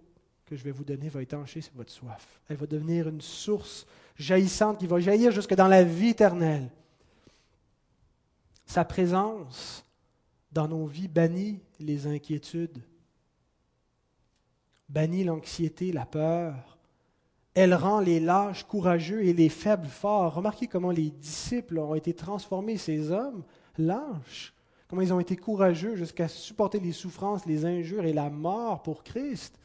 que 0.46 0.56
je 0.56 0.62
vais 0.62 0.70
vous 0.70 0.84
donner 0.84 1.08
va 1.08 1.22
étancher 1.22 1.60
votre 1.74 1.92
soif. 1.92 2.40
Elle 2.48 2.56
va 2.56 2.66
devenir 2.66 3.08
une 3.08 3.20
source 3.20 3.86
jaillissante 4.16 4.78
qui 4.78 4.86
va 4.86 5.00
jaillir 5.00 5.32
jusque 5.32 5.54
dans 5.54 5.68
la 5.68 5.82
vie 5.82 6.08
éternelle. 6.08 6.70
Sa 8.66 8.84
présence 8.84 9.84
dans 10.52 10.68
nos 10.68 10.86
vies 10.86 11.08
bannit 11.08 11.60
les 11.78 12.06
inquiétudes, 12.06 12.82
bannit 14.88 15.24
l'anxiété, 15.24 15.92
la 15.92 16.06
peur. 16.06 16.78
Elle 17.54 17.74
rend 17.74 18.00
les 18.00 18.20
lâches 18.20 18.64
courageux 18.64 19.24
et 19.24 19.32
les 19.32 19.48
faibles 19.48 19.88
forts. 19.88 20.34
Remarquez 20.34 20.66
comment 20.66 20.90
les 20.90 21.10
disciples 21.10 21.78
ont 21.78 21.94
été 21.94 22.14
transformés, 22.14 22.76
ces 22.76 23.10
hommes 23.10 23.42
lâches, 23.76 24.54
comment 24.88 25.02
ils 25.02 25.12
ont 25.12 25.20
été 25.20 25.36
courageux 25.36 25.96
jusqu'à 25.96 26.28
supporter 26.28 26.78
les 26.78 26.92
souffrances, 26.92 27.46
les 27.46 27.64
injures 27.64 28.04
et 28.04 28.12
la 28.12 28.30
mort 28.30 28.82
pour 28.82 29.02
Christ. 29.02 29.58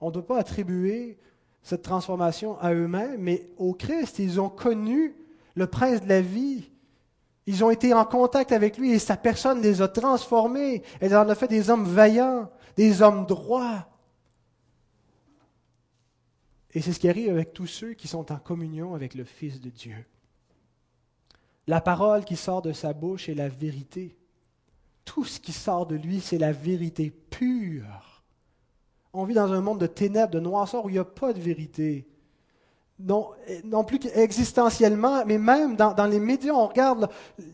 On 0.00 0.08
ne 0.08 0.12
doit 0.12 0.26
pas 0.26 0.38
attribuer 0.38 1.18
cette 1.62 1.82
transformation 1.82 2.58
à 2.60 2.72
eux-mêmes, 2.72 3.20
mais 3.20 3.50
au 3.56 3.74
Christ. 3.74 4.20
Ils 4.20 4.40
ont 4.40 4.48
connu 4.48 5.14
le 5.54 5.66
prince 5.66 6.02
de 6.02 6.08
la 6.08 6.20
vie. 6.20 6.70
Ils 7.46 7.64
ont 7.64 7.70
été 7.70 7.92
en 7.92 8.04
contact 8.04 8.52
avec 8.52 8.78
lui 8.78 8.92
et 8.92 8.98
sa 8.98 9.16
personne 9.16 9.60
les 9.60 9.82
a 9.82 9.88
transformés. 9.88 10.82
Elle 11.00 11.16
en 11.16 11.28
a 11.28 11.34
fait 11.34 11.48
des 11.48 11.70
hommes 11.70 11.84
vaillants, 11.84 12.48
des 12.76 13.02
hommes 13.02 13.26
droits. 13.26 13.86
Et 16.74 16.80
c'est 16.82 16.92
ce 16.92 17.00
qui 17.00 17.08
arrive 17.08 17.30
avec 17.30 17.52
tous 17.52 17.66
ceux 17.66 17.94
qui 17.94 18.08
sont 18.08 18.30
en 18.30 18.36
communion 18.36 18.94
avec 18.94 19.14
le 19.14 19.24
Fils 19.24 19.60
de 19.60 19.70
Dieu. 19.70 20.04
La 21.66 21.80
parole 21.80 22.24
qui 22.24 22.36
sort 22.36 22.62
de 22.62 22.72
sa 22.72 22.92
bouche 22.92 23.28
est 23.28 23.34
la 23.34 23.48
vérité. 23.48 24.16
Tout 25.04 25.24
ce 25.24 25.40
qui 25.40 25.52
sort 25.52 25.86
de 25.86 25.96
lui, 25.96 26.20
c'est 26.20 26.38
la 26.38 26.52
vérité 26.52 27.10
pure. 27.10 28.22
On 29.12 29.24
vit 29.24 29.34
dans 29.34 29.52
un 29.52 29.60
monde 29.60 29.80
de 29.80 29.86
ténèbres, 29.86 30.32
de 30.32 30.40
noirceur, 30.40 30.84
où 30.84 30.90
il 30.90 30.92
n'y 30.92 30.98
a 30.98 31.04
pas 31.04 31.32
de 31.32 31.40
vérité. 31.40 32.06
Non, 32.98 33.30
non 33.64 33.84
plus 33.84 34.00
existentiellement, 34.14 35.24
mais 35.24 35.38
même 35.38 35.76
dans, 35.76 36.06
les 36.10 36.20
médias, 36.20 36.52
on 36.52 36.66
regarde 36.66 37.08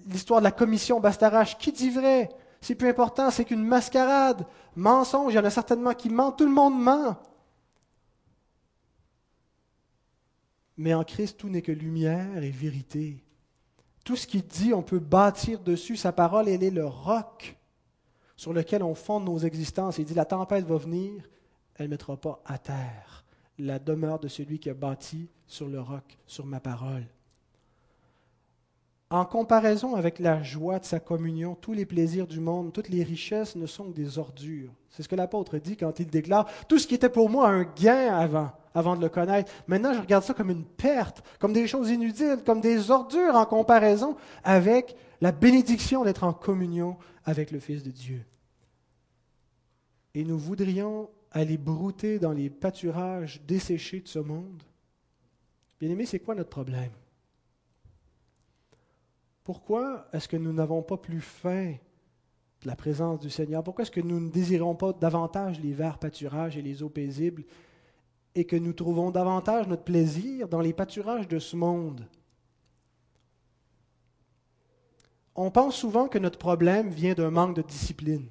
l'histoire 0.07 0.41
de 0.41 0.45
la 0.45 0.53
commission 0.53 1.01
Bastarache. 1.01 1.59
Qui 1.59 1.71
dit 1.71 1.91
vrai? 1.91 2.31
C'est 2.61 2.75
plus 2.75 2.89
important, 2.89 3.31
c'est 3.31 3.45
qu'une 3.45 3.65
mascarade. 3.65 4.47
Mensonge, 4.75 5.33
il 5.33 5.37
y 5.37 5.39
en 5.39 5.45
a 5.45 5.51
certainement 5.51 5.93
qui 5.93 6.09
mentent, 6.09 6.39
tout 6.39 6.47
le 6.47 6.51
monde 6.51 6.81
ment. 6.81 7.17
Mais 10.77 10.95
en 10.95 11.05
Christ, 11.05 11.39
tout 11.39 11.49
n'est 11.49 11.63
que 11.63 11.73
lumière 11.73 12.43
et 12.43 12.51
vérité. 12.51 13.23
Tout 14.05 14.17
ce 14.17 14.27
qu'il 14.27 14.47
dit, 14.47 14.75
on 14.75 14.83
peut 14.83 14.99
bâtir 14.99 15.61
dessus. 15.61 15.97
Sa 15.97 16.13
parole, 16.13 16.49
elle 16.49 16.63
est 16.63 16.71
le 16.71 16.87
roc 16.87 17.57
sur 18.37 18.53
lequel 18.53 18.83
on 18.83 18.95
fonde 18.95 19.25
nos 19.25 19.39
existences. 19.39 19.99
Il 19.99 20.05
dit, 20.05 20.15
la 20.15 20.25
tempête 20.25 20.67
va 20.67 20.77
venir, 20.77 21.23
elle 21.77 21.87
ne 21.87 21.91
mettra 21.91 22.17
pas 22.17 22.43
à 22.45 22.59
terre 22.59 23.25
la 23.59 23.79
demeure 23.79 24.19
de 24.19 24.29
celui 24.29 24.59
qui 24.59 24.71
a 24.71 24.75
bâti 24.75 25.29
sur 25.47 25.69
le 25.69 25.81
roc, 25.81 26.19
sur 26.27 26.45
ma 26.47 26.61
parole. 26.61 27.07
En 29.15 29.25
comparaison 29.25 29.95
avec 29.95 30.19
la 30.19 30.43
joie 30.43 30.81
de 30.81 30.85
sa 30.85 30.99
communion, 30.99 31.55
tous 31.55 31.73
les 31.73 31.87
plaisirs 31.87 32.27
du 32.27 32.41
monde, 32.41 32.73
toutes 32.73 32.89
les 32.89 33.05
richesses 33.05 33.55
ne 33.55 33.65
sont 33.65 33.85
que 33.85 33.95
des 33.95 34.19
ordures. 34.19 34.73
C'est 34.91 35.05
ce 35.05 35.09
que 35.09 35.15
l'apôtre 35.15 35.59
dit 35.59 35.77
quand 35.77 36.01
il 36.01 36.09
déclare, 36.09 36.49
tout 36.67 36.81
ce 36.81 36.89
qui 36.89 36.97
était 36.97 37.09
pour 37.09 37.31
moi 37.31 37.49
un 37.49 37.63
gain 37.63 38.13
avant, 38.13 38.51
avant 38.75 38.97
de 38.97 39.03
le 39.03 39.09
connaître, 39.09 39.53
maintenant 39.69 39.95
je 39.95 40.01
regarde 40.01 40.25
ça 40.25 40.35
comme 40.35 40.51
une 40.51 40.65
perte, 40.65 41.23
comme 41.39 41.53
des 41.53 41.69
choses 41.69 41.91
inutiles, 41.91 42.41
comme 42.45 42.61
des 42.61 42.91
ordures 42.91 43.37
en 43.37 43.47
comparaison 43.47 44.17
avec 44.43 44.97
la 45.21 45.31
bénédiction 45.31 46.03
d'être 46.03 46.25
en 46.25 46.33
communion 46.33 46.97
avec 47.25 47.53
le 47.53 47.61
Fils 47.61 47.85
de 47.85 47.93
Dieu. 47.93 48.25
Et 50.17 50.25
nous 50.25 50.39
voudrions 50.39 51.09
aller 51.31 51.57
brouter 51.57 52.19
dans 52.19 52.33
les 52.33 52.51
pâturages 52.51 53.41
desséchés 53.47 54.01
de 54.01 54.09
ce 54.09 54.19
monde. 54.19 54.65
Bien 55.79 55.91
aimé, 55.91 56.05
c'est 56.05 56.19
quoi 56.19 56.35
notre 56.35 56.51
problème? 56.51 56.91
Pourquoi 59.45 60.09
est-ce 60.13 60.27
que 60.27 60.39
nous 60.39 60.53
n'avons 60.53 60.83
pas 60.83 60.97
plus 60.97 61.21
faim 61.21 61.75
de 62.63 62.67
la 62.67 62.75
présence 62.75 63.21
du 63.21 63.29
Seigneur? 63.29 63.63
Pourquoi 63.63 63.83
est-ce 63.83 63.91
que 63.91 64.01
nous 64.01 64.19
ne 64.19 64.31
désirons 64.31 64.75
pas 64.75 64.95
davantage 64.95 65.61
les 65.61 65.73
verts 65.73 65.99
pâturages 65.99 66.57
et 66.57 66.63
les 66.63 66.83
eaux 66.83 66.89
paisibles 66.89 67.45
et 68.35 68.47
que 68.47 68.57
nous 68.57 68.73
trouvons 68.73 69.11
davantage 69.11 69.69
notre 69.69 69.85
plaisir 69.85 70.49
dans 70.49 70.61
les 70.61 70.73
pâturages 70.73 71.29
de 71.29 71.39
ce 71.39 71.57
monde? 71.57 72.09
On 75.37 75.51
pense 75.51 75.77
souvent 75.77 76.09
que 76.09 76.19
notre 76.19 76.39
problème 76.39 76.89
vient 76.89 77.15
d'un 77.15 77.31
manque 77.31 77.57
de 77.57 77.63
discipline. 77.63 78.29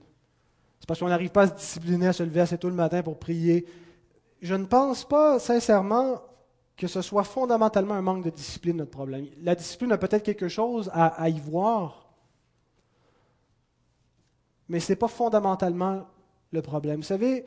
C'est 0.80 0.88
parce 0.88 0.99
qu'on 0.99 1.09
n'arrive 1.09 1.32
pas 1.32 1.43
à 1.43 1.47
se 1.47 1.53
discipliner, 1.53 2.07
à 2.07 2.14
se 2.14 2.24
lever 2.24 2.41
assez 2.41 2.57
tôt 2.57 2.70
le 2.70 2.76
matin 2.76 3.03
pour 3.03 3.20
prier. 3.20 3.68
Je 4.41 4.55
ne 4.55 4.66
pense 4.66 5.07
pas 5.07 5.38
sincèrement 5.38 6.22
que 6.76 6.88
ce 6.88 7.01
soit 7.01 7.24
fondamentalement 7.24 7.93
un 7.93 8.01
manque 8.01 8.24
de 8.24 8.30
discipline 8.30 8.78
notre 8.78 8.91
problème. 8.91 9.28
La 9.41 9.55
discipline 9.55 9.91
a 9.91 9.97
peut-être 9.97 10.24
quelque 10.24 10.47
chose 10.47 10.89
à, 10.93 11.30
y 11.30 11.39
voir, 11.39 12.13
mais 14.67 14.80
ce 14.80 14.91
n'est 14.91 14.97
pas 14.97 15.07
fondamentalement 15.07 16.07
le 16.51 16.61
problème. 16.61 16.97
Vous 16.97 17.03
savez, 17.03 17.45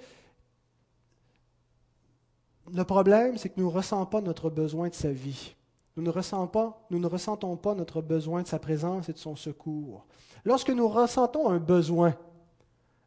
le 2.72 2.84
problème, 2.84 3.36
c'est 3.36 3.48
que 3.48 3.60
nous 3.60 3.68
ne 3.68 3.74
ressentons 3.74 4.06
pas 4.06 4.20
notre 4.20 4.50
besoin 4.50 4.88
de 4.88 4.94
sa 4.94 5.10
vie. 5.10 5.54
Nous 5.96 6.02
ne, 6.02 6.10
ressentons 6.10 6.46
pas, 6.46 6.86
nous 6.90 6.98
ne 6.98 7.06
ressentons 7.06 7.56
pas 7.56 7.74
notre 7.74 8.02
besoin 8.02 8.42
de 8.42 8.46
sa 8.46 8.58
présence 8.58 9.08
et 9.08 9.12
de 9.12 9.18
son 9.18 9.34
secours. 9.34 10.06
Lorsque 10.44 10.70
nous 10.70 10.88
ressentons 10.88 11.48
un 11.48 11.58
besoin, 11.58 12.14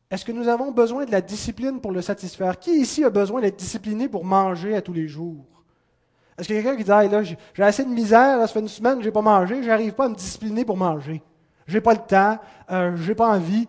est-ce 0.10 0.26
que 0.26 0.32
nous 0.32 0.48
avons 0.48 0.72
besoin 0.72 1.06
de 1.06 1.12
la 1.12 1.22
discipline 1.22 1.80
pour 1.80 1.92
le 1.92 2.02
satisfaire? 2.02 2.58
Qui 2.58 2.82
ici 2.82 3.04
a 3.04 3.12
besoin 3.12 3.42
d'être 3.42 3.60
discipliné 3.60 4.10
pour 4.10 4.26
manger 4.26 4.76
à 4.76 4.82
tous 4.82 4.94
les 4.94 5.08
jours? 5.08 5.59
Est-ce 6.40 6.48
qu'il 6.48 6.56
y 6.56 6.60
a 6.60 6.64
quelqu'un 6.64 6.78
qui 6.78 7.26
dit, 7.26 7.38
j'ai 7.54 7.64
assez 7.64 7.84
de 7.84 7.90
misère, 7.90 8.38
là, 8.38 8.48
ça 8.48 8.54
fait 8.54 8.60
une 8.62 8.68
semaine 8.68 9.00
n'ai 9.00 9.12
pas 9.12 9.22
mangé, 9.22 9.62
je 9.62 9.68
n'arrive 9.68 9.94
pas 9.94 10.06
à 10.06 10.10
me 10.10 10.16
discipliner 10.16 10.64
pour 10.64 10.78
manger. 10.78 11.22
Je 11.68 11.76
n'ai 11.76 11.82
pas 11.82 11.94
le 11.94 12.00
temps, 12.00 12.38
euh, 12.72 12.96
je 12.96 13.10
n'ai 13.10 13.16
pas 13.16 13.28
envie. 13.28 13.68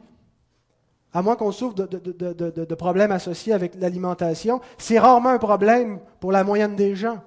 À 1.12 1.23
moins 1.23 1.35
qu'on 1.35 1.51
souffre 1.51 1.75
de 1.75 2.75
problèmes 2.77 3.11
associés 3.11 3.53
avec 3.53 3.75
l'alimentation, 3.75 4.61
c'est 4.79 4.99
rarement 4.99 5.31
un 5.31 5.39
problème 5.39 5.99
pour 6.21 6.31
la 6.31 6.45
moyenne 6.45 6.77
des 6.77 6.95
gens. 6.95 7.18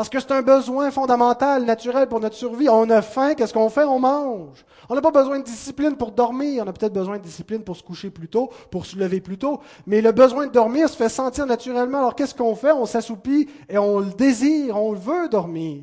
Parce 0.00 0.08
que 0.08 0.18
c'est 0.18 0.32
un 0.32 0.40
besoin 0.40 0.90
fondamental, 0.90 1.66
naturel 1.66 2.08
pour 2.08 2.20
notre 2.20 2.34
survie. 2.34 2.70
On 2.70 2.88
a 2.88 3.02
faim, 3.02 3.34
qu'est-ce 3.34 3.52
qu'on 3.52 3.68
fait? 3.68 3.84
On 3.84 3.98
mange. 3.98 4.64
On 4.88 4.94
n'a 4.94 5.02
pas 5.02 5.10
besoin 5.10 5.40
de 5.40 5.44
discipline 5.44 5.94
pour 5.94 6.12
dormir. 6.12 6.64
On 6.64 6.70
a 6.70 6.72
peut-être 6.72 6.94
besoin 6.94 7.18
de 7.18 7.22
discipline 7.22 7.62
pour 7.62 7.76
se 7.76 7.82
coucher 7.82 8.08
plus 8.08 8.26
tôt, 8.26 8.48
pour 8.70 8.86
se 8.86 8.96
lever 8.96 9.20
plus 9.20 9.36
tôt. 9.36 9.60
Mais 9.86 10.00
le 10.00 10.12
besoin 10.12 10.46
de 10.46 10.52
dormir 10.52 10.88
se 10.88 10.96
fait 10.96 11.10
sentir 11.10 11.44
naturellement. 11.44 11.98
Alors 11.98 12.14
qu'est-ce 12.14 12.34
qu'on 12.34 12.54
fait? 12.54 12.72
On 12.72 12.86
s'assoupit 12.86 13.50
et 13.68 13.76
on 13.76 13.98
le 13.98 14.10
désire, 14.12 14.82
on 14.82 14.94
veut 14.94 15.28
dormir. 15.28 15.82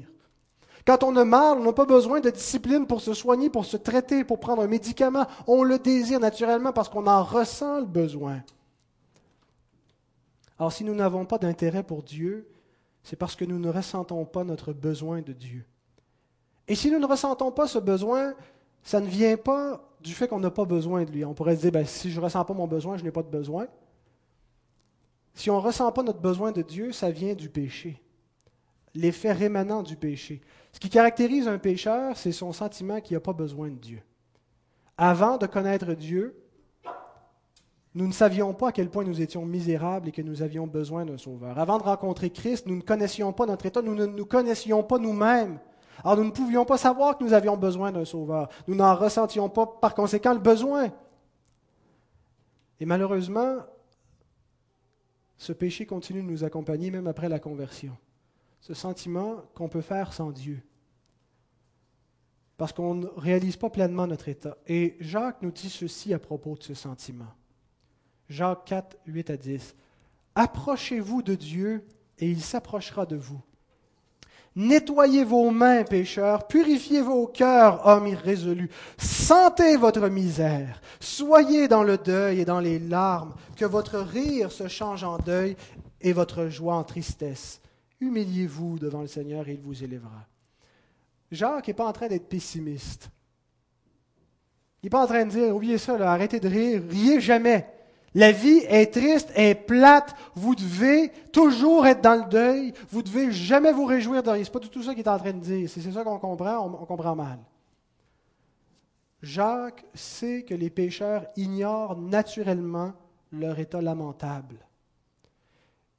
Quand 0.83 1.03
on 1.03 1.15
a 1.15 1.23
mal, 1.23 1.59
on 1.59 1.65
n'a 1.65 1.73
pas 1.73 1.85
besoin 1.85 2.19
de 2.19 2.31
discipline 2.31 2.87
pour 2.87 3.01
se 3.01 3.13
soigner, 3.13 3.51
pour 3.51 3.65
se 3.65 3.77
traiter, 3.77 4.23
pour 4.23 4.39
prendre 4.39 4.63
un 4.63 4.67
médicament. 4.67 5.27
On 5.45 5.61
le 5.61 5.77
désire 5.77 6.19
naturellement 6.19 6.73
parce 6.73 6.89
qu'on 6.89 7.05
en 7.05 7.21
ressent 7.23 7.81
le 7.81 7.85
besoin. 7.85 8.41
Alors 10.57 10.73
si 10.73 10.83
nous 10.83 10.95
n'avons 10.95 11.25
pas 11.25 11.37
d'intérêt 11.37 11.83
pour 11.83 12.01
Dieu, 12.01 12.47
c'est 13.07 13.15
parce 13.15 13.37
que 13.37 13.45
nous 13.45 13.57
ne 13.57 13.69
ressentons 13.69 14.25
pas 14.25 14.43
notre 14.43 14.73
besoin 14.73 15.21
de 15.21 15.31
Dieu. 15.31 15.63
Et 16.67 16.75
si 16.75 16.91
nous 16.91 16.99
ne 16.99 17.05
ressentons 17.05 17.53
pas 17.53 17.65
ce 17.65 17.79
besoin, 17.79 18.33
ça 18.83 18.99
ne 18.99 19.07
vient 19.07 19.37
pas 19.37 19.81
du 20.01 20.13
fait 20.13 20.27
qu'on 20.27 20.41
n'a 20.41 20.51
pas 20.51 20.65
besoin 20.65 21.05
de 21.05 21.11
lui. 21.11 21.23
On 21.23 21.33
pourrait 21.33 21.55
se 21.55 21.61
dire, 21.61 21.71
ben, 21.71 21.85
si 21.85 22.11
je 22.11 22.19
ne 22.19 22.25
ressens 22.25 22.43
pas 22.43 22.53
mon 22.53 22.67
besoin, 22.67 22.97
je 22.97 23.05
n'ai 23.05 23.11
pas 23.11 23.23
de 23.23 23.29
besoin. 23.29 23.67
Si 25.35 25.49
on 25.49 25.55
ne 25.55 25.61
ressent 25.61 25.89
pas 25.93 26.03
notre 26.03 26.19
besoin 26.19 26.51
de 26.51 26.61
Dieu, 26.61 26.91
ça 26.91 27.09
vient 27.09 27.33
du 27.33 27.47
péché, 27.47 28.03
l'effet 28.93 29.31
rémanent 29.31 29.83
du 29.83 29.95
péché. 29.95 30.41
Ce 30.73 30.79
qui 30.81 30.89
caractérise 30.89 31.47
un 31.47 31.59
pécheur, 31.59 32.17
c'est 32.17 32.33
son 32.33 32.51
sentiment 32.51 32.99
qu'il 32.99 33.15
n'a 33.15 33.21
pas 33.21 33.31
besoin 33.31 33.69
de 33.69 33.79
Dieu. 33.79 34.01
Avant 34.97 35.37
de 35.37 35.47
connaître 35.47 35.93
Dieu, 35.93 36.37
nous 37.97 38.05
ne 38.05 38.13
savions 38.13 38.53
pas 38.53 38.67
à 38.67 38.71
quel 38.71 38.91
point 38.91 39.03
nous 39.03 39.21
étions 39.21 39.43
misérables 39.43 40.09
et 40.09 40.11
que 40.11 40.21
nous 40.21 40.43
avions 40.43 40.67
besoin 40.67 41.03
d'un 41.03 41.17
sauveur. 41.17 41.57
Avant 41.57 41.79
de 41.79 41.83
rencontrer 41.83 42.29
Christ, 42.29 42.67
nous 42.67 42.75
ne 42.75 42.81
connaissions 42.81 43.33
pas 43.33 43.47
notre 43.47 43.65
état, 43.65 43.81
nous 43.81 43.95
ne 43.95 44.05
nous 44.05 44.25
connaissions 44.25 44.83
pas 44.83 44.99
nous-mêmes. 44.99 45.59
Alors 46.03 46.15
nous 46.15 46.25
ne 46.25 46.31
pouvions 46.31 46.63
pas 46.63 46.77
savoir 46.77 47.17
que 47.17 47.23
nous 47.23 47.33
avions 47.33 47.57
besoin 47.57 47.91
d'un 47.91 48.05
sauveur. 48.05 48.49
Nous 48.67 48.75
n'en 48.75 48.93
ressentions 48.93 49.49
pas 49.49 49.65
par 49.65 49.95
conséquent 49.95 50.33
le 50.33 50.39
besoin. 50.39 50.91
Et 52.79 52.85
malheureusement, 52.85 53.61
ce 55.35 55.51
péché 55.51 55.87
continue 55.87 56.21
de 56.21 56.27
nous 56.27 56.43
accompagner 56.43 56.91
même 56.91 57.07
après 57.07 57.29
la 57.29 57.39
conversion. 57.39 57.97
Ce 58.61 58.75
sentiment 58.75 59.37
qu'on 59.55 59.69
peut 59.69 59.81
faire 59.81 60.13
sans 60.13 60.29
Dieu. 60.29 60.61
Parce 62.57 62.73
qu'on 62.73 62.93
ne 62.93 63.07
réalise 63.17 63.57
pas 63.57 63.71
pleinement 63.71 64.05
notre 64.05 64.29
état. 64.29 64.55
Et 64.67 64.97
Jacques 64.99 65.41
nous 65.41 65.51
dit 65.51 65.71
ceci 65.71 66.13
à 66.13 66.19
propos 66.19 66.53
de 66.53 66.61
ce 66.61 66.75
sentiment. 66.75 67.33
Jacques 68.29 68.65
4, 68.65 68.97
8 69.07 69.29
à 69.29 69.37
10. 69.37 69.75
Approchez-vous 70.35 71.21
de 71.21 71.35
Dieu 71.35 71.83
et 72.19 72.29
il 72.29 72.41
s'approchera 72.41 73.05
de 73.05 73.15
vous. 73.15 73.41
Nettoyez 74.55 75.23
vos 75.23 75.51
mains, 75.51 75.83
pécheurs, 75.83 76.47
purifiez 76.47 77.01
vos 77.01 77.27
cœurs, 77.27 77.85
hommes 77.85 78.07
irrésolus. 78.07 78.71
Sentez 78.97 79.77
votre 79.77 80.09
misère, 80.09 80.81
soyez 80.99 81.67
dans 81.67 81.83
le 81.83 81.99
deuil 81.99 82.39
et 82.39 82.45
dans 82.45 82.59
les 82.59 82.79
larmes, 82.79 83.35
que 83.55 83.65
votre 83.65 83.99
rire 83.99 84.51
se 84.51 84.67
change 84.67 85.03
en 85.03 85.19
deuil 85.19 85.55
et 86.01 86.11
votre 86.11 86.47
joie 86.47 86.73
en 86.73 86.83
tristesse. 86.83 87.61
Humiliez-vous 88.01 88.79
devant 88.79 89.01
le 89.01 89.07
Seigneur 89.07 89.47
et 89.47 89.53
il 89.53 89.61
vous 89.61 89.83
élèvera. 89.83 90.25
Jacques 91.31 91.67
n'est 91.67 91.73
pas 91.75 91.85
en 91.85 91.93
train 91.93 92.07
d'être 92.07 92.27
pessimiste. 92.27 93.11
Il 94.81 94.87
n'est 94.87 94.89
pas 94.89 95.03
en 95.03 95.07
train 95.07 95.25
de 95.25 95.31
dire, 95.31 95.55
oubliez 95.55 95.77
ça, 95.77 95.93
arrêtez 96.11 96.39
de 96.39 96.47
rire, 96.47 96.81
riez 96.89 97.21
jamais. 97.21 97.76
La 98.15 98.31
vie 98.31 98.61
est 98.67 98.93
triste, 98.93 99.31
est 99.35 99.55
plate. 99.55 100.15
Vous 100.35 100.55
devez 100.55 101.11
toujours 101.31 101.85
être 101.85 102.01
dans 102.01 102.23
le 102.23 102.29
deuil. 102.29 102.73
Vous 102.89 103.03
devez 103.03 103.31
jamais 103.31 103.71
vous 103.71 103.85
réjouir 103.85 104.23
de 104.23 104.29
rien. 104.29 104.43
Ce 104.43 104.49
pas 104.49 104.59
tout 104.59 104.83
ça 104.83 104.93
qu'il 104.93 105.03
est 105.03 105.09
en 105.09 105.19
train 105.19 105.33
de 105.33 105.39
dire. 105.39 105.69
C'est 105.69 105.81
ça 105.81 106.03
qu'on 106.03 106.17
comprend, 106.17 106.65
on 106.65 106.85
comprend 106.85 107.15
mal. 107.15 107.39
Jacques 109.21 109.85
sait 109.93 110.43
que 110.43 110.53
les 110.53 110.69
pécheurs 110.69 111.25
ignorent 111.35 111.97
naturellement 111.97 112.93
leur 113.31 113.59
état 113.59 113.81
lamentable. 113.81 114.57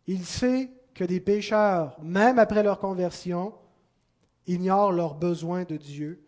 Il 0.07 0.25
sait 0.25 0.71
que 0.95 1.05
des 1.05 1.21
pécheurs, 1.21 1.97
même 2.03 2.39
après 2.39 2.63
leur 2.63 2.79
conversion, 2.79 3.53
ignorent 4.47 4.93
leurs 4.93 5.15
besoins 5.15 5.65
de 5.65 5.77
Dieu 5.77 6.25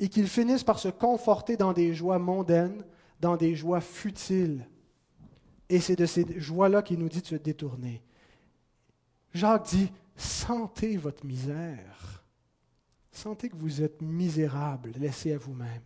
et 0.00 0.08
qu'ils 0.08 0.28
finissent 0.28 0.64
par 0.64 0.78
se 0.78 0.88
conforter 0.88 1.56
dans 1.56 1.72
des 1.72 1.94
joies 1.94 2.18
mondaines, 2.18 2.84
dans 3.20 3.36
des 3.36 3.54
joies 3.54 3.80
futiles. 3.80 4.66
Et 5.68 5.80
c'est 5.80 5.96
de 5.96 6.06
ces 6.06 6.38
joies-là 6.38 6.82
qu'il 6.82 6.98
nous 6.98 7.08
dit 7.08 7.20
de 7.20 7.26
se 7.26 7.34
détourner. 7.34 8.02
Jacques 9.34 9.66
dit, 9.66 9.92
sentez 10.16 10.96
votre 10.96 11.24
misère. 11.26 12.24
Sentez 13.12 13.48
que 13.48 13.56
vous 13.56 13.82
êtes 13.82 14.02
misérable, 14.02 14.92
laissez 14.98 15.32
à 15.32 15.38
vous-même. 15.38 15.82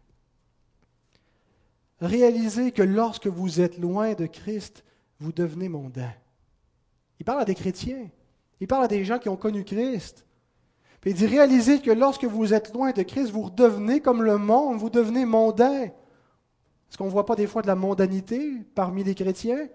Réalisez 2.00 2.72
que 2.72 2.82
lorsque 2.82 3.26
vous 3.26 3.60
êtes 3.60 3.78
loin 3.78 4.14
de 4.14 4.26
Christ, 4.26 4.84
vous 5.18 5.32
devenez 5.32 5.68
mondain. 5.68 6.12
Il 7.18 7.24
parle 7.24 7.42
à 7.42 7.44
des 7.44 7.54
chrétiens. 7.54 8.08
Il 8.60 8.66
parle 8.66 8.84
à 8.84 8.88
des 8.88 9.04
gens 9.04 9.18
qui 9.18 9.28
ont 9.28 9.36
connu 9.36 9.64
Christ. 9.64 10.24
Puis 11.00 11.12
il 11.12 11.16
dit, 11.16 11.26
réalisez 11.26 11.80
que 11.80 11.90
lorsque 11.90 12.24
vous 12.24 12.52
êtes 12.52 12.74
loin 12.74 12.92
de 12.92 13.02
Christ, 13.02 13.30
vous 13.30 13.42
redevenez 13.42 14.00
comme 14.00 14.22
le 14.22 14.38
monde, 14.38 14.78
vous 14.78 14.90
devenez 14.90 15.24
mondain. 15.24 15.88
Est-ce 16.90 16.98
qu'on 16.98 17.06
ne 17.06 17.10
voit 17.10 17.26
pas 17.26 17.36
des 17.36 17.46
fois 17.46 17.62
de 17.62 17.68
la 17.68 17.76
mondanité 17.76 18.52
parmi 18.74 19.04
les 19.04 19.14
chrétiens? 19.14 19.68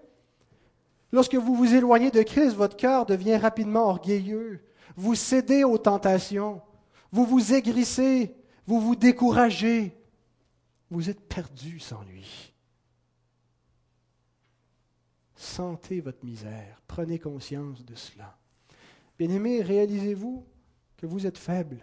Lorsque 1.12 1.34
vous 1.34 1.54
vous 1.54 1.74
éloignez 1.74 2.10
de 2.10 2.22
Christ, 2.22 2.54
votre 2.54 2.76
cœur 2.76 3.06
devient 3.06 3.36
rapidement 3.36 3.88
orgueilleux. 3.88 4.62
Vous 4.96 5.14
cédez 5.14 5.64
aux 5.64 5.78
tentations. 5.78 6.60
Vous 7.10 7.24
vous 7.24 7.54
aigrissez. 7.54 8.36
Vous 8.66 8.80
vous 8.80 8.96
découragez. 8.96 9.96
Vous 10.90 11.08
êtes 11.08 11.26
perdu 11.26 11.80
sans 11.80 12.02
lui. 12.02 12.52
Sentez 15.34 16.00
votre 16.00 16.24
misère. 16.24 16.82
Prenez 16.86 17.18
conscience 17.18 17.84
de 17.84 17.94
cela. 17.94 18.36
Bien-aimés, 19.18 19.62
réalisez-vous 19.62 20.44
que 20.98 21.06
vous 21.06 21.26
êtes 21.26 21.38
faible. 21.38 21.78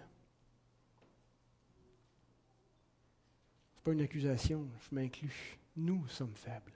Pas 3.83 3.91
une 3.91 4.01
accusation, 4.01 4.65
je 4.79 4.95
m'inclus. 4.95 5.57
Nous 5.75 6.07
sommes 6.07 6.35
faibles. 6.35 6.71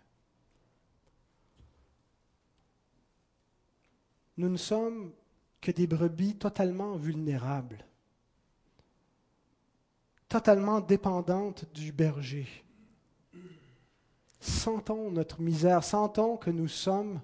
Nous 4.37 4.49
ne 4.49 4.57
sommes 4.57 5.11
que 5.61 5.71
des 5.71 5.87
brebis 5.87 6.35
totalement 6.35 6.95
vulnérables, 6.95 7.83
totalement 10.29 10.79
dépendantes 10.79 11.65
du 11.73 11.91
berger. 11.91 12.47
Sentons 14.39 15.09
notre 15.09 15.41
misère, 15.41 15.83
sentons 15.83 16.37
que 16.37 16.51
nous 16.51 16.67
sommes 16.67 17.19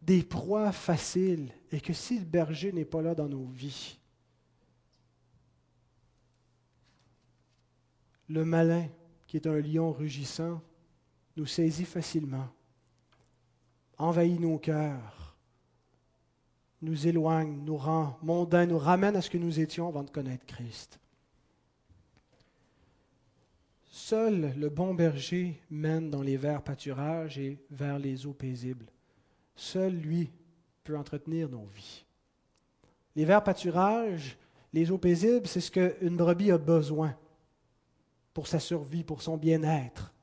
des 0.00 0.22
proies 0.22 0.72
faciles 0.72 1.52
et 1.70 1.80
que 1.80 1.92
si 1.92 2.18
le 2.18 2.24
berger 2.24 2.72
n'est 2.72 2.86
pas 2.86 3.02
là 3.02 3.14
dans 3.14 3.28
nos 3.28 3.44
vies, 3.44 3.98
le 8.28 8.44
malin, 8.44 8.86
qui 9.26 9.36
est 9.36 9.46
un 9.46 9.60
lion 9.60 9.92
rugissant, 9.92 10.60
nous 11.36 11.46
saisit 11.46 11.84
facilement, 11.84 12.48
envahit 13.96 14.40
nos 14.40 14.58
cœurs, 14.58 15.36
nous 16.82 17.06
éloigne, 17.06 17.60
nous 17.64 17.76
rend 17.76 18.18
mondains, 18.22 18.66
nous 18.66 18.78
ramène 18.78 19.16
à 19.16 19.22
ce 19.22 19.30
que 19.30 19.38
nous 19.38 19.60
étions 19.60 19.88
avant 19.88 20.04
de 20.04 20.10
connaître 20.10 20.46
Christ. 20.46 21.00
Seul 23.90 24.54
le 24.56 24.68
bon 24.68 24.94
berger 24.94 25.60
mène 25.70 26.08
dans 26.08 26.22
les 26.22 26.36
verts 26.36 26.62
pâturages 26.62 27.38
et 27.38 27.58
vers 27.70 27.98
les 27.98 28.26
eaux 28.26 28.32
paisibles. 28.32 28.86
Seul 29.56 29.92
lui 29.92 30.30
peut 30.84 30.96
entretenir 30.96 31.48
nos 31.48 31.66
vies. 31.74 32.04
Les 33.16 33.24
verts 33.24 33.42
pâturages, 33.42 34.38
les 34.72 34.90
eaux 34.92 34.98
paisibles, 34.98 35.46
c'est 35.46 35.60
ce 35.60 35.70
qu'une 35.70 36.16
brebis 36.16 36.52
a 36.52 36.58
besoin 36.58 37.16
pour 38.38 38.46
sa 38.46 38.60
survie, 38.60 39.02
pour 39.02 39.20
son 39.20 39.36
bien-être. 39.36 40.14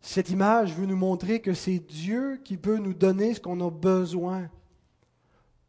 Cette 0.00 0.30
image 0.30 0.72
veut 0.72 0.86
nous 0.86 0.96
montrer 0.96 1.42
que 1.42 1.52
c'est 1.52 1.78
Dieu 1.78 2.40
qui 2.42 2.56
peut 2.56 2.78
nous 2.78 2.94
donner 2.94 3.34
ce 3.34 3.40
qu'on 3.40 3.60
a 3.60 3.70
besoin 3.70 4.48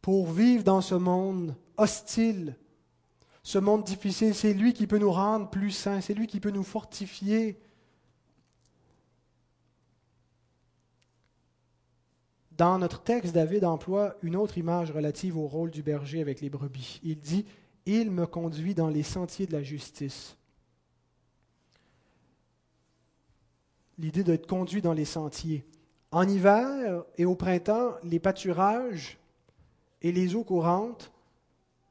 pour 0.00 0.32
vivre 0.32 0.64
dans 0.64 0.80
ce 0.80 0.94
monde 0.94 1.54
hostile, 1.76 2.56
ce 3.42 3.58
monde 3.58 3.84
difficile. 3.84 4.34
C'est 4.34 4.54
lui 4.54 4.72
qui 4.72 4.86
peut 4.86 4.96
nous 4.96 5.12
rendre 5.12 5.50
plus 5.50 5.72
saints, 5.72 6.00
c'est 6.00 6.14
lui 6.14 6.26
qui 6.26 6.40
peut 6.40 6.50
nous 6.50 6.62
fortifier. 6.62 7.60
Dans 12.52 12.78
notre 12.78 13.02
texte, 13.02 13.34
David 13.34 13.66
emploie 13.66 14.16
une 14.22 14.36
autre 14.36 14.56
image 14.56 14.90
relative 14.90 15.36
au 15.36 15.46
rôle 15.46 15.70
du 15.70 15.82
berger 15.82 16.22
avec 16.22 16.40
les 16.40 16.48
brebis. 16.48 16.98
Il 17.02 17.20
dit, 17.20 17.44
Il 17.84 18.10
me 18.10 18.26
conduit 18.26 18.74
dans 18.74 18.88
les 18.88 19.02
sentiers 19.02 19.46
de 19.46 19.52
la 19.52 19.62
justice 19.62 20.38
l'idée 23.98 24.24
d'être 24.24 24.46
conduit 24.46 24.82
dans 24.82 24.92
les 24.92 25.04
sentiers. 25.04 25.64
En 26.10 26.28
hiver 26.28 27.04
et 27.18 27.24
au 27.24 27.34
printemps, 27.34 27.94
les 28.04 28.18
pâturages 28.18 29.18
et 30.02 30.12
les 30.12 30.34
eaux 30.34 30.44
courantes 30.44 31.12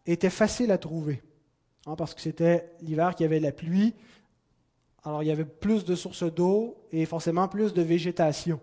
étaient 0.05 0.29
faciles 0.29 0.71
à 0.71 0.77
trouver, 0.77 1.21
hein, 1.85 1.95
parce 1.95 2.13
que 2.13 2.21
c'était 2.21 2.71
l'hiver 2.81 3.15
qui 3.15 3.23
avait 3.23 3.39
la 3.39 3.51
pluie, 3.51 3.93
alors 5.03 5.21
il 5.21 5.27
y 5.27 5.31
avait 5.31 5.45
plus 5.45 5.85
de 5.85 5.95
sources 5.95 6.23
d'eau 6.23 6.77
et 6.91 7.05
forcément 7.05 7.47
plus 7.47 7.73
de 7.73 7.81
végétation. 7.81 8.59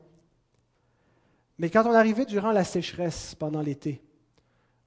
Mais 1.59 1.70
quand 1.70 1.84
on 1.86 1.95
arrivait 1.95 2.24
durant 2.24 2.51
la 2.51 2.64
sécheresse 2.64 3.34
pendant 3.34 3.61
l'été, 3.61 4.03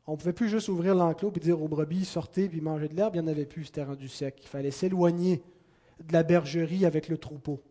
on 0.07 0.13
ne 0.13 0.17
pouvait 0.17 0.33
plus 0.33 0.49
juste 0.49 0.67
ouvrir 0.67 0.95
l'enclos 0.95 1.31
et 1.35 1.39
dire 1.39 1.61
aux 1.61 1.67
brebis 1.67 2.05
sortez 2.05 2.49
puis 2.49 2.61
mangez 2.61 2.87
de 2.87 2.95
l'herbe, 2.95 3.15
il 3.15 3.21
n'y 3.21 3.27
en 3.27 3.31
avait 3.31 3.45
plus, 3.45 3.65
c'était 3.65 3.83
rendu 3.83 4.07
sec. 4.07 4.37
Il 4.41 4.47
fallait 4.47 4.71
s'éloigner 4.71 5.41
de 6.03 6.13
la 6.13 6.23
bergerie 6.23 6.85
avec 6.85 7.07
le 7.07 7.17
troupeau 7.17 7.61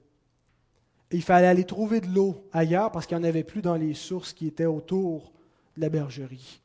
il 1.10 1.22
fallait 1.22 1.46
aller 1.46 1.64
trouver 1.64 2.00
de 2.00 2.08
l'eau 2.08 2.48
ailleurs 2.52 2.90
parce 2.90 3.06
qu'il 3.06 3.16
n'y 3.16 3.24
en 3.24 3.28
avait 3.28 3.44
plus 3.44 3.62
dans 3.62 3.76
les 3.76 3.94
sources 3.94 4.32
qui 4.32 4.46
étaient 4.46 4.66
autour 4.66 5.32
de 5.76 5.82
la 5.82 5.88
bergerie. 5.88 6.60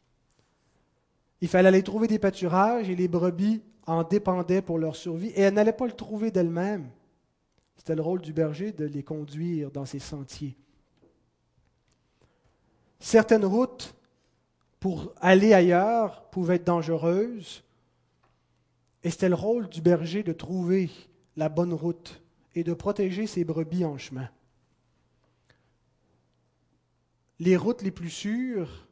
Il 1.41 1.47
fallait 1.47 1.67
aller 1.67 1.83
trouver 1.83 2.07
des 2.07 2.19
pâturages 2.19 2.89
et 2.89 2.95
les 2.95 3.07
brebis 3.07 3.61
en 3.85 4.03
dépendaient 4.03 4.61
pour 4.61 4.77
leur 4.77 4.95
survie 4.95 5.29
et 5.29 5.41
elles 5.41 5.53
n'allaient 5.53 5.73
pas 5.73 5.85
le 5.85 5.93
trouver 5.93 6.31
d'elles-mêmes. 6.31 6.89
C'était 7.77 7.95
le 7.95 8.01
rôle 8.01 8.21
du 8.21 8.33
berger 8.33 8.71
de 8.71 8.85
les 8.85 9.03
conduire 9.03 9.71
dans 9.71 9.85
ces 9.85 9.99
sentiers. 9.99 10.57
Certaines 12.99 13.45
routes 13.45 13.95
pour 14.79 15.13
aller 15.21 15.53
ailleurs 15.53 16.23
pouvaient 16.29 16.55
être 16.55 16.65
dangereuses 16.65 17.63
et 19.03 19.09
c'était 19.09 19.29
le 19.29 19.35
rôle 19.35 19.69
du 19.69 19.81
berger 19.81 20.23
de 20.23 20.33
trouver 20.33 20.89
la 21.37 21.47
bonne 21.47 21.73
route 21.73 22.21
et 22.55 22.63
de 22.63 22.73
protéger 22.73 23.27
ses 23.27 23.43
brebis 23.43 23.85
en 23.85 23.97
chemin 23.97 24.29
les 27.39 27.55
routes 27.55 27.81
les 27.81 27.91
plus 27.91 28.09
sûres, 28.09 28.87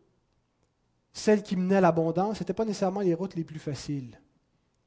celles 1.13 1.43
qui 1.43 1.55
menaient 1.55 1.77
à 1.77 1.81
l'abondance, 1.81 2.37
ce 2.37 2.43
n'étaient 2.43 2.53
pas 2.53 2.65
nécessairement 2.65 3.01
les 3.01 3.13
routes 3.13 3.35
les 3.35 3.43
plus 3.43 3.59
faciles. 3.59 4.19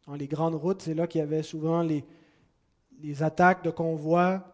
Dans 0.07 0.15
les 0.15 0.27
grandes 0.27 0.55
routes, 0.55 0.83
c'est 0.83 0.95
là 0.95 1.07
qu'il 1.07 1.21
y 1.21 1.23
avait 1.23 1.43
souvent 1.43 1.83
les, 1.83 2.05
attaques 3.23 3.65
de 3.65 3.71
convois. 3.71 4.45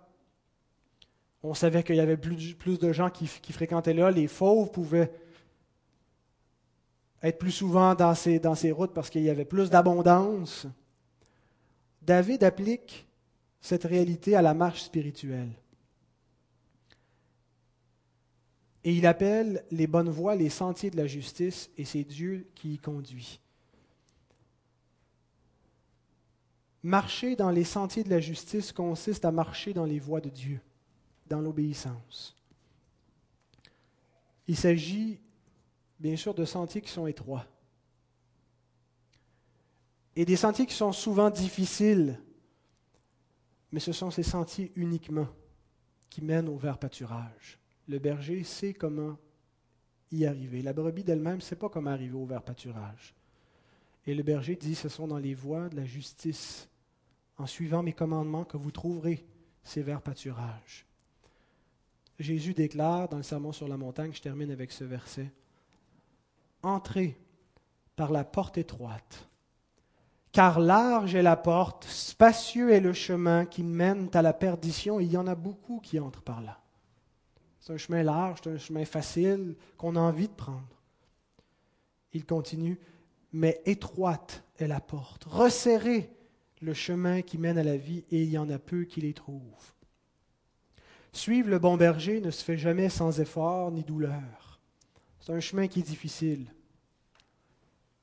On 1.43 1.55
savait 1.55 1.83
qu'il 1.83 1.97
y 1.97 2.01
avait 2.01 2.17
plus, 2.17 2.55
plus 2.55 2.79
de 2.79 2.93
gens 2.93 3.11
qui, 3.11 3.27
fréquentaient 3.27 3.95
là. 3.95 4.11
Les 4.11 4.27
fauves 4.27 4.71
pouvaient 4.71 5.13
être 7.23 7.39
plus 7.39 7.53
souvent 7.53 7.95
dans 7.95 8.15
ces, 8.15 8.39
dans 8.39 8.55
ces 8.55 8.73
routes 8.73 8.93
parce 8.93 9.11
qu'il 9.11 9.23
y 9.23 9.31
avait 9.31 9.45
plus 9.45 9.71
d'abondance. 9.71 10.67
David 12.03 12.45
applique 12.45 13.06
cette 13.67 13.83
réalité 13.83 14.37
à 14.37 14.43
la 14.43 14.55
marche 14.55 14.83
spirituelle. 14.83 15.51
Et 18.85 18.95
il 18.95 19.05
appelle 19.07 19.65
les 19.73 19.89
bonnes 19.89 20.09
voies 20.09 20.37
les 20.37 20.51
sentiers 20.51 20.91
de 20.91 20.97
la 20.97 21.09
justice, 21.09 21.69
et 21.77 21.85
c'est 21.85 22.05
Dieu 22.05 22.49
qui 22.55 22.75
y 22.75 22.79
conduit. 22.79 23.41
Marcher 26.85 27.35
dans 27.35 27.51
les 27.51 27.65
sentiers 27.65 28.05
de 28.05 28.11
la 28.11 28.21
justice 28.21 28.71
consiste 28.71 29.25
à 29.25 29.33
marcher 29.33 29.73
dans 29.73 29.85
les 29.85 29.99
voies 29.99 30.21
de 30.21 30.31
Dieu, 30.31 30.61
dans 31.27 31.41
l'obéissance. 31.41 32.37
Il 34.47 34.57
s'agit 34.57 35.19
bien 35.99 36.15
sûr 36.15 36.35
de 36.35 36.45
sentiers 36.45 36.83
qui 36.83 36.91
sont 36.91 37.09
étroits 37.09 37.47
et 40.15 40.25
des 40.25 40.37
sentiers 40.37 40.67
qui 40.67 40.75
sont 40.75 40.93
souvent 40.93 41.31
difficiles 41.31 42.21
mais 43.73 43.81
ce 43.81 43.93
sont 43.93 44.11
ces 44.11 44.23
sentiers 44.23 44.73
uniquement 44.77 45.29
qui 46.09 46.23
mènent 46.23 46.49
au 46.49 46.57
vert 46.57 46.79
pâturage. 46.79 47.59
Le 47.89 47.99
berger 47.99 48.43
sait 48.45 48.73
comment 48.73 49.17
y 50.11 50.25
arriver. 50.25 50.63
La 50.63 50.73
brebis 50.73 51.05
d'elle-même 51.05 51.37
ne 51.37 51.41
sait 51.41 51.57
pas 51.57 51.69
comment 51.69 51.91
arriver 51.91 52.17
au 52.17 52.27
vert 52.27 52.43
pâturage. 52.43 53.15
Et 54.07 54.15
le 54.15 54.23
berger 54.23 54.57
dit, 54.57 54.75
ce 54.75 54.89
sont 54.89 55.09
dans 55.09 55.19
les 55.19 55.35
voies 55.35 55.69
de 55.69 55.77
la 55.77 55.85
justice, 55.85 56.69
en 57.39 57.47
suivant 57.47 57.83
mes 57.83 57.93
commandements, 57.93 58.45
que 58.45 58.57
vous 58.57 58.71
trouverez 58.71 59.27
ces 59.63 59.83
verts 59.83 60.03
pâturages. 60.03 60.87
Jésus 62.19 62.55
déclare 62.55 63.09
dans 63.09 63.17
le 63.19 63.23
Sermon 63.23 63.53
sur 63.53 63.69
la 63.69 63.77
montagne, 63.77 64.13
je 64.13 64.23
termine 64.23 64.51
avec 64.51 64.73
ce 64.73 64.85
verset, 64.85 65.33
Entrez 66.63 67.19
par 67.95 68.11
la 68.11 68.25
porte 68.25 68.59
étroite, 68.59 69.29
car 70.37 70.61
large 70.61 71.15
est 71.15 71.23
la 71.23 71.35
porte, 71.35 71.85
spacieux 71.85 72.71
est 72.71 72.81
le 72.81 72.93
chemin 72.93 73.47
qui 73.47 73.63
mène 73.63 74.11
à 74.13 74.21
la 74.21 74.35
perdition, 74.35 75.01
et 75.01 75.05
il 75.05 75.11
y 75.11 75.17
en 75.17 75.27
a 75.27 75.35
beaucoup 75.35 75.81
qui 75.81 75.99
entrent 75.99 76.21
par 76.21 76.43
là. 76.43 76.61
C'est 77.59 77.73
un 77.73 77.79
chemin 77.79 78.03
large, 78.03 78.41
c'est 78.45 78.51
un 78.51 78.59
chemin 78.59 78.85
facile 78.85 79.57
qu'on 79.79 79.97
a 79.97 79.99
envie 79.99 80.29
de 80.29 80.35
prendre. 80.35 80.83
Il 82.13 82.27
continue, 82.27 82.79
mais 83.33 83.63
étroite 83.65 84.45
est 84.59 84.67
la 84.67 84.79
porte, 84.79 85.25
resserrez 85.25 86.15
le 86.61 86.75
chemin 86.75 87.23
qui 87.23 87.39
mène 87.39 87.57
à 87.57 87.65
la 87.65 87.79
vie, 87.79 88.05
et 88.11 88.23
il 88.23 88.29
y 88.29 88.37
en 88.37 88.51
a 88.51 88.59
peu 88.59 88.85
qui 88.85 89.01
les 89.01 89.15
trouvent. 89.15 89.41
Suivre 91.15 91.49
le 91.49 91.59
bon 91.59 91.79
berger 91.79 92.21
ne 92.21 92.31
se 92.31 92.45
fait 92.45 92.59
jamais 92.59 92.91
sans 92.91 93.21
effort 93.21 93.71
ni 93.71 93.85
douleur. 93.85 94.61
C'est 95.19 95.33
un 95.33 95.41
chemin 95.41 95.67
qui 95.67 95.81
est 95.81 95.83
difficile. 95.83 96.53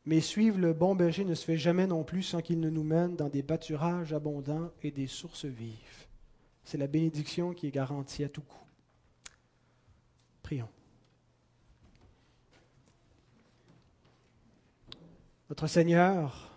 Mais 0.05 0.19
suivre 0.19 0.59
le 0.59 0.73
bon 0.73 0.95
berger 0.95 1.23
ne 1.23 1.33
se 1.33 1.45
fait 1.45 1.57
jamais 1.57 1.87
non 1.87 2.03
plus 2.03 2.23
sans 2.23 2.41
qu'il 2.41 2.59
ne 2.59 2.69
nous 2.69 2.83
mène 2.83 3.15
dans 3.15 3.29
des 3.29 3.43
pâturages 3.43 4.11
abondants 4.11 4.71
et 4.81 4.91
des 4.91 5.07
sources 5.07 5.45
vives. 5.45 6.07
C'est 6.63 6.77
la 6.77 6.87
bénédiction 6.87 7.53
qui 7.53 7.67
est 7.67 7.71
garantie 7.71 8.23
à 8.23 8.29
tout 8.29 8.41
coup. 8.41 8.65
Prions. 10.41 10.69
Notre 15.49 15.67
Seigneur, 15.67 16.51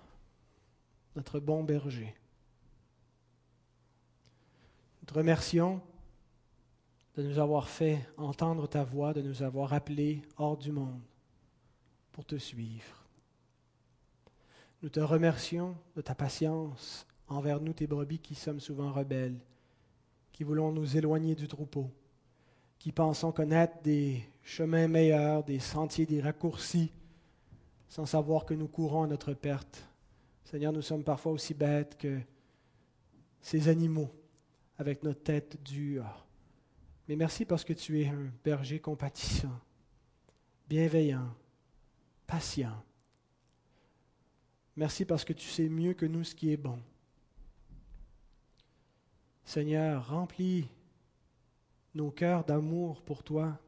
notre 1.15 1.39
bon 1.39 1.63
berger, 1.63 2.15
nous 5.01 5.07
te 5.07 5.15
remercions 5.15 5.81
de 7.15 7.23
nous 7.23 7.39
avoir 7.39 7.69
fait 7.69 8.09
entendre 8.17 8.69
ta 8.69 8.85
voix, 8.85 9.13
de 9.13 9.23
nous 9.23 9.43
avoir 9.43 9.73
appelés 9.73 10.23
hors 10.37 10.57
du 10.57 10.73
monde 10.73 11.03
pour 12.13 12.25
te 12.25 12.37
suivre. 12.37 13.06
Nous 14.87 14.91
te 14.91 15.01
remercions 15.01 15.75
de 15.97 16.01
ta 16.01 16.15
patience 16.15 17.09
envers 17.27 17.61
nous, 17.61 17.73
tes 17.73 17.89
brebis, 17.89 18.21
qui 18.21 18.37
sommes 18.37 18.61
souvent 18.61 18.93
rebelles, 18.93 19.41
qui 20.31 20.45
voulons 20.45 20.71
nous 20.71 20.97
éloigner 20.97 21.35
du 21.35 21.49
troupeau, 21.49 21.91
qui 22.79 22.93
pensons 22.93 23.33
connaître 23.33 23.83
des 23.83 24.23
chemins 24.45 24.87
meilleurs, 24.87 25.43
des 25.43 25.59
sentiers, 25.59 26.07
des 26.07 26.21
raccourcis, 26.21 26.93
sans 27.89 28.07
savoir 28.07 28.45
que 28.45 28.55
nous 28.55 28.69
courons 28.69 29.03
à 29.03 29.07
notre 29.09 29.35
perte. 29.35 29.89
Seigneur, 30.45 30.73
nous 30.73 30.83
sommes 30.83 31.03
parfois 31.03 31.33
aussi 31.33 31.53
bêtes 31.53 31.99
que 31.99 32.21
ces 33.41 33.67
animaux, 33.67 34.15
avec 34.79 35.03
notre 35.03 35.25
tête 35.25 35.61
dure. 35.65 36.29
Mais 37.09 37.17
merci 37.17 37.45
parce 37.45 37.65
que 37.65 37.73
tu 37.73 38.03
es 38.03 38.07
un 38.07 38.31
berger 38.45 38.79
compatissant, 38.79 39.59
bienveillant, 40.69 41.35
patient. 42.29 42.85
Merci 44.77 45.05
parce 45.05 45.25
que 45.25 45.33
tu 45.33 45.49
sais 45.49 45.69
mieux 45.69 45.95
que 45.95 46.07
nous 46.07 46.25
ce 46.25 46.35
qui 46.35 46.53
est 46.53 46.57
bon. 46.57 46.79
Seigneur, 49.45 50.09
remplis 50.09 50.69
nos 51.95 52.11
cœurs 52.11 52.45
d'amour 52.45 53.01
pour 53.03 53.23
toi, 53.23 53.59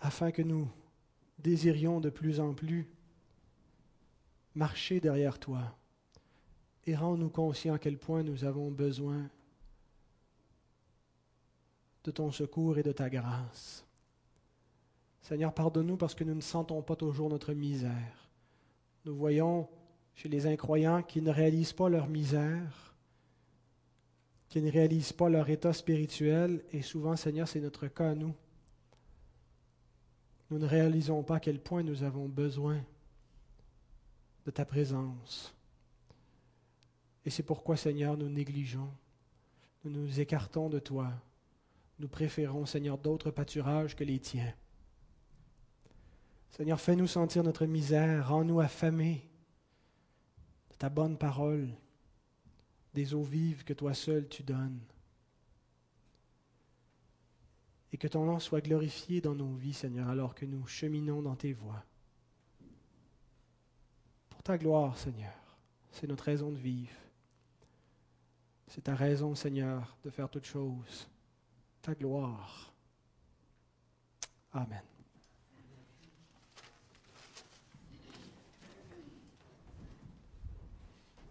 afin 0.00 0.30
que 0.30 0.42
nous 0.42 0.68
désirions 1.38 2.00
de 2.00 2.10
plus 2.10 2.40
en 2.40 2.54
plus 2.54 2.86
marcher 4.54 5.00
derrière 5.00 5.38
toi 5.38 5.76
et 6.86 6.94
rends-nous 6.94 7.30
conscients 7.30 7.74
à 7.74 7.78
quel 7.78 7.98
point 7.98 8.22
nous 8.22 8.44
avons 8.44 8.70
besoin 8.70 9.28
de 12.04 12.10
ton 12.10 12.30
secours 12.30 12.78
et 12.78 12.82
de 12.82 12.92
ta 12.92 13.10
grâce. 13.10 13.84
Seigneur, 15.20 15.52
pardonne-nous 15.52 15.96
parce 15.96 16.14
que 16.14 16.24
nous 16.24 16.34
ne 16.34 16.40
sentons 16.40 16.82
pas 16.82 16.96
toujours 16.96 17.28
notre 17.28 17.52
misère. 17.52 18.29
Nous 19.04 19.14
voyons 19.14 19.68
chez 20.14 20.28
les 20.28 20.46
incroyants 20.46 21.02
qui 21.02 21.22
ne 21.22 21.30
réalisent 21.30 21.72
pas 21.72 21.88
leur 21.88 22.08
misère, 22.08 22.94
qui 24.48 24.60
ne 24.60 24.70
réalisent 24.70 25.12
pas 25.12 25.28
leur 25.28 25.48
état 25.48 25.72
spirituel, 25.72 26.62
et 26.72 26.82
souvent, 26.82 27.16
Seigneur, 27.16 27.48
c'est 27.48 27.60
notre 27.60 27.86
cas 27.86 28.10
à 28.10 28.14
nous. 28.14 28.34
Nous 30.50 30.58
ne 30.58 30.66
réalisons 30.66 31.22
pas 31.22 31.36
à 31.36 31.40
quel 31.40 31.60
point 31.60 31.82
nous 31.82 32.02
avons 32.02 32.28
besoin 32.28 32.82
de 34.44 34.50
ta 34.50 34.64
présence. 34.64 35.54
Et 37.24 37.30
c'est 37.30 37.42
pourquoi, 37.42 37.76
Seigneur, 37.76 38.16
nous 38.16 38.28
négligeons, 38.28 38.90
nous 39.84 39.90
nous 39.90 40.20
écartons 40.20 40.68
de 40.68 40.78
toi, 40.78 41.12
nous 41.98 42.08
préférons, 42.08 42.66
Seigneur, 42.66 42.98
d'autres 42.98 43.30
pâturages 43.30 43.94
que 43.94 44.04
les 44.04 44.18
tiens. 44.18 44.52
Seigneur, 46.50 46.80
fais-nous 46.80 47.06
sentir 47.06 47.42
notre 47.42 47.64
misère, 47.66 48.28
rends-nous 48.28 48.60
affamés 48.60 49.24
de 50.70 50.76
ta 50.76 50.88
bonne 50.88 51.16
parole, 51.16 51.68
des 52.92 53.14
eaux 53.14 53.22
vives 53.22 53.64
que 53.64 53.72
toi 53.72 53.94
seul 53.94 54.28
tu 54.28 54.42
donnes. 54.42 54.80
Et 57.92 57.96
que 57.96 58.08
ton 58.08 58.24
nom 58.24 58.38
soit 58.38 58.60
glorifié 58.60 59.20
dans 59.20 59.34
nos 59.34 59.54
vies, 59.54 59.72
Seigneur, 59.72 60.08
alors 60.08 60.34
que 60.34 60.46
nous 60.46 60.66
cheminons 60.66 61.22
dans 61.22 61.34
tes 61.34 61.52
voies. 61.52 61.84
Pour 64.28 64.42
ta 64.42 64.58
gloire, 64.58 64.96
Seigneur, 64.96 65.34
c'est 65.90 66.06
notre 66.06 66.24
raison 66.24 66.50
de 66.50 66.58
vivre. 66.58 66.92
C'est 68.68 68.82
ta 68.82 68.94
raison, 68.94 69.34
Seigneur, 69.34 69.96
de 70.04 70.10
faire 70.10 70.28
toutes 70.28 70.46
choses. 70.46 71.08
Ta 71.82 71.94
gloire. 71.94 72.72
Amen. 74.52 74.89